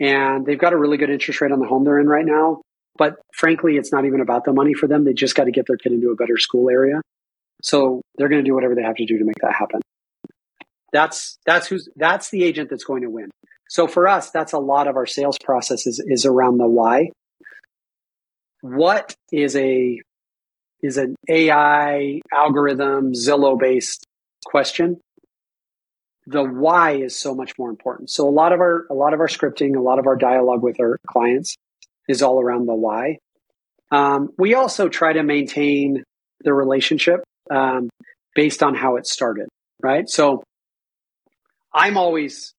and 0.01 0.47
they've 0.47 0.59
got 0.59 0.73
a 0.73 0.79
really 0.79 0.97
good 0.97 1.11
interest 1.11 1.41
rate 1.41 1.53
on 1.53 1.61
the 1.61 1.67
home 1.67 1.85
they're 1.85 2.01
in 2.01 2.09
right 2.09 2.25
now. 2.25 2.63
But 2.97 3.17
frankly, 3.33 3.77
it's 3.77 3.93
not 3.93 4.07
even 4.07 4.21
about 4.21 4.45
the 4.45 4.53
money 4.53 4.75
for 4.75 4.87
them. 4.87 5.05
They 5.05 5.13
just 5.13 5.35
got 5.35 5.45
to 5.45 5.51
get 5.51 5.67
their 5.67 5.77
kid 5.77 5.93
into 5.93 6.11
a 6.11 6.17
better 6.17 6.39
school 6.39 6.71
area. 6.71 7.01
So 7.63 8.03
they're 8.17 8.29
going 8.29 8.43
to 8.43 8.49
do 8.49 8.55
whatever 8.55 8.75
they 8.75 8.83
have 8.83 8.97
to 8.97 9.07
do 9.07 9.19
to 9.19 9.25
make 9.25 9.37
that 9.43 9.53
happen. 9.53 9.81
That's 10.93 11.39
that's 11.47 11.69
who's 11.69 11.89
that's 11.95 12.31
the 12.31 12.43
agent 12.43 12.71
that's 12.71 12.85
going 12.85 13.03
to 13.03 13.11
win. 13.11 13.31
So 13.69 13.87
for 13.87 14.09
us, 14.09 14.31
that's 14.31 14.53
a 14.53 14.59
lot 14.59 14.89
of 14.89 14.97
our 14.97 15.07
sales 15.07 15.39
process 15.45 15.87
is, 15.87 16.03
is 16.05 16.27
around 16.27 16.59
the 16.59 16.67
why. 16.67 17.11
What 18.63 19.15
is 19.31 19.55
a 19.55 20.01
is 20.83 20.97
an 20.97 21.15
AI 21.29 22.21
algorithm 22.33 23.13
Zillow 23.13 23.59
based 23.59 24.05
question 24.45 24.99
the 26.27 26.43
why 26.43 26.93
is 26.93 27.19
so 27.19 27.35
much 27.35 27.53
more 27.59 27.71
important. 27.71 28.11
So 28.11 28.29
a 28.29 28.31
lot 28.31 28.53
of 28.53 28.61
our 28.61 28.87
a 28.91 28.95
lot 28.95 29.15
of 29.15 29.21
our 29.21 29.29
scripting, 29.29 29.77
a 29.77 29.81
lot 29.81 29.99
of 29.99 30.07
our 30.07 30.17
dialogue 30.17 30.63
with 30.63 30.81
our 30.81 30.99
clients 31.07 31.57
is 32.09 32.23
all 32.23 32.41
around 32.41 32.67
the 32.67 32.75
why. 32.75 33.19
Um, 33.91 34.31
we 34.39 34.55
also 34.55 34.89
try 34.89 35.13
to 35.13 35.23
maintain 35.23 36.05
the 36.43 36.55
relationship 36.55 37.21
um, 37.51 37.91
based 38.35 38.63
on 38.63 38.75
how 38.75 38.97
it 38.97 39.07
started, 39.07 39.49
right? 39.83 40.09
So 40.09 40.43
I'm 41.75 41.97
always 41.97 42.53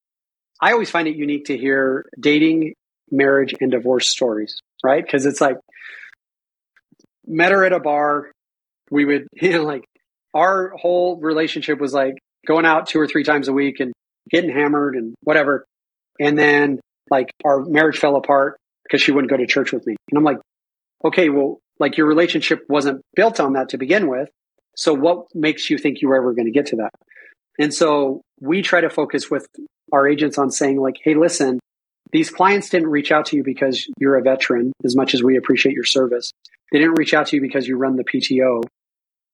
I 0.62 0.74
always 0.74 0.90
find 0.90 1.08
it 1.08 1.16
unique 1.16 1.46
to 1.46 1.58
hear 1.58 2.06
dating, 2.20 2.74
marriage, 3.10 3.56
and 3.60 3.72
divorce 3.72 4.08
stories, 4.08 4.60
right? 4.84 5.04
Because 5.04 5.26
it's 5.26 5.42
like 5.42 5.58
met 7.26 7.52
her 7.52 7.66
at 7.66 7.74
a 7.74 7.80
bar. 7.80 8.32
We 8.92 9.06
would, 9.06 9.28
you 9.34 9.54
know, 9.54 9.64
like 9.64 9.86
our 10.34 10.74
whole 10.76 11.18
relationship 11.20 11.80
was 11.80 11.94
like 11.94 12.16
going 12.48 12.66
out 12.66 12.88
two 12.88 13.00
or 13.00 13.08
three 13.08 13.24
times 13.24 13.48
a 13.48 13.54
week 13.54 13.80
and 13.80 13.94
getting 14.30 14.52
hammered 14.52 14.96
and 14.96 15.16
whatever. 15.24 15.66
And 16.20 16.38
then 16.38 16.80
like 17.10 17.32
our 17.44 17.62
marriage 17.62 17.98
fell 17.98 18.16
apart 18.16 18.58
because 18.84 19.02
she 19.02 19.12
wouldn't 19.12 19.30
go 19.30 19.38
to 19.38 19.48
church 19.48 19.72
with 19.72 19.86
me. 19.86 19.96
And 20.10 20.18
I'm 20.18 20.24
like, 20.24 20.38
okay, 21.04 21.30
well, 21.30 21.60
like 21.80 21.98
your 21.98 22.08
relationship 22.08 22.64
wasn't 22.70 23.02
built 23.16 23.40
on 23.40 23.54
that 23.54 23.70
to 23.70 23.78
begin 23.78 24.08
with. 24.08 24.30
So 24.76 24.94
what 24.94 25.26
makes 25.34 25.70
you 25.70 25.78
think 25.78 26.02
you 26.02 26.10
were 26.10 26.18
ever 26.18 26.34
going 26.34 26.46
to 26.46 26.52
get 26.52 26.68
to 26.68 26.78
that? 26.78 26.92
And 27.60 27.74
so 27.74 28.22
we 28.40 28.62
try 28.62 28.82
to 28.82 28.90
focus 28.90 29.30
with 29.30 29.48
our 29.92 30.08
agents 30.08 30.38
on 30.38 30.52
saying 30.52 30.80
like, 30.80 30.96
hey, 31.04 31.16
listen, 31.16 31.60
these 32.12 32.30
clients 32.30 32.70
didn't 32.70 32.90
reach 32.90 33.12
out 33.12 33.28
to 33.28 33.38
you 33.38 33.44
because 33.44 33.88
you're 34.00 34.18
a 34.18 34.22
veteran, 34.22 34.74
as 34.84 34.96
much 34.96 35.14
as 35.14 35.24
we 35.24 35.38
appreciate 35.38 35.74
your 35.74 35.84
service. 35.84 36.32
They 36.72 36.80
didn't 36.80 36.98
reach 36.98 37.14
out 37.14 37.28
to 37.28 37.36
you 37.36 37.42
because 37.42 37.68
you 37.68 37.78
run 37.78 37.96
the 37.96 38.04
PTO. 38.04 38.64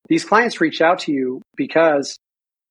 These 0.07 0.25
clients 0.25 0.61
reached 0.61 0.81
out 0.81 0.99
to 0.99 1.11
you 1.11 1.41
because 1.55 2.17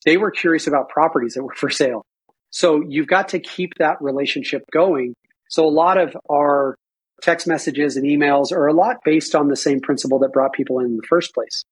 they 0.04 0.16
were 0.16 0.30
curious 0.30 0.66
about 0.66 0.88
properties 0.88 1.34
that 1.34 1.42
were 1.42 1.54
for 1.54 1.70
sale. 1.70 2.04
So 2.50 2.82
you've 2.86 3.06
got 3.06 3.30
to 3.30 3.38
keep 3.38 3.74
that 3.78 4.00
relationship 4.00 4.62
going. 4.72 5.14
So 5.48 5.66
a 5.66 5.70
lot 5.70 5.98
of 5.98 6.16
our 6.30 6.76
text 7.22 7.46
messages 7.46 7.96
and 7.96 8.06
emails 8.06 8.52
are 8.52 8.66
a 8.66 8.72
lot 8.72 8.96
based 9.04 9.34
on 9.34 9.48
the 9.48 9.56
same 9.56 9.80
principle 9.80 10.18
that 10.20 10.32
brought 10.32 10.52
people 10.52 10.78
in, 10.80 10.86
in 10.86 10.96
the 10.96 11.06
first 11.08 11.34
place. 11.34 11.64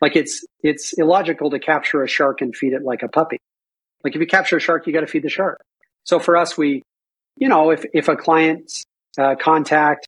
Like 0.00 0.16
it's 0.16 0.44
it's 0.62 0.92
illogical 0.94 1.50
to 1.50 1.58
capture 1.58 2.02
a 2.02 2.08
shark 2.08 2.40
and 2.40 2.54
feed 2.54 2.72
it 2.72 2.82
like 2.82 3.02
a 3.02 3.08
puppy. 3.08 3.38
Like 4.02 4.14
if 4.14 4.20
you 4.20 4.26
capture 4.26 4.56
a 4.56 4.60
shark, 4.60 4.86
you 4.86 4.92
got 4.92 5.00
to 5.00 5.06
feed 5.06 5.22
the 5.22 5.30
shark. 5.30 5.60
So 6.04 6.18
for 6.18 6.36
us, 6.36 6.58
we, 6.58 6.82
you 7.36 7.48
know, 7.48 7.70
if 7.70 7.84
if 7.94 8.08
a 8.08 8.16
client's 8.16 8.84
uh, 9.18 9.36
contact 9.40 10.06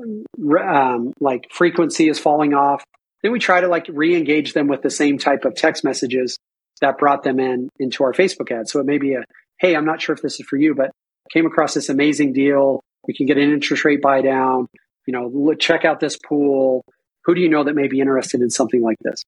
um, 0.00 1.12
like 1.20 1.46
frequency 1.50 2.08
is 2.08 2.18
falling 2.18 2.54
off, 2.54 2.84
then 3.24 3.32
we 3.32 3.38
try 3.38 3.62
to 3.62 3.68
like 3.68 3.86
re-engage 3.88 4.52
them 4.52 4.68
with 4.68 4.82
the 4.82 4.90
same 4.90 5.16
type 5.16 5.46
of 5.46 5.54
text 5.54 5.82
messages 5.82 6.38
that 6.82 6.98
brought 6.98 7.22
them 7.22 7.40
in 7.40 7.70
into 7.78 8.04
our 8.04 8.12
Facebook 8.12 8.50
ad. 8.50 8.68
So 8.68 8.80
it 8.80 8.86
may 8.86 8.98
be 8.98 9.14
a, 9.14 9.24
hey, 9.58 9.74
I'm 9.74 9.86
not 9.86 10.02
sure 10.02 10.14
if 10.14 10.20
this 10.20 10.38
is 10.38 10.46
for 10.46 10.58
you, 10.58 10.74
but 10.74 10.90
came 11.32 11.46
across 11.46 11.72
this 11.72 11.88
amazing 11.88 12.34
deal. 12.34 12.80
We 13.08 13.14
can 13.14 13.24
get 13.24 13.38
an 13.38 13.50
interest 13.50 13.82
rate 13.86 14.02
buy 14.02 14.20
down. 14.20 14.66
You 15.06 15.14
know, 15.14 15.54
check 15.54 15.86
out 15.86 16.00
this 16.00 16.18
pool. 16.18 16.84
Who 17.24 17.34
do 17.34 17.40
you 17.40 17.48
know 17.48 17.64
that 17.64 17.74
may 17.74 17.88
be 17.88 17.98
interested 18.00 18.42
in 18.42 18.50
something 18.50 18.82
like 18.82 18.98
this? 19.00 19.22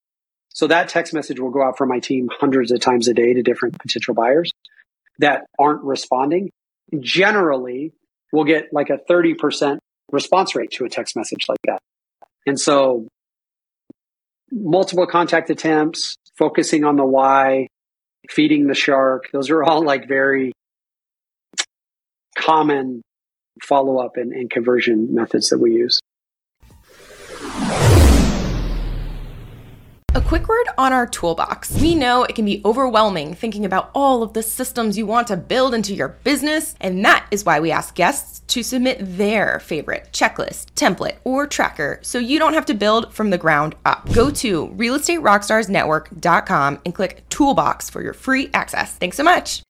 So 0.51 0.67
that 0.67 0.91
text 0.91 1.15
message 1.15 1.41
will 1.41 1.51
go 1.51 1.63
out 1.63 1.79
from 1.79 1.89
my 1.89 1.99
team 1.99 2.29
hundreds 2.39 2.73
of 2.73 2.81
times 2.81 3.09
a 3.09 3.15
day 3.15 3.33
to 3.33 3.43
different 3.43 3.79
potential 3.79 4.13
buyers 4.13 4.53
that 5.21 5.47
aren't 5.59 5.83
responding. 5.83 6.51
Generally, 7.01 7.93
we'll 8.31 8.45
get 8.45 8.75
like 8.75 8.91
a 8.91 8.99
30% 9.11 9.79
response 10.13 10.55
rate 10.55 10.73
to 10.73 10.85
a 10.85 10.91
text 10.91 11.17
message 11.17 11.47
like 11.49 11.61
that. 11.65 11.79
And 12.47 12.61
so 12.61 13.09
multiple 14.51 15.07
contact 15.07 15.51
attempts, 15.51 16.17
focusing 16.37 16.85
on 16.85 16.97
the 16.97 17.05
why, 17.05 17.69
feeding 18.31 18.67
the 18.67 18.75
shark, 18.75 19.31
those 19.33 19.51
are 19.51 19.63
all 19.63 19.85
like 19.85 20.09
very 20.09 20.53
common 22.37 23.03
follow 23.63 23.99
up 23.99 24.17
and, 24.17 24.33
and 24.33 24.51
conversion 24.51 25.15
methods 25.15 25.49
that 25.49 25.59
we 25.59 25.73
use. 25.73 26.01
A 30.17 30.21
quick 30.23 30.49
word 30.49 30.67
on 30.79 30.95
our 30.95 31.07
toolbox. 31.07 31.79
We 31.79 31.95
know 31.95 32.23
it 32.23 32.35
can 32.35 32.47
be 32.47 32.63
overwhelming 32.65 33.35
thinking 33.35 33.67
about 33.67 33.91
all 33.95 34.23
of 34.23 34.33
the 34.33 34.43
systems 34.43 34.97
you 34.97 35.05
want 35.05 35.27
to 35.27 35.37
build 35.37 35.75
into 35.75 35.95
your 35.95 36.09
business, 36.09 36.75
and 36.81 37.05
that 37.05 37.27
is 37.31 37.45
why 37.45 37.61
we 37.61 37.71
ask 37.71 37.95
guests 37.95 38.41
to 38.47 38.63
submit 38.63 38.97
their 39.03 39.61
favorite 39.61 40.09
checklist, 40.13 40.73
template, 40.75 41.19
or 41.25 41.47
tracker 41.47 41.99
so 42.01 42.19
you 42.19 42.39
don't 42.39 42.55
have 42.55 42.65
to 42.65 42.73
build 42.73 43.13
from 43.13 43.29
the 43.29 43.37
ground 43.37 43.75
up. 43.85 44.11
Go 44.15 44.31
to 44.31 44.69
realestaterockstarsnetwork.com 44.69 46.81
and 46.87 46.95
click 46.95 47.29
Toolbox 47.29 47.91
for 47.91 48.01
your 48.01 48.15
free 48.15 48.49
access. 48.55 48.95
Thanks 48.95 49.19
so 49.19 49.23
much. 49.23 49.61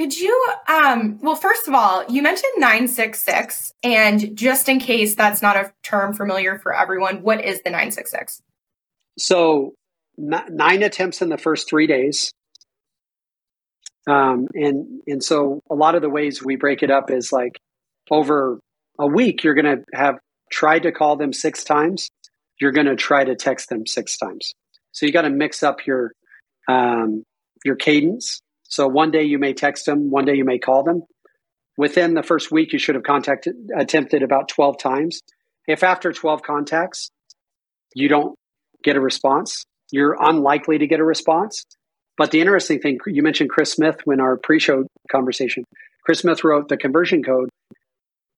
Could 0.00 0.18
you, 0.18 0.46
um, 0.66 1.18
well, 1.20 1.36
first 1.36 1.68
of 1.68 1.74
all, 1.74 2.06
you 2.08 2.22
mentioned 2.22 2.54
966, 2.56 3.74
and 3.82 4.34
just 4.34 4.66
in 4.70 4.78
case 4.78 5.14
that's 5.14 5.42
not 5.42 5.56
a 5.56 5.74
term 5.82 6.14
familiar 6.14 6.58
for 6.58 6.74
everyone, 6.74 7.22
what 7.22 7.44
is 7.44 7.60
the 7.60 7.68
966? 7.68 8.40
So, 9.18 9.74
n- 10.18 10.46
nine 10.48 10.82
attempts 10.82 11.20
in 11.20 11.28
the 11.28 11.36
first 11.36 11.68
three 11.68 11.86
days. 11.86 12.32
Um, 14.08 14.48
and, 14.54 15.02
and 15.06 15.22
so 15.22 15.60
a 15.70 15.74
lot 15.74 15.94
of 15.94 16.00
the 16.00 16.08
ways 16.08 16.42
we 16.42 16.56
break 16.56 16.82
it 16.82 16.90
up 16.90 17.10
is 17.10 17.30
like 17.30 17.58
over 18.10 18.58
a 18.98 19.06
week, 19.06 19.44
you're 19.44 19.52
going 19.52 19.80
to 19.80 19.84
have 19.92 20.14
tried 20.50 20.84
to 20.84 20.92
call 20.92 21.16
them 21.16 21.34
six 21.34 21.62
times. 21.62 22.08
You're 22.58 22.72
going 22.72 22.86
to 22.86 22.96
try 22.96 23.22
to 23.22 23.36
text 23.36 23.68
them 23.68 23.86
six 23.86 24.16
times. 24.16 24.54
So 24.92 25.04
you 25.04 25.12
got 25.12 25.22
to 25.22 25.30
mix 25.30 25.62
up 25.62 25.84
your, 25.86 26.12
um, 26.68 27.22
your 27.66 27.76
cadence 27.76 28.40
so 28.70 28.86
one 28.86 29.10
day 29.10 29.24
you 29.24 29.38
may 29.38 29.52
text 29.52 29.84
them, 29.84 30.10
one 30.10 30.24
day 30.24 30.34
you 30.34 30.44
may 30.44 30.58
call 30.58 30.84
them. 30.84 31.02
Within 31.76 32.14
the 32.14 32.22
first 32.22 32.52
week, 32.52 32.72
you 32.72 32.78
should 32.78 32.94
have 32.94 33.04
contacted, 33.04 33.54
attempted 33.76 34.22
about 34.22 34.48
12 34.48 34.78
times. 34.78 35.20
If 35.66 35.82
after 35.82 36.12
12 36.12 36.42
contacts, 36.42 37.10
you 37.94 38.08
don't 38.08 38.36
get 38.84 38.96
a 38.96 39.00
response, 39.00 39.64
you're 39.90 40.16
unlikely 40.18 40.78
to 40.78 40.86
get 40.86 41.00
a 41.00 41.04
response. 41.04 41.64
But 42.16 42.30
the 42.30 42.40
interesting 42.40 42.80
thing, 42.80 42.98
you 43.06 43.22
mentioned 43.22 43.50
Chris 43.50 43.72
Smith 43.72 44.00
when 44.04 44.20
our 44.20 44.36
pre 44.36 44.60
show 44.60 44.86
conversation. 45.10 45.64
Chris 46.04 46.20
Smith 46.20 46.44
wrote 46.44 46.68
the 46.68 46.76
conversion 46.76 47.22
code, 47.22 47.48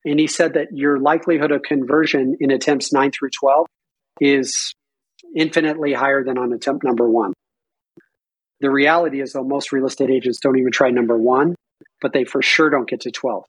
and 0.05 0.19
he 0.19 0.27
said 0.27 0.55
that 0.55 0.69
your 0.73 0.99
likelihood 0.99 1.53
of 1.53 1.63
conversion 1.63 2.37
in 2.41 2.51
attempts 2.51 2.93
9 2.93 3.11
through 3.11 3.31
12 3.39 3.67
is 4.21 4.73
infinitely 5.37 5.93
higher 5.93 6.25
than 6.25 6.39
on 6.39 6.53
attempt 6.53 6.85
number 6.85 7.09
one. 7.09 7.33
The 8.63 8.71
reality 8.71 9.21
is, 9.21 9.33
though, 9.33 9.43
most 9.43 9.73
real 9.73 9.87
estate 9.87 10.09
agents 10.09 10.39
don't 10.39 10.57
even 10.57 10.71
try 10.71 10.91
number 10.91 11.19
one, 11.19 11.57
but 12.01 12.13
they 12.13 12.25
for 12.25 12.41
sure 12.41 12.71
don't 12.71 12.89
get 12.89 13.01
to 13.01 13.11
12. 13.11 13.45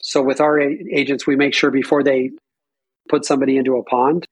So 0.00 0.22
with 0.22 0.40
our 0.40 0.58
agents, 0.58 1.26
we 1.26 1.36
make 1.36 1.52
sure 1.52 1.70
before 1.70 2.02
they 2.02 2.30
put 3.08 3.26
somebody 3.26 3.58
into 3.58 3.76
a 3.76 3.82
pond 3.82 4.26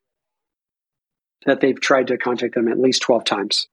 that 1.45 1.61
they've 1.61 1.79
tried 1.79 2.07
to 2.07 2.17
contact 2.17 2.55
them 2.55 2.69
at 2.69 2.79
least 2.81 3.03
12 3.03 3.25
times. 3.25 3.69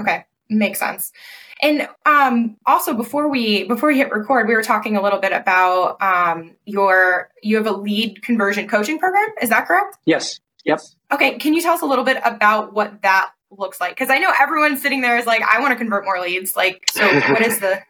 Okay, 0.00 0.24
makes 0.48 0.78
sense. 0.78 1.12
And 1.60 1.88
um, 2.06 2.56
also 2.64 2.94
before 2.94 3.28
we 3.28 3.64
before 3.64 3.90
we 3.90 3.98
hit 3.98 4.10
record, 4.10 4.48
we 4.48 4.54
were 4.54 4.62
talking 4.62 4.96
a 4.96 5.02
little 5.02 5.20
bit 5.20 5.32
about 5.32 6.00
um, 6.00 6.56
your 6.64 7.28
you 7.42 7.56
have 7.56 7.66
a 7.66 7.72
lead 7.72 8.22
conversion 8.22 8.66
coaching 8.66 8.98
program. 8.98 9.28
Is 9.42 9.50
that 9.50 9.66
correct? 9.66 9.98
Yes. 10.06 10.40
Yep. 10.64 10.80
Okay. 11.12 11.38
Can 11.38 11.52
you 11.52 11.60
tell 11.60 11.74
us 11.74 11.82
a 11.82 11.86
little 11.86 12.04
bit 12.04 12.18
about 12.24 12.72
what 12.72 13.02
that 13.02 13.32
looks 13.58 13.80
like 13.80 13.92
because 13.92 14.10
i 14.10 14.18
know 14.18 14.32
everyone 14.40 14.76
sitting 14.76 15.00
there 15.00 15.18
is 15.18 15.26
like 15.26 15.42
i 15.42 15.60
want 15.60 15.72
to 15.72 15.76
convert 15.76 16.04
more 16.04 16.20
leads. 16.20 16.56
Like 16.56 16.82
so 16.90 17.06
what 17.06 17.42
is 17.42 17.60
the 17.60 17.80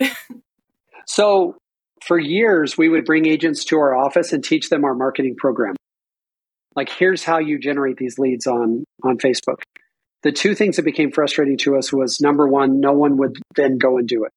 so 1.06 1.56
for 2.04 2.18
years 2.18 2.76
we 2.76 2.88
would 2.88 3.04
bring 3.04 3.26
agents 3.26 3.64
to 3.66 3.76
our 3.76 3.96
office 3.96 4.32
and 4.32 4.44
teach 4.44 4.68
them 4.68 4.84
our 4.84 4.94
marketing 4.94 5.36
program. 5.36 5.74
Like 6.74 6.90
here's 6.90 7.24
how 7.24 7.38
you 7.38 7.58
generate 7.58 7.96
these 7.96 8.18
leads 8.18 8.46
on 8.46 8.84
on 9.02 9.18
facebook. 9.18 9.62
The 10.22 10.32
two 10.32 10.54
things 10.54 10.76
that 10.76 10.84
became 10.84 11.12
frustrating 11.12 11.56
to 11.58 11.76
us 11.76 11.92
was 11.92 12.20
number 12.20 12.46
one 12.46 12.80
no 12.80 12.92
one 12.92 13.16
would 13.18 13.36
then 13.54 13.78
go 13.78 13.98
and 13.98 14.06
do 14.06 14.24
it. 14.24 14.32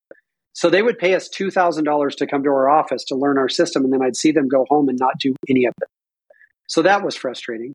So 0.54 0.70
they 0.70 0.82
would 0.82 0.98
pay 0.98 1.16
us 1.16 1.30
$2000 1.30 2.16
to 2.18 2.28
come 2.28 2.44
to 2.44 2.50
our 2.50 2.70
office 2.70 3.06
to 3.06 3.16
learn 3.16 3.38
our 3.38 3.50
system 3.50 3.84
and 3.84 3.94
then 3.94 4.02
i'd 4.02 4.16
see 4.16 4.32
them 4.32 4.48
go 4.48 4.66
home 4.70 4.90
and 4.90 4.98
not 5.00 5.20
do 5.20 5.36
any 5.50 5.66
of 5.66 5.74
it. 5.82 5.90
So 6.68 6.84
that 6.84 7.04
was 7.04 7.16
frustrating. 7.16 7.74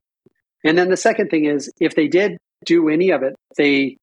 And 0.65 0.79
then 0.79 0.89
the 0.89 0.97
second 0.97 1.29
thing 1.29 1.45
is 1.45 1.71
if 1.81 1.95
they 1.95 2.09
did 2.09 2.39
do 2.65 2.89
any 2.89 3.11
of 3.11 3.23
it. 3.23 3.35
They 3.57 3.97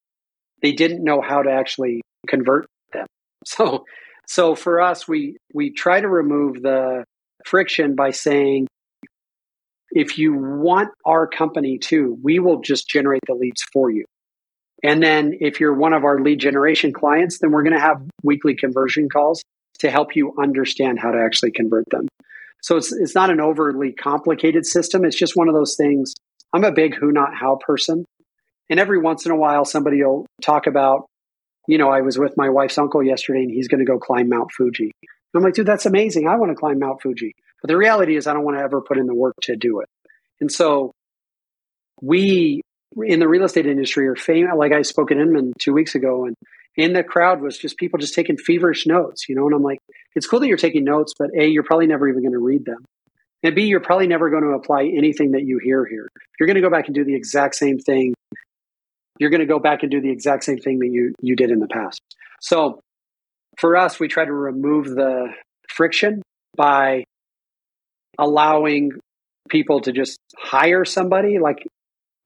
they 0.62 0.72
didn't 0.72 1.04
know 1.04 1.22
how 1.22 1.42
to 1.42 1.52
actually 1.52 2.02
convert 2.28 2.66
them. 2.94 3.06
So 3.46 3.86
so 4.28 4.56
for 4.56 4.80
us, 4.82 5.08
we 5.08 5.38
we 5.54 5.72
try 5.72 6.00
to 6.00 6.08
remove 6.08 6.62
the 6.62 7.04
friction 7.46 7.96
by 7.96 8.12
saying, 8.12 8.68
if 9.90 10.18
you 10.18 10.34
want 10.34 10.90
our 11.06 11.28
company 11.28 11.78
to, 11.80 12.18
we 12.24 12.40
will 12.40 12.62
just 12.62 12.88
generate 12.88 13.22
the 13.28 13.34
leads 13.34 13.64
for 13.74 13.90
you. 13.90 14.06
And 14.84 15.02
then 15.02 15.38
if 15.40 15.60
you're 15.60 15.74
one 15.74 15.94
of 15.94 16.04
our 16.04 16.20
lead 16.22 16.40
generation 16.40 16.94
clients, 16.94 17.40
then 17.40 17.52
we're 17.52 17.64
going 17.64 17.76
to 17.76 17.82
have 17.82 18.02
weekly 18.24 18.56
conversion 18.56 19.10
calls 19.10 19.44
to 19.80 19.92
help 19.92 20.16
you 20.16 20.34
understand 20.42 21.00
how 21.00 21.12
to 21.12 21.20
actually 21.20 21.52
convert 21.52 21.86
them. 21.90 22.08
So 22.62 22.78
it's 22.78 22.92
it's 22.92 23.16
not 23.16 23.32
an 23.32 23.42
overly 23.42 23.92
complicated 23.92 24.66
system. 24.66 25.04
It's 25.04 25.18
just 25.18 25.36
one 25.36 25.50
of 25.50 25.56
those 25.56 25.76
things. 25.76 26.14
I'm 26.54 26.64
a 26.64 26.72
big 26.72 26.96
who 26.96 27.12
not 27.12 27.36
how 27.36 27.60
person. 27.66 28.06
And 28.72 28.80
every 28.80 29.00
once 29.00 29.26
in 29.26 29.34
a 29.34 29.36
while, 29.36 29.66
somebody 29.66 30.02
will 30.02 30.26
talk 30.42 30.66
about, 30.66 31.06
you 31.68 31.78
know, 31.78 31.90
I 31.90 32.02
was 32.02 32.18
with 32.18 32.38
my 32.38 32.50
wife's 32.50 32.78
uncle 32.78 33.04
yesterday 33.04 33.42
and 33.42 33.52
he's 33.52 33.68
going 33.68 33.86
to 33.86 33.86
go 33.86 34.00
climb 34.00 34.30
Mount 34.30 34.50
Fuji. 34.54 34.94
And 35.04 35.12
I'm 35.36 35.44
like, 35.44 35.56
dude, 35.56 35.66
that's 35.66 35.86
amazing. 35.86 36.30
I 36.30 36.38
want 36.38 36.52
to 36.52 36.56
climb 36.56 36.80
Mount 36.80 37.02
Fuji. 37.02 37.36
But 37.62 37.68
the 37.68 37.76
reality 37.76 38.16
is, 38.16 38.28
I 38.28 38.34
don't 38.34 38.46
want 38.46 38.58
to 38.58 38.64
ever 38.64 38.82
put 38.82 38.98
in 38.98 39.08
the 39.08 39.14
work 39.14 39.36
to 39.44 39.58
do 39.58 39.82
it. 39.82 39.90
And 40.40 40.50
so 40.50 40.94
we 42.02 42.62
in 42.96 43.20
the 43.20 43.28
real 43.28 43.44
estate 43.44 43.66
industry 43.66 44.08
are 44.08 44.16
famous. 44.16 44.54
Like 44.58 44.72
I 44.72 44.84
spoke 44.84 45.12
in 45.12 45.20
Inman 45.20 45.54
two 45.60 45.74
weeks 45.74 45.94
ago, 45.94 46.26
and 46.26 46.36
in 46.78 46.94
the 46.94 47.04
crowd 47.04 47.42
was 47.42 47.58
just 47.58 47.78
people 47.78 48.00
just 48.00 48.16
taking 48.16 48.38
feverish 48.38 48.88
notes, 48.88 49.28
you 49.28 49.36
know. 49.36 49.46
And 49.48 49.54
I'm 49.54 49.64
like, 49.64 49.80
it's 50.16 50.28
cool 50.28 50.40
that 50.40 50.48
you're 50.48 50.58
taking 50.58 50.86
notes, 50.86 51.14
but 51.20 51.30
A, 51.38 51.46
you're 51.46 51.64
probably 51.64 51.88
never 51.88 52.08
even 52.08 52.22
going 52.22 52.34
to 52.34 52.40
read 52.40 52.64
them. 52.64 52.86
And 53.44 53.54
B, 53.54 53.64
you're 53.64 53.82
probably 53.82 54.08
never 54.08 54.30
going 54.30 54.44
to 54.44 54.52
apply 54.52 54.86
anything 54.86 55.32
that 55.32 55.44
you 55.44 55.60
hear 55.62 55.86
here. 55.86 56.08
You're 56.40 56.48
going 56.48 56.56
to 56.56 56.62
go 56.62 56.70
back 56.70 56.86
and 56.86 56.96
do 56.96 57.04
the 57.04 57.16
exact 57.16 57.56
same 57.56 57.78
thing 57.78 58.14
you're 59.22 59.30
going 59.30 59.42
to 59.42 59.46
go 59.46 59.60
back 59.60 59.84
and 59.84 59.92
do 59.92 60.02
the 60.02 60.10
exact 60.10 60.44
same 60.44 60.58
thing 60.58 60.80
that 60.80 60.88
you 60.88 61.14
you 61.22 61.36
did 61.36 61.52
in 61.52 61.60
the 61.60 61.68
past. 61.68 62.02
So 62.40 62.80
for 63.60 63.78
us, 63.78 64.00
we 64.00 64.08
try 64.08 64.26
to 64.26 64.34
remove 64.34 64.86
the 64.86 65.28
friction 65.70 66.24
by 66.58 67.04
allowing 68.18 68.94
people 69.48 69.80
to 69.82 69.92
just 69.92 70.18
hire 70.36 70.86
somebody, 70.86 71.38
like 71.38 71.64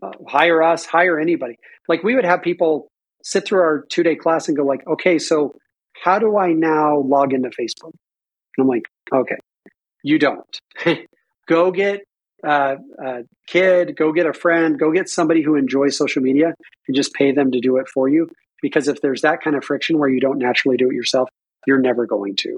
uh, 0.02 0.12
hire 0.26 0.64
us, 0.64 0.86
hire 0.86 1.20
anybody. 1.20 1.58
Like 1.90 2.02
we 2.02 2.16
would 2.16 2.24
have 2.24 2.42
people 2.42 2.88
sit 3.26 3.46
through 3.46 3.60
our 3.60 3.84
two 3.90 4.02
day 4.02 4.16
class 4.16 4.48
and 4.48 4.56
go 4.56 4.64
like, 4.64 4.88
okay, 4.88 5.20
so 5.20 5.52
how 6.02 6.18
do 6.18 6.38
I 6.38 6.54
now 6.54 7.00
log 7.00 7.34
into 7.34 7.50
Facebook? 7.50 7.92
And 8.56 8.64
I'm 8.64 8.68
like, 8.70 8.84
okay, 9.14 9.36
you 10.02 10.18
don't. 10.18 10.60
go 11.50 11.72
get 11.72 12.06
Uh, 12.46 12.76
a 13.04 13.24
kid, 13.48 13.96
go 13.96 14.12
get 14.12 14.28
a 14.28 14.34
friend, 14.34 14.78
go 14.78 14.92
get 14.92 15.10
somebody 15.10 15.42
who 15.42 15.56
enjoys 15.56 15.98
social 15.98 16.22
media 16.22 16.54
and 16.88 16.96
just 16.96 17.14
pay 17.14 17.32
them 17.32 17.52
to 17.52 17.60
do 17.60 17.78
it 17.78 17.88
for 17.92 18.08
you. 18.08 18.30
Because 18.62 18.88
if 18.88 19.02
there's 19.02 19.22
that 19.22 19.42
kind 19.42 19.56
of 19.56 19.64
friction 19.64 19.98
where 19.98 20.10
you 20.10 20.20
don't 20.20 20.38
naturally 20.38 20.78
do 20.78 20.90
it 20.90 20.94
yourself, 20.94 21.30
you're 21.66 21.82
never 21.82 22.06
going 22.06 22.36
to. 22.38 22.56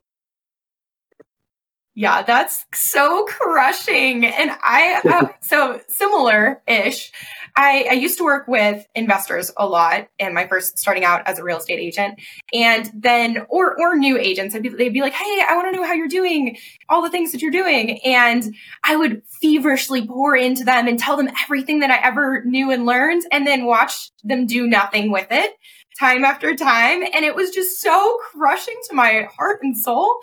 Yeah, 2.00 2.22
that's 2.22 2.64
so 2.76 3.26
crushing. 3.26 4.24
And 4.24 4.52
I, 4.62 5.02
uh, 5.04 5.30
so 5.42 5.82
similar 5.88 6.62
ish. 6.68 7.12
I, 7.56 7.88
I 7.90 7.94
used 7.94 8.20
to 8.20 8.24
work 8.24 8.48
with 8.48 8.86
investors 8.94 9.52
a 9.58 9.66
lot 9.66 10.08
in 10.20 10.32
my 10.36 10.46
first 10.46 10.78
starting 10.78 11.04
out 11.04 11.24
as 11.26 11.40
a 11.40 11.44
real 11.44 11.58
estate 11.58 11.80
agent. 11.80 12.22
And 12.54 12.92
then, 12.94 13.48
or, 13.50 13.82
or 13.82 13.96
new 13.96 14.16
agents, 14.16 14.56
be, 14.60 14.70
they'd 14.70 14.94
be 14.94 15.02
like, 15.02 15.14
Hey, 15.14 15.42
I 15.50 15.56
want 15.56 15.74
to 15.74 15.76
know 15.76 15.88
how 15.88 15.94
you're 15.94 16.08
doing, 16.08 16.60
all 16.88 17.02
the 17.02 17.10
things 17.10 17.32
that 17.32 17.42
you're 17.42 17.50
doing. 17.50 18.00
And 18.06 18.56
I 18.84 18.96
would 18.96 19.24
feverishly 19.42 20.06
pour 20.06 20.36
into 20.36 20.64
them 20.64 20.88
and 20.88 21.00
tell 21.00 21.18
them 21.18 21.32
everything 21.42 21.80
that 21.80 21.90
I 21.90 21.98
ever 22.08 22.44
knew 22.46 22.70
and 22.70 22.86
learned 22.86 23.24
and 23.32 23.48
then 23.48 23.66
watch 23.66 24.12
them 24.24 24.46
do 24.46 24.68
nothing 24.68 25.12
with 25.12 25.30
it 25.32 25.52
time 25.98 26.24
after 26.24 26.56
time. 26.56 27.04
And 27.04 27.26
it 27.26 27.36
was 27.36 27.52
just 27.52 27.82
so 27.82 28.20
crushing 28.32 28.76
to 28.90 28.96
my 28.96 29.28
heart 29.36 29.60
and 29.64 29.78
soul. 29.78 30.20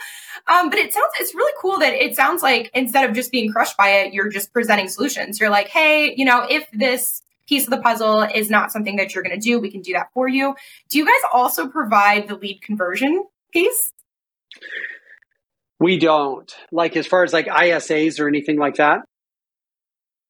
Um, 0.46 0.70
but 0.70 0.78
it 0.78 0.92
sounds, 0.92 1.12
it's 1.18 1.34
really 1.34 1.52
cool 1.60 1.78
that 1.78 1.92
it 1.94 2.16
sounds 2.16 2.42
like 2.42 2.70
instead 2.74 3.08
of 3.08 3.14
just 3.14 3.32
being 3.32 3.52
crushed 3.52 3.76
by 3.76 3.88
it, 3.88 4.12
you're 4.12 4.28
just 4.28 4.52
presenting 4.52 4.88
solutions. 4.88 5.40
You're 5.40 5.50
like, 5.50 5.68
hey, 5.68 6.14
you 6.16 6.24
know, 6.24 6.46
if 6.48 6.70
this 6.72 7.22
piece 7.46 7.64
of 7.64 7.70
the 7.70 7.80
puzzle 7.80 8.22
is 8.22 8.50
not 8.50 8.72
something 8.72 8.96
that 8.96 9.14
you're 9.14 9.24
going 9.24 9.38
to 9.38 9.42
do, 9.42 9.58
we 9.58 9.70
can 9.70 9.82
do 9.82 9.92
that 9.92 10.08
for 10.14 10.28
you. 10.28 10.54
Do 10.88 10.98
you 10.98 11.06
guys 11.06 11.20
also 11.32 11.68
provide 11.68 12.28
the 12.28 12.36
lead 12.36 12.62
conversion 12.62 13.24
piece? 13.52 13.92
We 15.78 15.98
don't. 15.98 16.54
Like 16.72 16.96
as 16.96 17.06
far 17.06 17.24
as 17.24 17.32
like 17.32 17.46
ISAs 17.46 18.20
or 18.20 18.28
anything 18.28 18.58
like 18.58 18.76
that. 18.76 19.00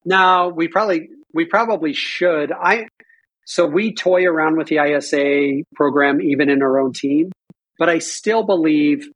No, 0.05 0.53
we 0.55 0.69
probably 0.69 1.09
we 1.33 1.45
probably 1.45 1.93
should. 1.93 2.53
I 2.53 2.89
so 3.47 3.67
we 3.67 3.95
toy 3.95 4.25
around 4.25 4.57
with 4.57 4.69
the 4.69 4.79
ISA 4.79 5.65
program 5.75 6.21
even 6.21 6.49
in 6.49 6.63
our 6.63 6.79
own 6.79 6.93
team, 6.93 7.31
but 7.79 7.89
I 7.89 7.99
still 7.99 8.43
believe 8.43 9.09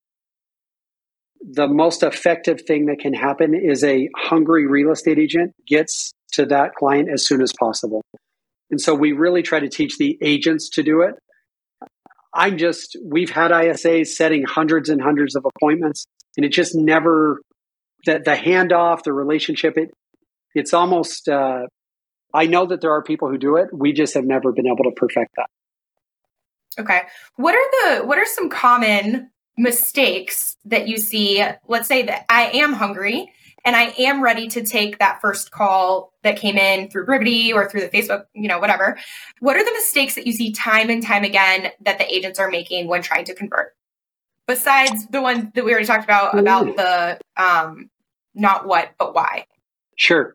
the 1.40 1.68
most 1.68 2.02
effective 2.02 2.62
thing 2.62 2.86
that 2.86 2.98
can 2.98 3.14
happen 3.14 3.54
is 3.54 3.84
a 3.84 4.08
hungry 4.16 4.66
real 4.66 4.90
estate 4.90 5.18
agent 5.18 5.54
gets 5.66 6.12
to 6.32 6.46
that 6.46 6.74
client 6.74 7.08
as 7.12 7.24
soon 7.24 7.40
as 7.40 7.52
possible. 7.58 8.02
And 8.70 8.80
so 8.80 8.94
we 8.94 9.12
really 9.12 9.42
try 9.42 9.60
to 9.60 9.68
teach 9.68 9.96
the 9.96 10.18
agents 10.20 10.68
to 10.70 10.82
do 10.82 11.02
it. 11.02 11.14
I'm 12.34 12.58
just, 12.58 12.96
we've 13.02 13.30
had 13.30 13.50
ISAs 13.50 14.08
setting 14.08 14.44
hundreds 14.44 14.90
and 14.90 15.00
hundreds 15.00 15.34
of 15.36 15.46
appointments, 15.46 16.04
and 16.36 16.44
it 16.44 16.50
just 16.50 16.74
never, 16.74 17.40
the, 18.04 18.20
the 18.22 18.34
handoff, 18.34 19.02
the 19.04 19.12
relationship, 19.12 19.78
it, 19.78 19.90
it's 20.54 20.74
almost 20.74 21.28
uh, 21.28 21.62
I 22.34 22.46
know 22.46 22.66
that 22.66 22.80
there 22.80 22.92
are 22.92 23.02
people 23.02 23.28
who 23.28 23.38
do 23.38 23.56
it. 23.56 23.68
We 23.72 23.92
just 23.92 24.14
have 24.14 24.24
never 24.24 24.52
been 24.52 24.66
able 24.66 24.84
to 24.84 24.90
perfect 24.90 25.36
that. 25.36 25.48
Okay. 26.78 27.02
What 27.36 27.54
are 27.54 27.98
the 28.00 28.06
what 28.06 28.18
are 28.18 28.26
some 28.26 28.48
common 28.48 29.30
mistakes 29.56 30.56
that 30.64 30.86
you 30.88 30.98
see? 30.98 31.44
Let's 31.66 31.88
say 31.88 32.04
that 32.04 32.24
I 32.28 32.50
am 32.50 32.72
hungry 32.74 33.32
and 33.64 33.74
I 33.74 33.94
am 33.98 34.22
ready 34.22 34.46
to 34.48 34.64
take 34.64 34.98
that 34.98 35.20
first 35.20 35.50
call 35.50 36.12
that 36.22 36.36
came 36.36 36.56
in 36.56 36.90
through 36.90 37.06
Brivity 37.06 37.52
or 37.52 37.68
through 37.68 37.80
the 37.80 37.88
Facebook, 37.88 38.26
you 38.32 38.48
know, 38.48 38.60
whatever. 38.60 38.98
What 39.40 39.56
are 39.56 39.64
the 39.64 39.72
mistakes 39.72 40.14
that 40.14 40.26
you 40.26 40.32
see 40.32 40.52
time 40.52 40.90
and 40.90 41.02
time 41.02 41.24
again 41.24 41.72
that 41.80 41.98
the 41.98 42.12
agents 42.12 42.38
are 42.38 42.50
making 42.50 42.86
when 42.86 43.02
trying 43.02 43.24
to 43.24 43.34
convert? 43.34 43.74
Besides 44.46 45.06
the 45.08 45.20
one 45.20 45.52
that 45.54 45.64
we 45.64 45.72
already 45.72 45.86
talked 45.86 46.04
about 46.04 46.38
about 46.38 46.76
the 46.76 47.18
um 47.36 47.90
not 48.34 48.66
what 48.66 48.90
but 48.98 49.14
why. 49.14 49.46
Sure. 49.96 50.34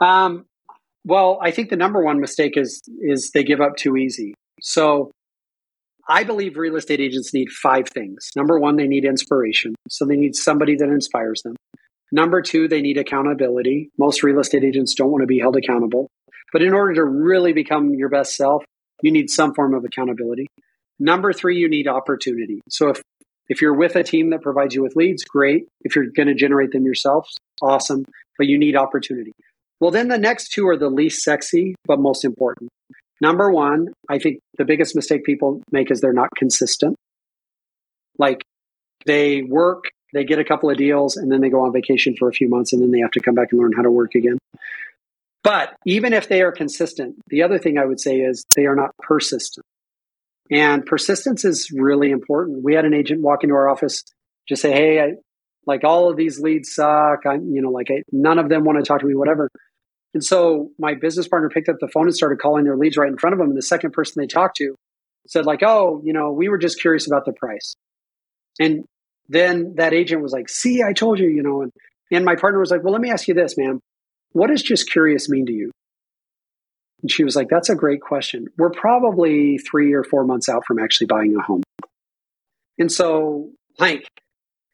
Um, 0.00 0.46
well, 1.04 1.38
I 1.42 1.50
think 1.50 1.70
the 1.70 1.76
number 1.76 2.02
one 2.02 2.20
mistake 2.20 2.56
is 2.56 2.82
is 3.00 3.30
they 3.30 3.44
give 3.44 3.60
up 3.60 3.76
too 3.76 3.96
easy. 3.96 4.34
So 4.60 5.10
I 6.08 6.24
believe 6.24 6.56
real 6.56 6.76
estate 6.76 7.00
agents 7.00 7.32
need 7.32 7.50
five 7.50 7.88
things. 7.88 8.30
Number 8.36 8.58
one, 8.58 8.76
they 8.76 8.86
need 8.86 9.04
inspiration. 9.04 9.74
So 9.88 10.04
they 10.04 10.16
need 10.16 10.36
somebody 10.36 10.76
that 10.76 10.88
inspires 10.88 11.42
them. 11.42 11.56
Number 12.12 12.42
two, 12.42 12.68
they 12.68 12.82
need 12.82 12.98
accountability. 12.98 13.90
Most 13.98 14.22
real 14.22 14.38
estate 14.38 14.64
agents 14.64 14.94
don't 14.94 15.10
want 15.10 15.22
to 15.22 15.26
be 15.26 15.38
held 15.38 15.56
accountable. 15.56 16.08
But 16.52 16.62
in 16.62 16.72
order 16.72 16.94
to 16.94 17.04
really 17.04 17.52
become 17.52 17.94
your 17.94 18.08
best 18.08 18.36
self, 18.36 18.62
you 19.02 19.10
need 19.10 19.30
some 19.30 19.54
form 19.54 19.74
of 19.74 19.84
accountability. 19.84 20.46
Number 20.98 21.32
three, 21.32 21.58
you 21.58 21.68
need 21.68 21.88
opportunity. 21.88 22.60
So 22.68 22.90
if 22.90 23.02
if 23.48 23.60
you're 23.60 23.74
with 23.74 23.96
a 23.96 24.02
team 24.02 24.30
that 24.30 24.40
provides 24.40 24.74
you 24.74 24.82
with 24.82 24.96
leads, 24.96 25.24
great. 25.24 25.66
If 25.82 25.96
you're 25.96 26.06
going 26.06 26.28
to 26.28 26.34
generate 26.34 26.72
them 26.72 26.86
yourself, 26.86 27.28
awesome. 27.60 28.04
But 28.38 28.46
you 28.46 28.58
need 28.58 28.74
opportunity. 28.74 29.32
Well, 29.80 29.90
then 29.90 30.08
the 30.08 30.18
next 30.18 30.52
two 30.52 30.68
are 30.68 30.76
the 30.76 30.88
least 30.88 31.22
sexy, 31.22 31.74
but 31.84 31.98
most 31.98 32.24
important. 32.24 32.70
Number 33.20 33.50
one, 33.50 33.88
I 34.08 34.18
think 34.18 34.40
the 34.58 34.64
biggest 34.64 34.94
mistake 34.94 35.24
people 35.24 35.62
make 35.70 35.90
is 35.90 36.00
they're 36.00 36.12
not 36.12 36.30
consistent. 36.36 36.96
Like 38.18 38.44
they 39.06 39.42
work, 39.42 39.84
they 40.12 40.24
get 40.24 40.38
a 40.38 40.44
couple 40.44 40.70
of 40.70 40.76
deals, 40.76 41.16
and 41.16 41.30
then 41.30 41.40
they 41.40 41.50
go 41.50 41.64
on 41.64 41.72
vacation 41.72 42.16
for 42.16 42.28
a 42.28 42.32
few 42.32 42.48
months, 42.48 42.72
and 42.72 42.82
then 42.82 42.90
they 42.90 43.00
have 43.00 43.10
to 43.12 43.20
come 43.20 43.34
back 43.34 43.48
and 43.50 43.60
learn 43.60 43.72
how 43.72 43.82
to 43.82 43.90
work 43.90 44.14
again. 44.14 44.38
But 45.42 45.76
even 45.84 46.12
if 46.12 46.28
they 46.28 46.42
are 46.42 46.52
consistent, 46.52 47.16
the 47.28 47.42
other 47.42 47.58
thing 47.58 47.78
I 47.78 47.84
would 47.84 48.00
say 48.00 48.16
is 48.16 48.46
they 48.56 48.66
are 48.66 48.74
not 48.74 48.96
persistent. 48.98 49.64
And 50.50 50.84
persistence 50.84 51.44
is 51.44 51.70
really 51.70 52.10
important. 52.10 52.62
We 52.62 52.74
had 52.74 52.84
an 52.84 52.94
agent 52.94 53.22
walk 53.22 53.44
into 53.44 53.54
our 53.54 53.68
office, 53.68 54.04
just 54.48 54.62
say, 54.62 54.72
Hey, 54.72 55.00
I, 55.00 55.12
like 55.66 55.84
all 55.84 56.10
of 56.10 56.16
these 56.16 56.40
leads 56.40 56.74
suck. 56.74 57.26
I'm, 57.26 57.52
you 57.52 57.62
know, 57.62 57.70
like 57.70 57.90
I, 57.90 58.02
none 58.12 58.38
of 58.38 58.48
them 58.48 58.64
want 58.64 58.78
to 58.78 58.84
talk 58.84 59.00
to 59.00 59.06
me, 59.06 59.14
whatever. 59.14 59.50
And 60.14 60.24
so 60.24 60.70
my 60.78 60.94
business 60.94 61.26
partner 61.26 61.48
picked 61.48 61.68
up 61.68 61.76
the 61.80 61.88
phone 61.88 62.06
and 62.06 62.14
started 62.14 62.38
calling 62.38 62.64
their 62.64 62.76
leads 62.76 62.96
right 62.96 63.08
in 63.08 63.18
front 63.18 63.34
of 63.34 63.38
them. 63.38 63.48
And 63.48 63.58
the 63.58 63.62
second 63.62 63.92
person 63.92 64.20
they 64.20 64.26
talked 64.26 64.56
to 64.58 64.76
said 65.26 65.46
like, 65.46 65.62
"Oh, 65.62 66.00
you 66.04 66.12
know, 66.12 66.30
we 66.30 66.48
were 66.48 66.58
just 66.58 66.80
curious 66.80 67.06
about 67.06 67.24
the 67.24 67.32
price." 67.32 67.74
And 68.60 68.84
then 69.28 69.74
that 69.76 69.92
agent 69.92 70.22
was 70.22 70.32
like, 70.32 70.48
"See, 70.48 70.82
I 70.82 70.92
told 70.92 71.18
you, 71.18 71.28
you 71.28 71.42
know." 71.42 71.62
And 71.62 71.72
and 72.12 72.24
my 72.24 72.36
partner 72.36 72.60
was 72.60 72.70
like, 72.70 72.84
"Well, 72.84 72.92
let 72.92 73.02
me 73.02 73.10
ask 73.10 73.26
you 73.26 73.34
this, 73.34 73.58
ma'am. 73.58 73.80
What 74.32 74.48
does 74.48 74.62
just 74.62 74.90
curious 74.90 75.28
mean 75.28 75.46
to 75.46 75.52
you?" 75.52 75.70
And 77.02 77.10
she 77.10 77.24
was 77.24 77.34
like, 77.34 77.48
"That's 77.48 77.70
a 77.70 77.74
great 77.74 78.00
question. 78.00 78.46
We're 78.56 78.70
probably 78.70 79.58
3 79.58 79.92
or 79.94 80.04
4 80.04 80.24
months 80.24 80.48
out 80.48 80.64
from 80.66 80.78
actually 80.78 81.08
buying 81.08 81.34
a 81.36 81.42
home." 81.42 81.62
And 82.78 82.90
so, 82.90 83.50
like 83.78 84.06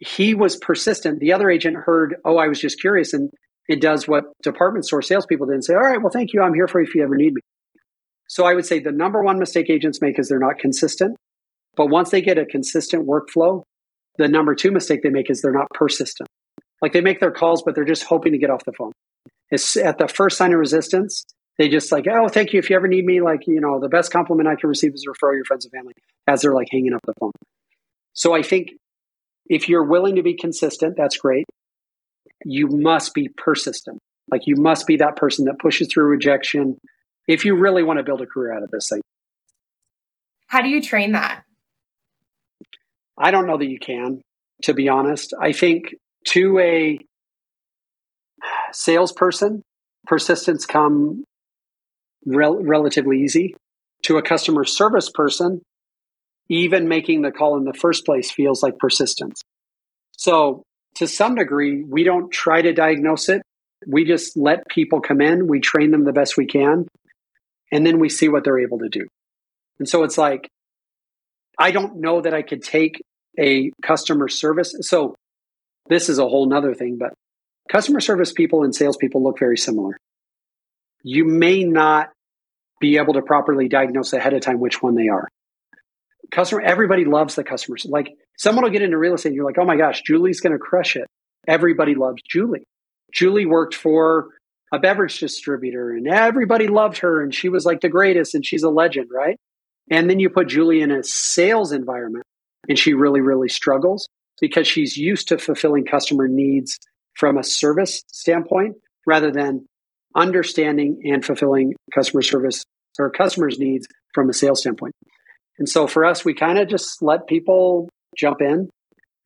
he 0.01 0.35
was 0.35 0.57
persistent. 0.57 1.21
The 1.21 1.33
other 1.33 1.51
agent 1.51 1.77
heard, 1.77 2.17
oh, 2.25 2.39
I 2.39 2.49
was 2.49 2.59
just 2.59 2.81
curious. 2.81 3.13
And 3.13 3.31
it 3.69 3.81
does 3.81 4.09
what 4.09 4.25
department 4.43 4.87
store 4.87 5.03
salespeople 5.03 5.47
did 5.47 5.55
and 5.55 5.65
say, 5.65 5.75
all 5.75 5.81
right, 5.81 6.01
well, 6.01 6.11
thank 6.11 6.33
you. 6.33 6.43
I'm 6.43 6.55
here 6.55 6.67
for 6.67 6.81
you 6.81 6.89
if 6.89 6.95
you 6.95 7.03
ever 7.03 7.17
need 7.17 7.35
me. 7.35 7.43
So 8.29 8.47
I 8.47 8.55
would 8.55 8.67
say 8.67 8.81
the 8.81 8.93
number 8.93 9.23
one 9.23 9.39
mistake 9.39 9.69
agents 9.71 10.01
make 10.01 10.19
is 10.19 10.29
they're 10.29 10.39
not 10.39 10.59
consistent. 10.59 11.17
But 11.77 11.87
once 11.87 12.11
they 12.11 12.23
get 12.23 12.39
a 12.39 12.47
consistent 12.47 13.07
workflow, 13.07 13.63
the 14.19 14.29
number 14.29 14.55
two 14.55 14.73
mistake 14.73 15.03
they 15.03 15.11
make 15.11 15.31
is 15.31 15.43
they're 15.43 15.53
not 15.53 15.69
persistent. 15.73 16.29
Like 16.83 16.93
they 16.93 17.01
make 17.01 17.21
their 17.21 17.31
calls, 17.31 17.63
but 17.63 17.75
they're 17.75 17.85
just 17.85 18.05
hoping 18.05 18.33
to 18.33 18.39
get 18.39 18.51
off 18.51 18.65
the 18.65 18.73
phone. 18.73 18.93
It's 19.51 19.77
at 19.77 19.99
the 19.99 20.09
first 20.09 20.39
sign 20.39 20.53
of 20.53 20.59
resistance, 20.59 21.25
they 21.59 21.69
just 21.69 21.93
like, 21.93 22.07
oh, 22.11 22.29
thank 22.29 22.53
you. 22.53 22.59
If 22.59 22.71
you 22.71 22.77
ever 22.77 22.89
need 22.89 23.05
me, 23.05 23.21
like, 23.21 23.47
you 23.47 23.61
know, 23.61 23.81
the 23.81 23.89
best 23.89 24.11
compliment 24.13 24.49
I 24.49 24.55
can 24.55 24.69
receive 24.69 24.95
is 24.95 25.05
refer 25.07 25.35
your 25.35 25.45
friends 25.45 25.67
and 25.67 25.73
family 25.73 25.93
as 26.27 26.43
they're 26.43 26.55
like 26.55 26.69
hanging 26.71 26.95
up 26.95 27.01
the 27.07 27.13
phone. 27.21 27.33
So 28.15 28.35
I 28.35 28.43
think 28.43 28.71
if 29.51 29.69
you're 29.69 29.85
willing 29.85 30.15
to 30.15 30.23
be 30.23 30.35
consistent, 30.35 30.97
that's 30.97 31.17
great. 31.17 31.45
You 32.45 32.69
must 32.69 33.13
be 33.13 33.29
persistent. 33.37 33.99
Like 34.31 34.47
you 34.47 34.55
must 34.57 34.87
be 34.87 34.97
that 34.99 35.17
person 35.17 35.47
that 35.47 35.59
pushes 35.59 35.89
through 35.89 36.05
rejection 36.05 36.79
if 37.27 37.45
you 37.45 37.57
really 37.57 37.83
want 37.83 37.99
to 37.99 38.05
build 38.05 38.23
a 38.23 38.27
career 38.27 38.55
out 38.55 38.63
of 38.63 38.71
this 38.71 38.89
thing. 38.89 39.03
How 40.47 40.63
do 40.63 40.69
you 40.69 40.81
train 40.81 41.13
that? 41.13 41.43
I 43.19 43.33
don't 43.33 43.47
know 43.47 43.59
that 43.59 43.67
you 43.67 43.79
can, 43.79 44.23
to 44.63 44.73
be 44.73 44.89
honest. 44.89 45.35
I 45.39 45.53
think 45.53 45.95
to 46.29 46.59
a 46.61 46.99
salesperson, 48.73 49.63
persistence 50.07 50.65
come 50.65 51.25
rel- 52.25 52.63
relatively 52.63 53.21
easy. 53.21 53.57
To 54.05 54.17
a 54.17 54.23
customer 54.23 54.65
service 54.65 55.11
person, 55.11 55.61
even 56.51 56.89
making 56.89 57.23
the 57.23 57.31
call 57.31 57.57
in 57.57 57.65
the 57.65 57.73
first 57.73 58.05
place 58.05 58.31
feels 58.31 58.63
like 58.63 58.77
persistence. 58.79 59.41
So, 60.19 60.65
to 60.97 61.07
some 61.07 61.37
degree, 61.37 61.85
we 61.85 62.03
don't 62.03 62.31
try 62.31 62.61
to 62.61 62.73
diagnose 62.73 63.29
it. 63.29 63.41
We 63.87 64.05
just 64.05 64.37
let 64.37 64.69
people 64.69 65.01
come 65.01 65.21
in, 65.23 65.47
we 65.47 65.61
train 65.61 65.93
them 65.93 66.05
the 66.05 66.13
best 66.13 66.37
we 66.37 66.47
can, 66.47 66.87
and 67.73 67.87
then 67.87 68.01
we 68.01 68.11
see 68.11 68.29
what 68.29 68.45
they're 68.45 68.59
able 68.59 68.81
to 68.81 68.89
do. 68.89 69.07
And 69.79 69.89
so 69.89 70.03
it's 70.03 70.19
like, 70.19 70.49
I 71.59 71.71
don't 71.71 72.01
know 72.01 72.21
that 72.21 72.35
I 72.35 72.43
could 72.43 72.63
take 72.63 73.01
a 73.39 73.71
customer 73.83 74.29
service. 74.29 74.75
So, 74.81 75.15
this 75.89 76.09
is 76.09 76.19
a 76.19 76.29
whole 76.29 76.49
nother 76.49 76.75
thing, 76.75 76.99
but 76.99 77.15
customer 77.71 78.01
service 78.01 78.33
people 78.33 78.65
and 78.65 78.75
salespeople 78.75 79.23
look 79.23 79.39
very 79.39 79.57
similar. 79.57 79.97
You 81.03 81.25
may 81.25 81.63
not 81.65 82.11
be 82.81 82.99
able 82.99 83.15
to 83.15 83.23
properly 83.23 83.69
diagnose 83.69 84.13
ahead 84.13 84.35
of 84.35 84.41
time 84.41 84.59
which 84.59 84.83
one 84.83 84.97
they 84.97 85.09
are. 85.09 85.29
Customer, 86.31 86.61
everybody 86.63 87.05
loves 87.05 87.35
the 87.35 87.45
customers. 87.45 87.87
Like 87.89 88.15
someone 88.39 88.65
will 88.65 88.71
get 88.71 88.83
into 88.83 88.99
real 88.99 89.15
estate 89.15 89.31
and 89.31 89.37
you're 89.37 89.45
like, 89.45 89.59
oh 89.59 89.65
my 89.65 89.77
gosh, 89.77 90.03
Julie's 90.03 90.41
going 90.41 90.53
to 90.53 90.59
crush 90.59 90.97
it. 90.97 91.07
Everybody 91.47 91.95
loves 91.95 92.23
Julie. 92.29 92.65
Julie 93.13 93.47
worked 93.47 93.75
for 93.75 94.29
a 94.73 94.79
beverage 94.79 95.19
distributor 95.19 95.91
and 95.91 96.07
everybody 96.07 96.69
loved 96.69 96.99
her 96.99 97.23
and 97.23 97.35
she 97.35 97.49
was 97.49 97.65
like 97.65 97.81
the 97.81 97.89
greatest 97.89 98.35
and 98.35 98.47
she's 98.47 98.63
a 98.63 98.71
legend, 98.71 99.09
right? 99.13 99.37
And 99.91 100.09
then 100.09 100.21
you 100.21 100.31
put 100.31 100.49
Julie 100.49 100.81
in 100.81 100.93
a 100.93 101.03
sales 101.03 101.73
environment 101.73 102.25
and 102.69 102.79
she 102.79 102.95
really, 102.95 103.21
really 103.21 103.49
struggles 103.49 104.09
because 104.41 104.69
she's 104.69 104.97
used 104.97 105.29
to 105.29 105.39
fulfilling 105.39 105.85
customer 105.85 106.29
needs 106.29 106.79
from 107.15 107.37
a 107.37 107.45
service 107.45 108.03
standpoint 108.07 108.77
rather 109.07 109.33
than 109.33 109.67
understanding 110.15 111.03
and 111.05 111.25
fulfilling 111.25 111.75
customer 111.95 112.23
service 112.23 112.65
or 112.99 113.11
customers' 113.11 113.59
needs 113.59 113.87
from 114.15 114.31
a 114.31 114.33
sales 114.33 114.61
standpoint. 114.61 114.95
And 115.61 115.69
so 115.69 115.87
for 115.87 116.05
us, 116.05 116.25
we 116.25 116.35
kind 116.35 116.59
of 116.59 116.69
just 116.69 117.03
let 117.03 117.27
people 117.27 117.89
jump 118.17 118.41
in 118.41 118.71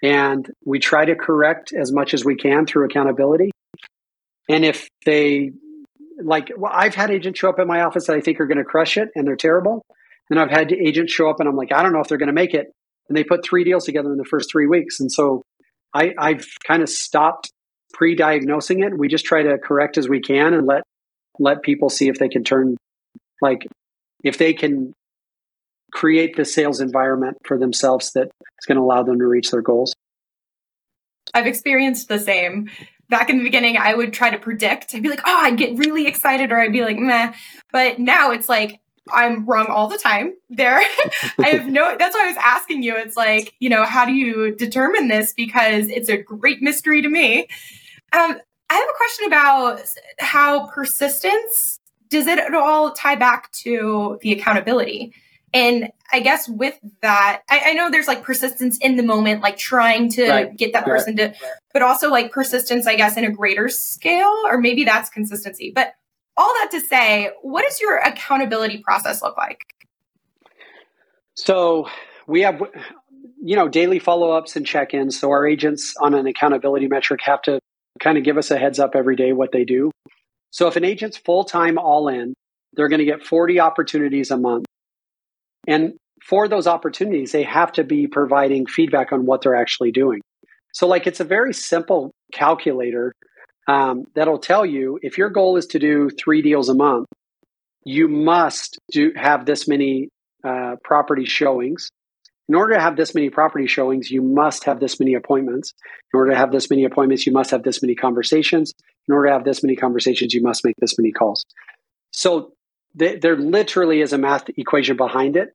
and 0.02 0.50
we 0.66 0.80
try 0.80 1.04
to 1.04 1.14
correct 1.14 1.72
as 1.72 1.92
much 1.92 2.12
as 2.12 2.24
we 2.24 2.34
can 2.36 2.66
through 2.66 2.84
accountability. 2.84 3.50
And 4.48 4.64
if 4.64 4.88
they 5.06 5.52
like, 6.22 6.50
well, 6.56 6.72
I've 6.74 6.94
had 6.94 7.10
agents 7.10 7.38
show 7.38 7.48
up 7.48 7.58
in 7.58 7.66
my 7.66 7.82
office 7.82 8.08
that 8.08 8.16
I 8.16 8.20
think 8.20 8.40
are 8.40 8.46
going 8.46 8.58
to 8.58 8.64
crush 8.64 8.96
it 8.96 9.08
and 9.14 9.26
they're 9.26 9.36
terrible. 9.36 9.82
And 10.28 10.38
I've 10.38 10.50
had 10.50 10.72
agents 10.72 11.12
show 11.12 11.30
up 11.30 11.40
and 11.40 11.48
I'm 11.48 11.56
like, 11.56 11.72
I 11.72 11.82
don't 11.82 11.92
know 11.92 12.00
if 12.00 12.08
they're 12.08 12.18
going 12.18 12.26
to 12.26 12.34
make 12.34 12.52
it. 12.52 12.72
And 13.08 13.16
they 13.16 13.24
put 13.24 13.44
three 13.44 13.64
deals 13.64 13.84
together 13.84 14.10
in 14.10 14.18
the 14.18 14.24
first 14.24 14.50
three 14.50 14.66
weeks. 14.66 15.00
And 15.00 15.10
so 15.10 15.42
I, 15.94 16.14
I've 16.18 16.46
kind 16.66 16.82
of 16.82 16.88
stopped 16.88 17.50
pre-diagnosing 17.92 18.82
it. 18.82 18.96
We 18.98 19.08
just 19.08 19.24
try 19.24 19.42
to 19.44 19.56
correct 19.58 19.98
as 19.98 20.08
we 20.08 20.20
can 20.20 20.52
and 20.52 20.66
let 20.66 20.82
let 21.38 21.62
people 21.62 21.90
see 21.90 22.08
if 22.08 22.18
they 22.18 22.28
can 22.28 22.44
turn 22.44 22.76
like 23.40 23.66
if 24.22 24.38
they 24.38 24.52
can 24.52 24.94
create 25.94 26.36
the 26.36 26.44
sales 26.44 26.80
environment 26.80 27.38
for 27.46 27.56
themselves 27.56 28.12
that 28.12 28.26
is 28.26 28.66
going 28.66 28.76
to 28.76 28.82
allow 28.82 29.02
them 29.02 29.18
to 29.18 29.26
reach 29.26 29.50
their 29.52 29.62
goals. 29.62 29.94
I've 31.32 31.46
experienced 31.46 32.08
the 32.08 32.18
same. 32.18 32.68
Back 33.08 33.30
in 33.30 33.38
the 33.38 33.44
beginning, 33.44 33.76
I 33.76 33.94
would 33.94 34.12
try 34.12 34.30
to 34.30 34.38
predict. 34.38 34.94
I'd 34.94 35.02
be 35.02 35.08
like, 35.08 35.22
oh, 35.24 35.40
I'd 35.42 35.56
get 35.56 35.78
really 35.78 36.06
excited, 36.06 36.50
or 36.52 36.60
I'd 36.60 36.72
be 36.72 36.82
like, 36.82 36.98
meh. 36.98 37.32
But 37.72 37.98
now 37.98 38.32
it's 38.32 38.48
like, 38.48 38.80
I'm 39.12 39.44
wrong 39.44 39.66
all 39.66 39.88
the 39.88 39.98
time 39.98 40.34
there. 40.50 40.78
I 41.38 41.48
have 41.50 41.66
no, 41.66 41.96
that's 41.96 42.14
why 42.14 42.24
I 42.24 42.28
was 42.28 42.38
asking 42.40 42.82
you. 42.82 42.96
It's 42.96 43.16
like, 43.16 43.54
you 43.60 43.68
know, 43.68 43.84
how 43.84 44.04
do 44.04 44.12
you 44.12 44.54
determine 44.54 45.08
this? 45.08 45.32
Because 45.32 45.88
it's 45.88 46.08
a 46.08 46.16
great 46.16 46.62
mystery 46.62 47.02
to 47.02 47.08
me. 47.08 47.46
Um, 48.12 48.38
I 48.70 48.74
have 48.74 48.88
a 48.88 48.96
question 48.96 49.26
about 49.26 49.80
how 50.18 50.66
persistence 50.68 51.78
does 52.08 52.26
it 52.26 52.38
at 52.38 52.54
all 52.54 52.92
tie 52.92 53.16
back 53.16 53.52
to 53.52 54.18
the 54.22 54.32
accountability? 54.32 55.12
And 55.54 55.92
I 56.12 56.18
guess 56.18 56.48
with 56.48 56.76
that, 57.00 57.42
I, 57.48 57.60
I 57.66 57.72
know 57.74 57.88
there's 57.88 58.08
like 58.08 58.24
persistence 58.24 58.76
in 58.78 58.96
the 58.96 59.04
moment, 59.04 59.40
like 59.40 59.56
trying 59.56 60.10
to 60.10 60.28
right. 60.28 60.56
get 60.56 60.72
that 60.72 60.84
person 60.84 61.14
right. 61.14 61.32
to, 61.32 61.40
but 61.72 61.80
also 61.80 62.10
like 62.10 62.32
persistence, 62.32 62.88
I 62.88 62.96
guess, 62.96 63.16
in 63.16 63.24
a 63.24 63.30
greater 63.30 63.68
scale, 63.68 64.34
or 64.46 64.58
maybe 64.58 64.84
that's 64.84 65.08
consistency. 65.10 65.70
But 65.72 65.94
all 66.36 66.52
that 66.54 66.70
to 66.72 66.80
say, 66.80 67.30
what 67.42 67.64
does 67.66 67.80
your 67.80 67.98
accountability 67.98 68.78
process 68.78 69.22
look 69.22 69.36
like? 69.36 69.60
So 71.36 71.88
we 72.26 72.40
have, 72.42 72.60
you 73.40 73.54
know, 73.54 73.68
daily 73.68 74.00
follow 74.00 74.32
ups 74.32 74.56
and 74.56 74.66
check 74.66 74.92
ins. 74.92 75.18
So 75.18 75.30
our 75.30 75.46
agents 75.46 75.94
on 76.00 76.14
an 76.14 76.26
accountability 76.26 76.88
metric 76.88 77.20
have 77.24 77.42
to 77.42 77.60
kind 78.00 78.18
of 78.18 78.24
give 78.24 78.38
us 78.38 78.50
a 78.50 78.58
heads 78.58 78.80
up 78.80 78.96
every 78.96 79.14
day 79.14 79.32
what 79.32 79.52
they 79.52 79.64
do. 79.64 79.92
So 80.50 80.66
if 80.66 80.74
an 80.74 80.84
agent's 80.84 81.16
full 81.16 81.44
time 81.44 81.78
all 81.78 82.08
in, 82.08 82.34
they're 82.72 82.88
going 82.88 82.98
to 82.98 83.04
get 83.04 83.24
40 83.24 83.60
opportunities 83.60 84.32
a 84.32 84.36
month. 84.36 84.66
And 85.66 85.94
for 86.22 86.48
those 86.48 86.66
opportunities, 86.66 87.32
they 87.32 87.42
have 87.42 87.72
to 87.72 87.84
be 87.84 88.06
providing 88.06 88.66
feedback 88.66 89.12
on 89.12 89.26
what 89.26 89.42
they're 89.42 89.54
actually 89.54 89.92
doing. 89.92 90.20
So, 90.72 90.86
like, 90.86 91.06
it's 91.06 91.20
a 91.20 91.24
very 91.24 91.54
simple 91.54 92.10
calculator 92.32 93.12
um, 93.68 94.04
that'll 94.14 94.38
tell 94.38 94.66
you 94.66 94.98
if 95.02 95.18
your 95.18 95.30
goal 95.30 95.56
is 95.56 95.66
to 95.68 95.78
do 95.78 96.10
three 96.10 96.42
deals 96.42 96.68
a 96.68 96.74
month, 96.74 97.06
you 97.84 98.08
must 98.08 98.78
do 98.92 99.12
have 99.16 99.46
this 99.46 99.68
many 99.68 100.08
uh, 100.42 100.76
property 100.82 101.24
showings. 101.24 101.88
In 102.48 102.54
order 102.54 102.74
to 102.74 102.80
have 102.80 102.96
this 102.96 103.14
many 103.14 103.30
property 103.30 103.66
showings, 103.66 104.10
you 104.10 104.20
must 104.20 104.64
have 104.64 104.80
this 104.80 105.00
many 105.00 105.14
appointments. 105.14 105.72
In 106.12 106.18
order 106.18 106.32
to 106.32 106.36
have 106.36 106.52
this 106.52 106.68
many 106.68 106.84
appointments, 106.84 107.26
you 107.26 107.32
must 107.32 107.50
have 107.50 107.62
this 107.62 107.80
many 107.80 107.94
conversations. 107.94 108.72
In 109.08 109.14
order 109.14 109.28
to 109.28 109.32
have 109.32 109.44
this 109.44 109.62
many 109.62 109.76
conversations, 109.76 110.34
you 110.34 110.42
must 110.42 110.64
make 110.64 110.74
this 110.78 110.98
many 110.98 111.10
calls. 111.10 111.44
So 112.12 112.52
th- 112.98 113.20
there 113.20 113.36
literally 113.36 114.00
is 114.00 114.12
a 114.12 114.18
math 114.18 114.48
equation 114.56 114.96
behind 114.96 115.36
it. 115.36 115.54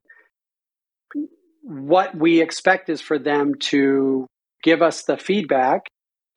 What 1.63 2.15
we 2.15 2.41
expect 2.41 2.89
is 2.89 3.01
for 3.01 3.19
them 3.19 3.55
to 3.69 4.27
give 4.63 4.81
us 4.81 5.03
the 5.03 5.17
feedback 5.17 5.83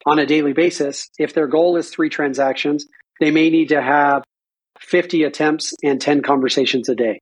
on 0.07 0.19
a 0.19 0.27
daily 0.27 0.53
basis. 0.53 1.09
If 1.19 1.35
their 1.35 1.47
goal 1.47 1.77
is 1.77 1.91
three 1.91 2.09
transactions, 2.09 2.87
they 3.21 3.31
may 3.31 3.51
need 3.51 3.69
to 3.69 3.81
have 3.81 4.23
50 4.81 5.25
attempts 5.25 5.75
and 5.83 6.01
10 6.01 6.23
conversations 6.23 6.89
a 6.89 6.95
day. 6.95 7.21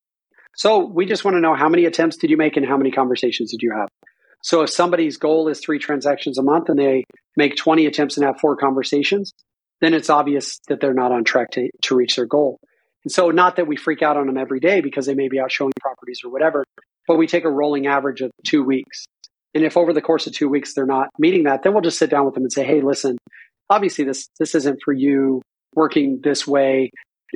So 0.57 0.85
we 0.87 1.07
just 1.07 1.25
want 1.25 1.37
to 1.37 1.41
know 1.41 1.55
how 1.55 1.69
many 1.69 1.85
attempts 1.85 2.17
did 2.17 2.31
you 2.31 2.37
make 2.37 2.57
and 2.57 2.67
how 2.67 2.77
many 2.77 2.91
conversations 2.91 3.51
did 3.51 3.63
you 3.63 3.73
have? 3.77 3.89
So 4.43 4.63
if 4.63 4.71
somebody's 4.71 5.19
goal 5.19 5.49
is 5.49 5.61
three 5.61 5.79
transactions 5.79 6.39
a 6.39 6.43
month 6.43 6.69
and 6.69 6.79
they 6.79 7.05
make 7.37 7.57
20 7.57 7.87
attempts 7.87 8.17
and 8.17 8.27
have 8.27 8.41
four 8.41 8.57
conversations, 8.57 9.33
then 9.81 9.95
it's 9.95 10.11
obvious 10.11 10.59
that 10.69 10.81
they're 10.81 10.95
not 10.95 11.13
on 11.13 11.25
track 11.25 11.51
to, 11.53 11.69
to 11.83 11.95
reach 11.95 12.17
their 12.17 12.27
goal. 12.27 12.59
And 13.05 13.13
so 13.13 13.31
not 13.31 13.57
that 13.57 13.67
we 13.67 13.77
freak 13.77 14.03
out 14.03 14.17
on 14.17 14.27
them 14.27 14.37
every 14.37 14.61
day 14.61 14.81
because 14.81 15.07
they 15.07 15.15
may 15.15 15.29
be 15.29 15.41
out 15.41 15.51
showing 15.51 15.73
properties 15.81 16.21
or 16.25 16.31
whatever, 16.31 16.65
but 17.07 17.17
we 17.17 17.27
take 17.27 17.45
a 17.45 17.51
rolling 17.51 17.87
average 17.87 18.21
of 18.21 18.31
two 18.45 18.63
weeks. 18.63 19.07
And 19.55 19.65
if 19.65 19.77
over 19.77 19.93
the 19.93 20.03
course 20.03 20.27
of 20.27 20.33
two 20.33 20.49
weeks 20.49 20.75
they're 20.75 20.87
not 20.87 21.09
meeting 21.19 21.45
that, 21.45 21.63
then 21.63 21.73
we'll 21.73 21.83
just 21.83 21.99
sit 21.99 22.11
down 22.11 22.25
with 22.25 22.35
them 22.35 22.45
and 22.45 22.53
say, 22.53 22.65
hey, 22.65 22.83
listen, 22.83 23.19
obviously 23.69 24.05
this 24.05 24.29
this 24.39 24.55
isn't 24.55 24.81
for 24.85 24.93
you 24.93 25.43
working 25.75 26.21
this 26.23 26.47
way. 26.47 26.91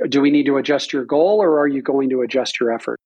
Do 0.09 0.21
we 0.21 0.31
need 0.31 0.47
to 0.47 0.57
adjust 0.57 0.93
your 0.93 1.05
goal 1.05 1.41
or 1.41 1.61
are 1.61 1.69
you 1.69 1.83
going 1.83 2.11
to 2.11 2.23
adjust 2.23 2.61
your 2.61 2.73
effort? 2.73 2.99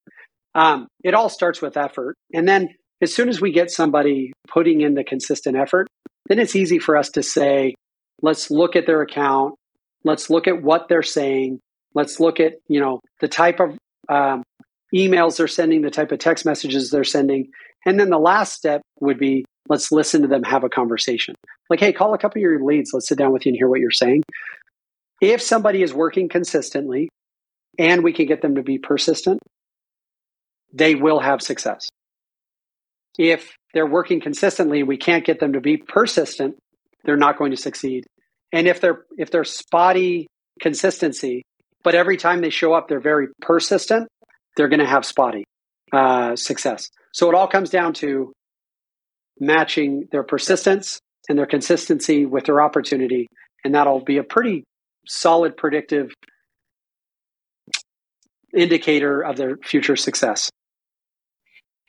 Um, 0.55 0.89
it 1.05 1.15
all 1.15 1.29
starts 1.29 1.63
with 1.63 1.77
effort. 1.77 2.17
And 2.33 2.49
then 2.49 2.71
as 3.01 3.15
soon 3.15 3.29
as 3.29 3.41
we 3.41 3.53
get 3.53 3.71
somebody 3.71 4.33
putting 4.49 4.81
in 4.81 4.95
the 4.95 5.05
consistent 5.05 5.57
effort, 5.57 5.87
then 6.29 6.39
it's 6.39 6.57
easy 6.57 6.79
for 6.79 6.97
us 6.97 7.11
to 7.11 7.23
say, 7.23 7.75
let's 8.23 8.51
look 8.51 8.75
at 8.75 8.87
their 8.87 9.03
account. 9.03 9.55
Let's 10.05 10.31
look 10.31 10.49
at 10.49 10.63
what 10.63 10.89
they're 10.89 11.03
saying. 11.03 11.61
Let's 11.95 12.21
look 12.21 12.41
at, 12.41 12.55
you 12.69 12.81
know, 12.81 13.01
the 13.21 13.29
type 13.29 13.61
of 13.61 13.77
um, 14.09 14.43
emails 14.95 15.37
they're 15.37 15.49
sending, 15.49 15.83
the 15.83 15.91
type 15.91 16.13
of 16.13 16.19
text 16.19 16.45
messages 16.45 16.91
they're 16.91 17.05
sending. 17.05 17.51
And 17.87 17.99
then 17.99 18.11
the 18.11 18.19
last 18.19 18.55
step 18.55 18.83
would 19.01 19.19
be 19.19 19.45
let's 19.69 19.93
listen 19.93 20.23
to 20.23 20.29
them 20.29 20.43
have 20.45 20.65
a 20.65 20.69
conversation. 20.69 21.35
Like, 21.71 21.81
hey, 21.81 21.93
call 21.93 22.15
a 22.15 22.19
couple 22.19 22.39
of 22.39 22.43
your 22.43 22.63
leads. 22.63 22.93
Let's 22.93 23.09
sit 23.09 23.19
down 23.19 23.33
with 23.33 23.45
you 23.45 23.51
and 23.51 23.57
hear 23.57 23.69
what 23.69 23.81
you're 23.81 23.91
saying. 23.91 24.23
If 25.21 25.43
somebody 25.43 25.83
is 25.83 25.93
working 25.93 26.29
consistently 26.29 27.09
and 27.79 28.03
we 28.03 28.13
can 28.13 28.27
get 28.27 28.41
them 28.41 28.55
to 28.55 28.63
be 28.63 28.79
persistent, 28.79 29.41
they 30.73 30.95
will 30.95 31.21
have 31.21 31.43
success. 31.43 31.89
If 33.19 33.57
they're 33.75 33.87
working 33.87 34.21
consistently, 34.21 34.83
we 34.83 34.97
can't 34.97 35.25
get 35.25 35.41
them 35.41 35.55
to 35.55 35.61
be 35.61 35.77
persistent, 35.77 36.57
they're 37.05 37.17
not 37.17 37.39
going 37.39 37.51
to 37.51 37.57
succeed. 37.57 38.05
And 38.53 38.67
if 38.67 38.81
they're 38.81 39.05
if 39.17 39.31
they're 39.31 39.45
spotty 39.45 40.27
consistency, 40.61 41.43
but 41.83 41.95
every 41.95 42.17
time 42.17 42.41
they 42.41 42.51
show 42.51 42.73
up, 42.73 42.89
they're 42.89 43.01
very 43.01 43.29
persistent, 43.41 44.09
they're 44.57 44.69
going 44.69 44.81
to 44.81 44.87
have 44.87 45.05
spotty 45.05 45.45
uh, 45.93 46.37
success. 46.37 46.91
So 47.13 47.29
it 47.29 47.35
all 47.35 47.49
comes 47.49 47.71
down 47.71 47.95
to 47.95 48.33
matching 49.41 50.09
their 50.11 50.23
persistence 50.23 51.01
and 51.29 51.39
their 51.39 51.47
consistency 51.47 52.27
with 52.27 52.45
their 52.45 52.61
opportunity. 52.61 53.27
And 53.65 53.75
that'll 53.75 54.05
be 54.05 54.19
a 54.19 54.25
pretty 54.25 54.65
solid 55.07 55.57
predictive 55.57 56.13
indicator 58.55 59.23
of 59.23 59.37
their 59.37 59.57
future 59.65 59.97
success. 59.97 60.51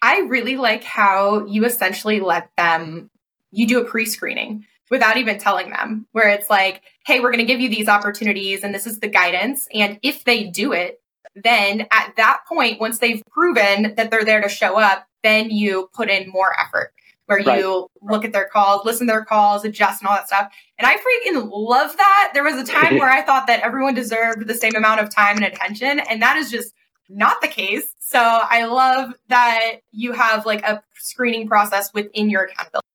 I 0.01 0.19
really 0.27 0.55
like 0.55 0.83
how 0.83 1.45
you 1.45 1.65
essentially 1.65 2.19
let 2.21 2.49
them, 2.57 3.09
you 3.51 3.67
do 3.67 3.81
a 3.81 3.85
pre 3.85 4.05
screening 4.05 4.65
without 4.89 5.17
even 5.17 5.37
telling 5.37 5.69
them, 5.69 6.07
where 6.11 6.29
it's 6.29 6.49
like, 6.49 6.81
hey, 7.05 7.19
we're 7.19 7.31
going 7.31 7.45
to 7.45 7.51
give 7.51 7.59
you 7.59 7.69
these 7.69 7.87
opportunities 7.87 8.63
and 8.63 8.73
this 8.73 8.87
is 8.87 8.99
the 8.99 9.07
guidance. 9.07 9.67
And 9.73 9.99
if 10.01 10.23
they 10.23 10.45
do 10.45 10.73
it, 10.73 11.01
then 11.35 11.87
at 11.91 12.13
that 12.17 12.39
point, 12.47 12.79
once 12.79 12.99
they've 12.99 13.21
proven 13.29 13.95
that 13.95 14.11
they're 14.11 14.25
there 14.25 14.41
to 14.41 14.49
show 14.49 14.77
up, 14.77 15.05
then 15.23 15.49
you 15.49 15.89
put 15.93 16.09
in 16.09 16.29
more 16.29 16.53
effort 16.59 16.91
where 17.29 17.43
right. 17.45 17.59
you 17.59 17.87
look 18.01 18.25
at 18.25 18.33
their 18.33 18.47
calls, 18.47 18.83
listen 18.85 19.05
to 19.05 19.13
their 19.13 19.23
calls, 19.23 19.63
adjust 19.63 20.01
and 20.01 20.09
all 20.09 20.15
that 20.15 20.25
stuff. 20.25 20.51
And 20.79 20.87
I 20.87 20.95
freaking 20.95 21.47
love 21.53 21.95
that. 21.95 22.31
There 22.33 22.43
was 22.43 22.55
a 22.55 22.65
time 22.65 22.95
where 22.99 23.09
I 23.09 23.21
thought 23.21 23.45
that 23.45 23.61
everyone 23.61 23.93
deserved 23.93 24.47
the 24.47 24.55
same 24.55 24.75
amount 24.75 25.01
of 25.01 25.13
time 25.13 25.35
and 25.35 25.45
attention. 25.45 25.99
And 25.99 26.23
that 26.23 26.37
is 26.37 26.49
just 26.49 26.73
not 27.07 27.39
the 27.41 27.47
case. 27.47 27.93
So 27.99 28.19
I 28.19 28.65
love 28.65 29.13
that 29.27 29.81
you 29.91 30.13
have 30.13 30.47
like 30.47 30.63
a 30.63 30.81
screening 30.95 31.47
process 31.47 31.93
within 31.93 32.31
your 32.31 32.45
accountability. 32.45 32.87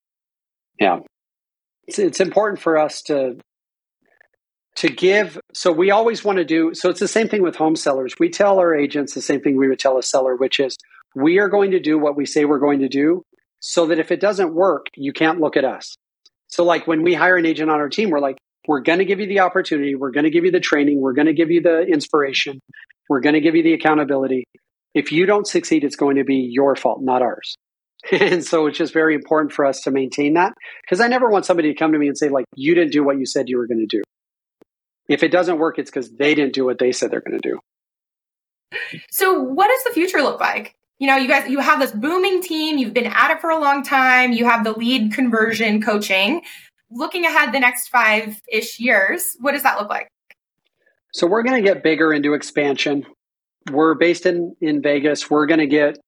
Yeah. 0.80 0.98
It's, 1.86 1.98
it's 1.98 2.20
important 2.20 2.60
for 2.60 2.78
us 2.78 3.02
to 3.02 3.36
to 4.76 4.88
give 4.88 5.38
so 5.52 5.70
we 5.70 5.92
always 5.92 6.24
want 6.24 6.38
to 6.38 6.44
do 6.44 6.74
so 6.74 6.90
it's 6.90 7.00
the 7.00 7.06
same 7.06 7.28
thing 7.28 7.42
with 7.42 7.56
home 7.56 7.76
sellers. 7.76 8.14
We 8.18 8.28
tell 8.28 8.58
our 8.58 8.74
agents 8.74 9.14
the 9.14 9.22
same 9.22 9.40
thing 9.40 9.56
we 9.56 9.68
would 9.68 9.78
tell 9.78 9.98
a 9.98 10.02
seller 10.02 10.34
which 10.34 10.58
is 10.58 10.76
we 11.14 11.38
are 11.38 11.48
going 11.48 11.70
to 11.72 11.80
do 11.80 11.98
what 11.98 12.16
we 12.16 12.26
say 12.26 12.44
we're 12.44 12.58
going 12.58 12.80
to 12.80 12.88
do 12.88 13.22
so 13.60 13.86
that 13.86 13.98
if 13.98 14.10
it 14.10 14.20
doesn't 14.20 14.52
work 14.52 14.86
you 14.96 15.12
can't 15.12 15.40
look 15.40 15.56
at 15.56 15.64
us. 15.64 15.96
So 16.48 16.64
like 16.64 16.86
when 16.86 17.02
we 17.02 17.14
hire 17.14 17.36
an 17.36 17.46
agent 17.46 17.70
on 17.70 17.78
our 17.78 17.88
team 17.88 18.10
we're 18.10 18.20
like 18.20 18.38
we're 18.66 18.80
going 18.80 18.98
to 18.98 19.04
give 19.04 19.20
you 19.20 19.26
the 19.26 19.40
opportunity 19.40 19.94
we're 19.94 20.10
going 20.10 20.24
to 20.24 20.30
give 20.30 20.44
you 20.44 20.50
the 20.50 20.60
training 20.60 21.00
we're 21.00 21.12
going 21.12 21.26
to 21.26 21.34
give 21.34 21.50
you 21.50 21.60
the 21.60 21.82
inspiration 21.82 22.60
we're 23.08 23.20
going 23.20 23.34
to 23.34 23.40
give 23.40 23.54
you 23.54 23.62
the 23.62 23.74
accountability. 23.74 24.44
If 24.94 25.12
you 25.12 25.26
don't 25.26 25.46
succeed 25.46 25.84
it's 25.84 25.96
going 25.96 26.16
to 26.16 26.24
be 26.24 26.48
your 26.50 26.74
fault 26.74 27.00
not 27.00 27.22
ours 27.22 27.56
and 28.20 28.44
so 28.44 28.66
it's 28.66 28.78
just 28.78 28.92
very 28.92 29.14
important 29.14 29.52
for 29.52 29.64
us 29.64 29.80
to 29.82 29.90
maintain 29.90 30.34
that 30.34 30.52
because 30.82 31.00
i 31.00 31.08
never 31.08 31.28
want 31.28 31.44
somebody 31.44 31.72
to 31.72 31.78
come 31.78 31.92
to 31.92 31.98
me 31.98 32.08
and 32.08 32.18
say 32.18 32.28
like 32.28 32.44
you 32.54 32.74
didn't 32.74 32.92
do 32.92 33.02
what 33.02 33.18
you 33.18 33.26
said 33.26 33.48
you 33.48 33.56
were 33.56 33.66
going 33.66 33.80
to 33.80 33.86
do 33.86 34.02
if 35.08 35.22
it 35.22 35.30
doesn't 35.30 35.58
work, 35.58 35.78
it's 35.78 35.90
because 35.90 36.10
they 36.10 36.34
didn't 36.34 36.54
do 36.54 36.64
what 36.64 36.78
they 36.78 36.92
said 36.92 37.10
they're 37.10 37.20
going 37.20 37.40
to 37.40 37.48
do. 37.48 37.58
So, 39.10 39.40
what 39.40 39.68
does 39.68 39.84
the 39.84 39.90
future 39.90 40.22
look 40.22 40.40
like? 40.40 40.74
You 40.98 41.08
know, 41.08 41.16
you 41.16 41.28
guys, 41.28 41.48
you 41.50 41.58
have 41.60 41.80
this 41.80 41.92
booming 41.92 42.42
team. 42.42 42.78
You've 42.78 42.94
been 42.94 43.06
at 43.06 43.30
it 43.30 43.40
for 43.40 43.50
a 43.50 43.58
long 43.58 43.82
time. 43.82 44.32
You 44.32 44.46
have 44.46 44.64
the 44.64 44.72
lead 44.72 45.12
conversion 45.12 45.82
coaching. 45.82 46.42
Looking 46.90 47.24
ahead 47.24 47.52
the 47.52 47.60
next 47.60 47.88
five 47.88 48.40
ish 48.50 48.78
years, 48.78 49.36
what 49.40 49.52
does 49.52 49.62
that 49.64 49.78
look 49.78 49.90
like? 49.90 50.08
So, 51.12 51.26
we're 51.26 51.42
going 51.42 51.62
to 51.62 51.68
get 51.68 51.82
bigger 51.82 52.12
into 52.12 52.34
expansion. 52.34 53.06
We're 53.70 53.94
based 53.94 54.26
in, 54.26 54.56
in 54.60 54.82
Vegas. 54.82 55.30
We're 55.30 55.46
going 55.46 55.60
to 55.60 55.66
get, 55.66 55.98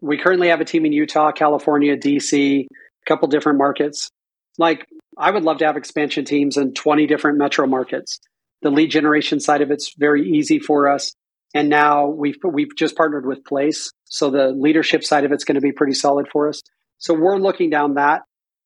we 0.00 0.18
currently 0.18 0.48
have 0.48 0.60
a 0.60 0.64
team 0.64 0.84
in 0.84 0.92
Utah, 0.92 1.32
California, 1.32 1.96
DC, 1.96 2.66
a 2.66 3.04
couple 3.06 3.28
different 3.28 3.58
markets. 3.58 4.10
Like, 4.58 4.86
I 5.18 5.30
would 5.30 5.44
love 5.44 5.58
to 5.58 5.66
have 5.66 5.76
expansion 5.76 6.24
teams 6.24 6.56
in 6.56 6.74
20 6.74 7.06
different 7.06 7.38
metro 7.38 7.66
markets. 7.66 8.18
The 8.62 8.70
lead 8.70 8.90
generation 8.90 9.40
side 9.40 9.62
of 9.62 9.70
it's 9.70 9.94
very 9.96 10.30
easy 10.30 10.58
for 10.58 10.88
us. 10.88 11.14
And 11.54 11.68
now 11.68 12.06
we've 12.06 12.36
we've 12.44 12.74
just 12.76 12.96
partnered 12.96 13.24
with 13.24 13.44
Place, 13.44 13.90
so 14.04 14.30
the 14.30 14.48
leadership 14.48 15.04
side 15.04 15.24
of 15.24 15.32
it's 15.32 15.44
going 15.44 15.54
to 15.54 15.60
be 15.60 15.72
pretty 15.72 15.94
solid 15.94 16.26
for 16.30 16.48
us. 16.48 16.60
So 16.98 17.14
we're 17.14 17.38
looking 17.38 17.70
down 17.70 17.94
that 17.94 18.22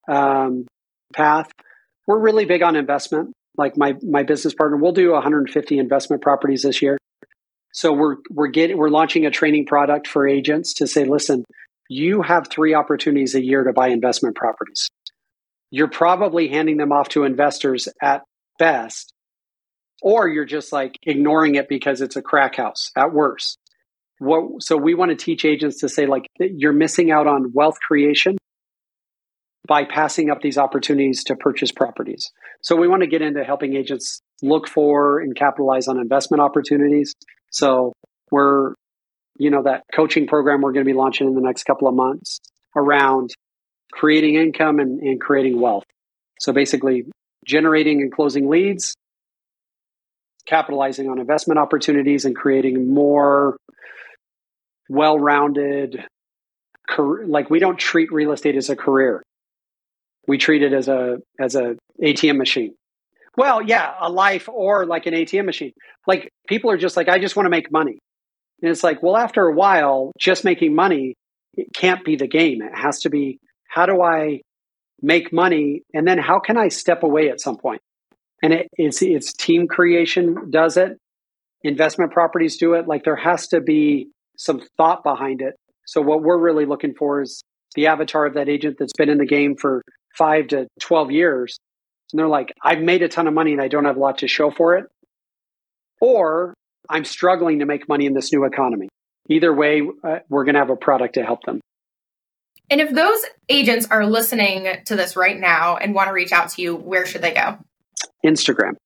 um, 0.08 0.66
path. 1.14 1.48
We're 2.06 2.18
really 2.18 2.46
big 2.46 2.62
on 2.62 2.74
investment. 2.74 3.32
Like 3.56 3.76
my 3.76 3.94
my 4.02 4.22
business 4.22 4.54
partner, 4.54 4.76
we'll 4.76 4.92
do 4.92 5.12
150 5.12 5.78
investment 5.78 6.22
properties 6.22 6.62
this 6.62 6.82
year. 6.82 6.98
So 7.72 7.92
we're 7.92 8.16
we're 8.30 8.48
getting 8.48 8.76
we're 8.76 8.88
launching 8.88 9.26
a 9.26 9.30
training 9.30 9.66
product 9.66 10.08
for 10.08 10.26
agents 10.26 10.74
to 10.74 10.86
say, 10.86 11.04
listen, 11.04 11.44
you 11.88 12.22
have 12.22 12.48
three 12.48 12.74
opportunities 12.74 13.34
a 13.34 13.44
year 13.44 13.64
to 13.64 13.72
buy 13.72 13.88
investment 13.88 14.36
properties. 14.36 14.88
You're 15.70 15.88
probably 15.88 16.48
handing 16.48 16.76
them 16.76 16.92
off 16.92 17.10
to 17.10 17.24
investors 17.24 17.88
at 18.02 18.22
best 18.58 19.12
or 20.02 20.28
you're 20.28 20.44
just 20.44 20.72
like 20.72 20.96
ignoring 21.02 21.56
it 21.56 21.68
because 21.68 22.00
it's 22.00 22.16
a 22.16 22.22
crack 22.22 22.56
house 22.56 22.90
at 22.96 23.12
worst. 23.12 23.58
What, 24.18 24.62
so 24.62 24.76
we 24.76 24.94
want 24.94 25.10
to 25.10 25.16
teach 25.16 25.44
agents 25.44 25.80
to 25.80 25.88
say 25.88 26.06
like 26.06 26.26
you're 26.38 26.72
missing 26.72 27.10
out 27.10 27.26
on 27.26 27.52
wealth 27.54 27.78
creation 27.80 28.36
by 29.66 29.84
passing 29.84 30.30
up 30.30 30.40
these 30.42 30.58
opportunities 30.58 31.24
to 31.24 31.36
purchase 31.36 31.72
properties. 31.72 32.30
So 32.62 32.76
we 32.76 32.88
want 32.88 33.02
to 33.02 33.06
get 33.06 33.22
into 33.22 33.44
helping 33.44 33.76
agents 33.76 34.20
look 34.42 34.68
for 34.68 35.20
and 35.20 35.34
capitalize 35.36 35.88
on 35.88 35.98
investment 35.98 36.40
opportunities. 36.40 37.14
So 37.50 37.92
we're 38.30 38.74
you 39.38 39.50
know 39.50 39.62
that 39.62 39.84
coaching 39.94 40.26
program 40.26 40.60
we're 40.60 40.72
going 40.72 40.84
to 40.84 40.90
be 40.90 40.96
launching 40.96 41.26
in 41.26 41.34
the 41.34 41.40
next 41.40 41.64
couple 41.64 41.88
of 41.88 41.94
months 41.94 42.38
around 42.76 43.30
creating 43.92 44.36
income 44.36 44.78
and, 44.78 45.00
and 45.00 45.20
creating 45.20 45.60
wealth. 45.60 45.84
So 46.38 46.52
basically 46.52 47.04
generating 47.44 48.02
and 48.02 48.12
closing 48.12 48.48
leads 48.48 48.94
capitalizing 50.46 51.08
on 51.08 51.18
investment 51.18 51.58
opportunities 51.58 52.24
and 52.24 52.34
creating 52.34 52.92
more 52.92 53.56
well-rounded 54.88 56.04
like 56.98 57.48
we 57.48 57.60
don't 57.60 57.78
treat 57.78 58.10
real 58.10 58.32
estate 58.32 58.56
as 58.56 58.68
a 58.68 58.74
career 58.74 59.22
we 60.26 60.38
treat 60.38 60.62
it 60.62 60.72
as 60.72 60.88
a 60.88 61.18
as 61.38 61.54
a 61.54 61.76
atm 62.02 62.36
machine 62.36 62.74
well 63.36 63.62
yeah 63.62 63.94
a 64.00 64.10
life 64.10 64.48
or 64.48 64.86
like 64.86 65.06
an 65.06 65.14
atm 65.14 65.44
machine. 65.44 65.72
Like 66.06 66.30
people 66.48 66.70
are 66.70 66.78
just 66.78 66.96
like 66.96 67.08
i 67.08 67.18
just 67.18 67.36
want 67.36 67.46
to 67.46 67.50
make 67.50 67.70
money. 67.70 67.98
And 68.62 68.70
it's 68.70 68.84
like 68.84 69.02
well 69.02 69.16
after 69.16 69.46
a 69.46 69.54
while 69.54 70.12
just 70.18 70.44
making 70.44 70.74
money 70.74 71.14
it 71.54 71.68
can't 71.74 72.04
be 72.04 72.16
the 72.16 72.28
game. 72.28 72.62
It 72.62 72.76
has 72.76 73.00
to 73.00 73.10
be 73.10 73.38
how 73.68 73.86
do 73.86 74.02
i 74.02 74.40
make 75.02 75.32
money? 75.32 75.82
And 75.94 76.06
then 76.06 76.18
how 76.18 76.40
can 76.40 76.56
i 76.56 76.68
step 76.68 77.02
away 77.02 77.30
at 77.30 77.40
some 77.40 77.56
point? 77.56 77.80
and 78.42 78.52
it, 78.52 78.68
it's 78.74 79.02
it's 79.02 79.32
team 79.32 79.66
creation 79.68 80.50
does 80.50 80.76
it. 80.76 80.98
Investment 81.62 82.12
properties 82.12 82.56
do 82.56 82.74
it. 82.74 82.88
Like 82.88 83.04
there 83.04 83.16
has 83.16 83.48
to 83.48 83.60
be 83.60 84.08
some 84.36 84.62
thought 84.76 85.02
behind 85.02 85.42
it. 85.42 85.54
So 85.86 86.00
what 86.00 86.22
we're 86.22 86.38
really 86.38 86.64
looking 86.64 86.94
for 86.94 87.20
is 87.20 87.42
the 87.74 87.88
avatar 87.88 88.26
of 88.26 88.34
that 88.34 88.48
agent 88.48 88.76
that's 88.78 88.92
been 88.96 89.10
in 89.10 89.18
the 89.18 89.26
game 89.26 89.56
for 89.56 89.82
5 90.16 90.48
to 90.48 90.66
12 90.80 91.10
years 91.10 91.58
and 92.12 92.18
they're 92.18 92.28
like 92.28 92.52
i've 92.62 92.80
made 92.80 93.02
a 93.02 93.08
ton 93.08 93.26
of 93.26 93.34
money 93.34 93.52
and 93.52 93.60
i 93.60 93.68
don't 93.68 93.84
have 93.84 93.96
a 93.96 94.00
lot 94.00 94.18
to 94.18 94.28
show 94.28 94.50
for 94.50 94.76
it 94.76 94.86
or 96.00 96.54
i'm 96.88 97.04
struggling 97.04 97.58
to 97.60 97.66
make 97.66 97.88
money 97.88 98.06
in 98.06 98.14
this 98.14 98.32
new 98.32 98.44
economy 98.44 98.88
either 99.28 99.52
way 99.54 99.82
uh, 100.04 100.18
we're 100.28 100.44
going 100.44 100.54
to 100.54 100.60
have 100.60 100.70
a 100.70 100.76
product 100.76 101.14
to 101.14 101.22
help 101.22 101.42
them 101.44 101.60
and 102.70 102.80
if 102.80 102.90
those 102.90 103.20
agents 103.48 103.88
are 103.90 104.06
listening 104.06 104.68
to 104.84 104.94
this 104.94 105.16
right 105.16 105.38
now 105.38 105.76
and 105.76 105.94
want 105.94 106.08
to 106.08 106.12
reach 106.12 106.32
out 106.32 106.50
to 106.50 106.62
you 106.62 106.76
where 106.76 107.06
should 107.06 107.22
they 107.22 107.34
go 107.34 107.58
Instagram. 108.24 108.76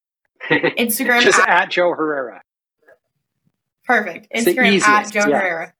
Instagram 0.50 1.22
just 1.22 1.38
at, 1.38 1.48
at, 1.48 1.70
Joe 1.70 1.92
Herrera. 1.92 2.42
Perfect. 3.84 4.28
Instagram 4.34 4.80
at 4.82 5.12
Joe 5.12 5.26
yeah. 5.28 5.38
Herrera. 5.38 5.72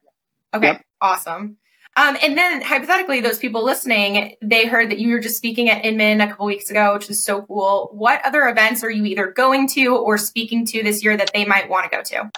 Okay, 0.52 0.66
yep. 0.66 0.84
awesome. 1.00 1.56
Um, 1.96 2.16
and 2.22 2.38
then 2.38 2.62
hypothetically, 2.62 3.20
those 3.20 3.38
people 3.38 3.64
listening, 3.64 4.36
they 4.40 4.66
heard 4.66 4.90
that 4.90 4.98
you 4.98 5.10
were 5.10 5.18
just 5.18 5.36
speaking 5.36 5.68
at 5.68 5.84
Inman 5.84 6.20
a 6.20 6.28
couple 6.28 6.46
weeks 6.46 6.70
ago, 6.70 6.94
which 6.94 7.10
is 7.10 7.22
so 7.22 7.42
cool. 7.42 7.90
What 7.92 8.24
other 8.24 8.48
events 8.48 8.84
are 8.84 8.90
you 8.90 9.04
either 9.04 9.26
going 9.26 9.66
to 9.68 9.96
or 9.96 10.16
speaking 10.16 10.64
to 10.66 10.82
this 10.82 11.02
year 11.02 11.16
that 11.16 11.30
they 11.34 11.44
might 11.44 11.68
want 11.68 11.90
to 11.90 11.96
go 11.96 12.02
to? 12.02 12.30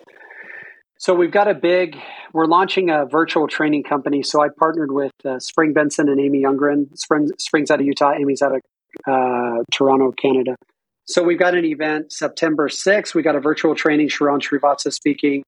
So 0.97 1.15
we've 1.15 1.31
got 1.31 1.49
a 1.49 1.55
big. 1.55 1.99
We're 2.33 2.47
launching 2.47 2.89
a 2.89 3.05
virtual 3.05 3.47
training 3.47 3.83
company. 3.83 4.23
So 4.23 4.43
I 4.43 4.49
partnered 4.49 4.91
with 4.91 5.13
uh, 5.25 5.39
Spring 5.39 5.75
Benson 5.75 6.09
and 6.09 6.19
Amy 6.19 6.43
Youngren. 6.43 6.97
Spring, 6.97 7.29
Spring's 7.39 7.71
out 7.71 7.81
of 7.81 7.87
Utah. 7.87 8.13
Amy's 8.13 8.41
out 8.41 8.55
of 8.55 8.61
uh, 9.07 9.65
Toronto, 9.71 10.13
Canada. 10.13 10.57
So 11.05 11.23
we've 11.23 11.39
got 11.39 11.55
an 11.55 11.65
event 11.65 12.13
September 12.13 12.69
6th. 12.69 13.15
We 13.15 13.23
got 13.23 13.37
a 13.37 13.41
virtual 13.41 13.75
training, 13.75 14.09
Sharran 14.09 14.41
Srivatsaa 14.41 14.93
speaking. 14.93 15.43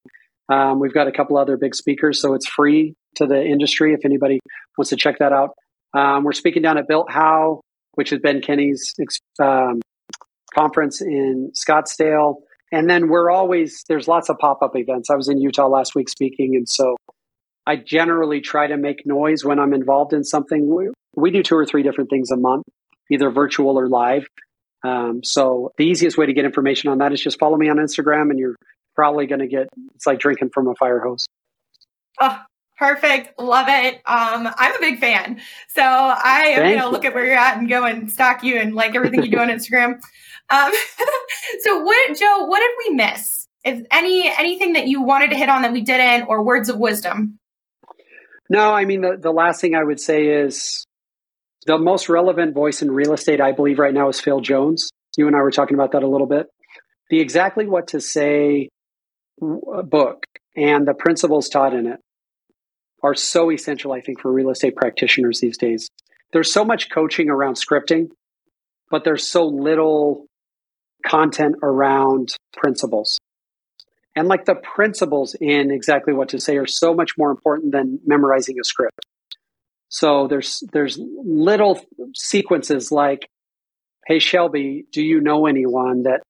Um, 0.48 0.78
we've 0.78 0.92
got 0.92 1.06
a 1.06 1.12
couple 1.12 1.38
other 1.38 1.56
big 1.56 1.74
speakers, 1.74 2.20
so 2.20 2.34
it's 2.34 2.46
free 2.46 2.94
to 3.16 3.26
the 3.26 3.42
industry 3.42 3.94
if 3.94 4.04
anybody 4.04 4.40
wants 4.76 4.90
to 4.90 4.96
check 4.96 5.18
that 5.18 5.32
out. 5.32 5.50
Um, 5.94 6.24
we're 6.24 6.32
speaking 6.32 6.62
down 6.62 6.78
at 6.78 6.88
Built 6.88 7.10
How, 7.10 7.60
which 7.94 8.12
is 8.12 8.20
Ben 8.20 8.40
Kinney's 8.40 8.94
um, 9.40 9.80
conference 10.54 11.00
in 11.00 11.52
Scottsdale. 11.54 12.36
And 12.72 12.90
then 12.90 13.08
we're 13.08 13.30
always, 13.30 13.84
there's 13.88 14.08
lots 14.08 14.28
of 14.28 14.38
pop 14.38 14.62
up 14.62 14.72
events. 14.74 15.10
I 15.10 15.14
was 15.14 15.28
in 15.28 15.40
Utah 15.40 15.68
last 15.68 15.94
week 15.94 16.08
speaking, 16.08 16.56
and 16.56 16.68
so 16.68 16.96
I 17.66 17.76
generally 17.76 18.40
try 18.40 18.66
to 18.66 18.76
make 18.76 19.06
noise 19.06 19.44
when 19.44 19.58
I'm 19.58 19.72
involved 19.72 20.12
in 20.12 20.24
something. 20.24 20.74
We, 20.74 20.88
we 21.14 21.30
do 21.30 21.42
two 21.42 21.56
or 21.56 21.66
three 21.66 21.82
different 21.82 22.10
things 22.10 22.30
a 22.30 22.36
month 22.36 22.64
either 23.10 23.30
virtual 23.30 23.78
or 23.78 23.88
live. 23.88 24.26
Um, 24.82 25.22
so 25.22 25.72
the 25.76 25.84
easiest 25.84 26.18
way 26.18 26.26
to 26.26 26.32
get 26.32 26.44
information 26.44 26.90
on 26.90 26.98
that 26.98 27.12
is 27.12 27.20
just 27.20 27.38
follow 27.38 27.56
me 27.56 27.68
on 27.68 27.76
Instagram, 27.76 28.30
and 28.30 28.38
you're 28.38 28.56
probably 28.94 29.26
going 29.26 29.40
to 29.40 29.46
get 29.46 29.68
it's 29.94 30.06
like 30.06 30.18
drinking 30.18 30.50
from 30.52 30.68
a 30.68 30.74
fire 30.74 31.00
hose. 31.00 31.26
Oh, 32.20 32.40
perfect, 32.78 33.38
love 33.38 33.66
it. 33.68 33.94
Um, 34.06 34.48
I'm 34.56 34.74
a 34.76 34.80
big 34.80 34.98
fan, 34.98 35.40
so 35.68 35.82
I 35.82 36.54
am 36.56 36.62
going 36.62 36.78
to 36.80 36.88
look 36.88 37.04
at 37.04 37.14
where 37.14 37.24
you're 37.24 37.36
at 37.36 37.58
and 37.58 37.68
go 37.68 37.84
and 37.84 38.10
stalk 38.10 38.42
you 38.42 38.56
and 38.56 38.74
like 38.74 38.94
everything 38.94 39.22
you 39.22 39.30
do 39.30 39.38
on 39.38 39.48
Instagram. 39.48 40.00
Um, 40.50 40.72
so 41.60 41.82
what, 41.82 42.18
Joe? 42.18 42.44
What 42.44 42.60
did 42.60 42.70
we 42.78 42.94
miss? 42.94 43.48
If 43.64 43.86
any 43.90 44.30
anything 44.38 44.74
that 44.74 44.88
you 44.88 45.02
wanted 45.02 45.30
to 45.30 45.36
hit 45.36 45.48
on 45.48 45.62
that 45.62 45.72
we 45.72 45.80
didn't, 45.80 46.28
or 46.28 46.42
words 46.42 46.68
of 46.68 46.78
wisdom? 46.78 47.38
No, 48.50 48.72
I 48.72 48.84
mean 48.84 49.00
the 49.00 49.16
the 49.18 49.32
last 49.32 49.60
thing 49.60 49.74
I 49.74 49.82
would 49.82 50.00
say 50.00 50.26
is 50.26 50.84
the 51.66 51.78
most 51.78 52.08
relevant 52.08 52.54
voice 52.54 52.82
in 52.82 52.90
real 52.90 53.14
estate, 53.14 53.40
I 53.40 53.52
believe, 53.52 53.78
right 53.78 53.94
now 53.94 54.08
is 54.08 54.20
Phil 54.20 54.40
Jones. 54.40 54.90
You 55.16 55.26
and 55.26 55.36
I 55.36 55.40
were 55.40 55.50
talking 55.50 55.74
about 55.74 55.92
that 55.92 56.02
a 56.02 56.08
little 56.08 56.26
bit. 56.26 56.46
The 57.08 57.20
exactly 57.20 57.66
what 57.66 57.88
to 57.88 58.00
say 58.00 58.68
book 59.40 60.24
and 60.56 60.86
the 60.86 60.94
principles 60.94 61.48
taught 61.48 61.74
in 61.74 61.86
it 61.86 62.00
are 63.04 63.14
so 63.14 63.52
essential, 63.52 63.92
I 63.92 64.00
think, 64.00 64.20
for 64.20 64.32
real 64.32 64.50
estate 64.50 64.74
practitioners 64.74 65.38
these 65.38 65.58
days. 65.58 65.88
There's 66.32 66.50
so 66.50 66.64
much 66.64 66.90
coaching 66.90 67.28
around 67.28 67.54
scripting, 67.54 68.08
but 68.90 69.04
there's 69.04 69.26
so 69.26 69.44
little 69.44 70.26
content 71.06 71.56
around 71.62 72.34
principles. 72.56 73.18
And 74.16 74.26
like 74.26 74.46
the 74.46 74.54
principles 74.54 75.36
in 75.38 75.70
exactly 75.70 76.14
what 76.14 76.30
to 76.30 76.40
say 76.40 76.56
are 76.56 76.66
so 76.66 76.94
much 76.94 77.12
more 77.18 77.30
important 77.30 77.72
than 77.72 78.00
memorizing 78.06 78.58
a 78.58 78.64
script. 78.64 78.98
So 79.88 80.26
there's 80.26 80.62
there's 80.72 80.98
little 80.98 81.80
sequences 82.14 82.90
like 82.90 83.28
hey, 84.06 84.18
Shelby, 84.18 84.86
do 84.92 85.02
you 85.02 85.20
know 85.20 85.46
anyone 85.46 86.02
that 86.02 86.20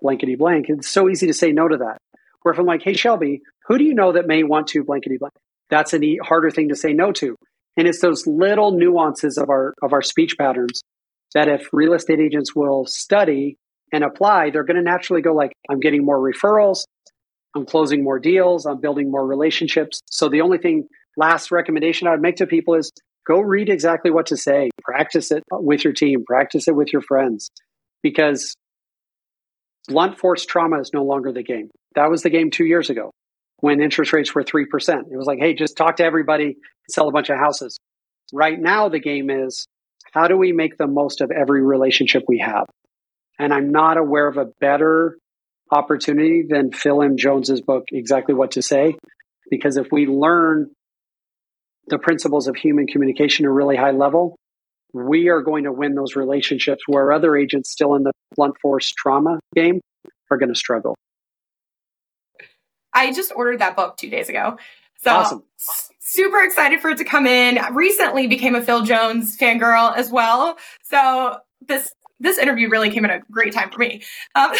blankety 0.00 0.36
blank? 0.36 0.66
It's 0.68 0.88
so 0.88 1.08
easy 1.08 1.26
to 1.26 1.34
say 1.34 1.52
no 1.52 1.68
to 1.68 1.78
that. 1.78 1.98
Where 2.42 2.52
if 2.52 2.58
I'm 2.58 2.66
like, 2.66 2.82
hey, 2.82 2.94
Shelby, 2.94 3.42
who 3.66 3.78
do 3.78 3.84
you 3.84 3.94
know 3.94 4.12
that 4.12 4.26
may 4.26 4.42
want 4.44 4.68
to 4.68 4.84
blankety 4.84 5.18
blank? 5.18 5.34
That's 5.70 5.94
a 5.94 6.16
harder 6.22 6.50
thing 6.50 6.68
to 6.68 6.76
say 6.76 6.92
no 6.92 7.12
to. 7.12 7.36
And 7.76 7.86
it's 7.86 8.00
those 8.00 8.26
little 8.26 8.72
nuances 8.72 9.38
of 9.38 9.50
our 9.50 9.74
of 9.82 9.92
our 9.92 10.02
speech 10.02 10.36
patterns 10.38 10.82
that 11.34 11.48
if 11.48 11.68
real 11.72 11.92
estate 11.92 12.20
agents 12.20 12.54
will 12.54 12.86
study 12.86 13.56
and 13.92 14.02
apply, 14.02 14.50
they're 14.50 14.64
going 14.64 14.76
to 14.76 14.82
naturally 14.82 15.22
go 15.22 15.32
like, 15.32 15.52
I'm 15.70 15.80
getting 15.80 16.04
more 16.04 16.18
referrals, 16.18 16.84
I'm 17.54 17.66
closing 17.66 18.02
more 18.02 18.18
deals, 18.18 18.66
I'm 18.66 18.80
building 18.80 19.10
more 19.10 19.26
relationships. 19.26 20.00
So 20.10 20.28
the 20.28 20.40
only 20.40 20.58
thing, 20.58 20.88
last 21.16 21.50
recommendation 21.50 22.08
I 22.08 22.12
would 22.12 22.22
make 22.22 22.36
to 22.36 22.46
people 22.46 22.74
is 22.74 22.90
go 23.26 23.40
read 23.40 23.68
exactly 23.68 24.10
what 24.10 24.26
to 24.26 24.36
say, 24.36 24.70
practice 24.82 25.30
it 25.30 25.42
with 25.50 25.84
your 25.84 25.92
team, 25.92 26.24
practice 26.24 26.66
it 26.66 26.74
with 26.74 26.92
your 26.92 27.02
friends, 27.02 27.50
because 28.02 28.54
blunt 29.86 30.18
force 30.18 30.44
trauma 30.46 30.80
is 30.80 30.90
no 30.92 31.04
longer 31.04 31.32
the 31.32 31.42
game. 31.42 31.70
That 31.94 32.10
was 32.10 32.22
the 32.22 32.30
game 32.30 32.50
two 32.50 32.64
years 32.64 32.90
ago 32.90 33.12
when 33.60 33.80
interest 33.80 34.12
rates 34.12 34.34
were 34.34 34.44
3%. 34.44 34.64
It 35.10 35.16
was 35.16 35.26
like, 35.26 35.38
hey, 35.38 35.54
just 35.54 35.76
talk 35.76 35.96
to 35.96 36.04
everybody, 36.04 36.56
sell 36.90 37.08
a 37.08 37.12
bunch 37.12 37.28
of 37.28 37.38
houses. 37.38 37.78
Right 38.32 38.58
now, 38.58 38.88
the 38.88 39.00
game 39.00 39.30
is 39.30 39.66
how 40.12 40.28
do 40.28 40.36
we 40.36 40.52
make 40.52 40.76
the 40.76 40.86
most 40.86 41.20
of 41.20 41.30
every 41.30 41.62
relationship 41.62 42.24
we 42.28 42.38
have? 42.38 42.66
And 43.38 43.52
I'm 43.52 43.70
not 43.70 43.96
aware 43.96 44.26
of 44.26 44.36
a 44.36 44.46
better 44.60 45.16
opportunity 45.70 46.44
than 46.48 46.72
Phil 46.72 47.02
M. 47.02 47.16
Jones's 47.16 47.60
book, 47.60 47.84
Exactly 47.92 48.34
What 48.34 48.52
to 48.52 48.62
Say. 48.62 48.96
Because 49.50 49.76
if 49.76 49.88
we 49.90 50.06
learn 50.06 50.70
the 51.88 51.98
principles 51.98 52.48
of 52.48 52.56
human 52.56 52.86
communication 52.86 53.46
at 53.46 53.48
a 53.48 53.52
really 53.52 53.76
high 53.76 53.92
level, 53.92 54.36
we 54.92 55.28
are 55.28 55.42
going 55.42 55.64
to 55.64 55.72
win 55.72 55.94
those 55.94 56.16
relationships 56.16 56.82
where 56.86 57.12
other 57.12 57.36
agents 57.36 57.70
still 57.70 57.94
in 57.94 58.02
the 58.02 58.12
blunt 58.36 58.56
force 58.60 58.90
trauma 58.90 59.38
game 59.54 59.80
are 60.30 60.36
going 60.36 60.52
to 60.52 60.58
struggle. 60.58 60.94
I 62.98 63.12
just 63.12 63.32
ordered 63.34 63.60
that 63.60 63.76
book 63.76 63.96
two 63.96 64.10
days 64.10 64.28
ago. 64.28 64.58
So 64.98 65.10
awesome. 65.10 65.44
super 66.00 66.42
excited 66.42 66.80
for 66.80 66.90
it 66.90 66.98
to 66.98 67.04
come 67.04 67.26
in. 67.26 67.58
Recently 67.72 68.26
became 68.26 68.54
a 68.54 68.62
Phil 68.62 68.82
Jones 68.82 69.36
fangirl 69.36 69.96
as 69.96 70.10
well. 70.10 70.58
So 70.82 71.38
this 71.66 71.92
this 72.20 72.38
interview 72.38 72.68
really 72.68 72.90
came 72.90 73.04
at 73.04 73.12
a 73.12 73.22
great 73.30 73.52
time 73.52 73.70
for 73.70 73.78
me. 73.78 74.02
Um, 74.34 74.50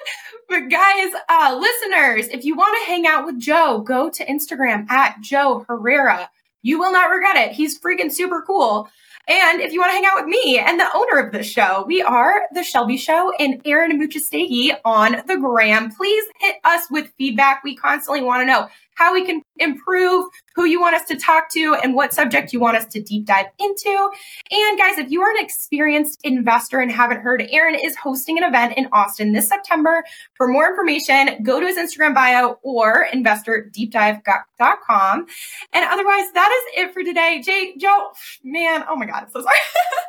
but 0.48 0.68
guys, 0.68 1.10
uh, 1.28 1.58
listeners, 1.58 2.28
if 2.28 2.44
you 2.44 2.54
want 2.54 2.78
to 2.80 2.86
hang 2.86 3.06
out 3.08 3.26
with 3.26 3.40
Joe, 3.40 3.80
go 3.80 4.08
to 4.08 4.26
Instagram 4.26 4.88
at 4.88 5.20
Joe 5.20 5.64
Herrera. 5.66 6.30
You 6.62 6.78
will 6.78 6.92
not 6.92 7.10
regret 7.10 7.36
it. 7.36 7.52
He's 7.52 7.80
freaking 7.80 8.12
super 8.12 8.42
cool. 8.46 8.88
And 9.28 9.60
if 9.60 9.74
you 9.74 9.80
want 9.80 9.90
to 9.90 9.94
hang 9.94 10.06
out 10.06 10.24
with 10.24 10.24
me 10.24 10.58
and 10.58 10.80
the 10.80 10.88
owner 10.94 11.18
of 11.18 11.32
the 11.32 11.42
show, 11.42 11.84
we 11.86 12.00
are 12.00 12.46
The 12.54 12.62
Shelby 12.62 12.96
Show 12.96 13.30
and 13.38 13.60
Aaron 13.66 13.92
Amuchastegui 13.92 14.70
on 14.86 15.22
the 15.26 15.36
gram. 15.36 15.90
Please 15.90 16.24
hit 16.40 16.56
us 16.64 16.90
with 16.90 17.12
feedback. 17.18 17.62
We 17.62 17.76
constantly 17.76 18.22
want 18.22 18.40
to 18.40 18.46
know 18.46 18.68
how 18.98 19.14
we 19.14 19.24
can 19.24 19.40
improve, 19.58 20.26
who 20.56 20.64
you 20.64 20.80
want 20.80 20.96
us 20.96 21.04
to 21.06 21.16
talk 21.16 21.48
to, 21.50 21.76
and 21.82 21.94
what 21.94 22.12
subject 22.12 22.52
you 22.52 22.58
want 22.58 22.76
us 22.76 22.84
to 22.86 23.00
deep 23.00 23.26
dive 23.26 23.46
into. 23.60 24.10
And 24.50 24.76
guys, 24.76 24.98
if 24.98 25.08
you 25.10 25.22
are 25.22 25.30
an 25.30 25.36
experienced 25.38 26.18
investor 26.24 26.80
and 26.80 26.90
haven't 26.90 27.20
heard, 27.20 27.46
Aaron 27.50 27.76
is 27.76 27.94
hosting 27.96 28.38
an 28.38 28.44
event 28.44 28.74
in 28.76 28.88
Austin 28.92 29.32
this 29.32 29.46
September. 29.48 30.02
For 30.34 30.48
more 30.48 30.68
information, 30.68 31.44
go 31.44 31.60
to 31.60 31.66
his 31.66 31.76
Instagram 31.76 32.12
bio 32.12 32.58
or 32.62 33.06
investordeepdive.com. 33.14 35.26
And 35.72 35.84
otherwise, 35.88 36.32
that 36.34 36.50
is 36.50 36.62
it 36.84 36.92
for 36.92 37.04
today. 37.04 37.40
Jay, 37.44 37.74
Joe, 37.78 38.10
man, 38.42 38.84
oh 38.88 38.96
my 38.96 39.06
God, 39.06 39.22
I'm 39.22 39.30
so 39.30 39.42
sorry. 39.42 39.58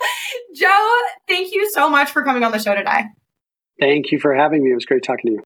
Joe, 0.55 0.97
thank 1.27 1.53
you 1.53 1.69
so 1.71 1.91
much 1.91 2.09
for 2.09 2.23
coming 2.23 2.43
on 2.43 2.51
the 2.51 2.59
show 2.59 2.73
today. 2.73 3.03
Thank 3.79 4.11
you 4.11 4.19
for 4.19 4.33
having 4.33 4.63
me. 4.63 4.71
It 4.71 4.75
was 4.75 4.85
great 4.85 5.03
talking 5.03 5.27
to 5.27 5.33
you. 5.33 5.43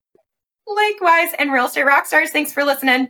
Likewise, 0.65 1.33
and 1.37 1.51
Real 1.51 1.65
Estate 1.65 1.85
rock 1.85 2.05
stars, 2.05 2.29
thanks 2.29 2.53
for 2.53 2.63
listening. 2.63 3.09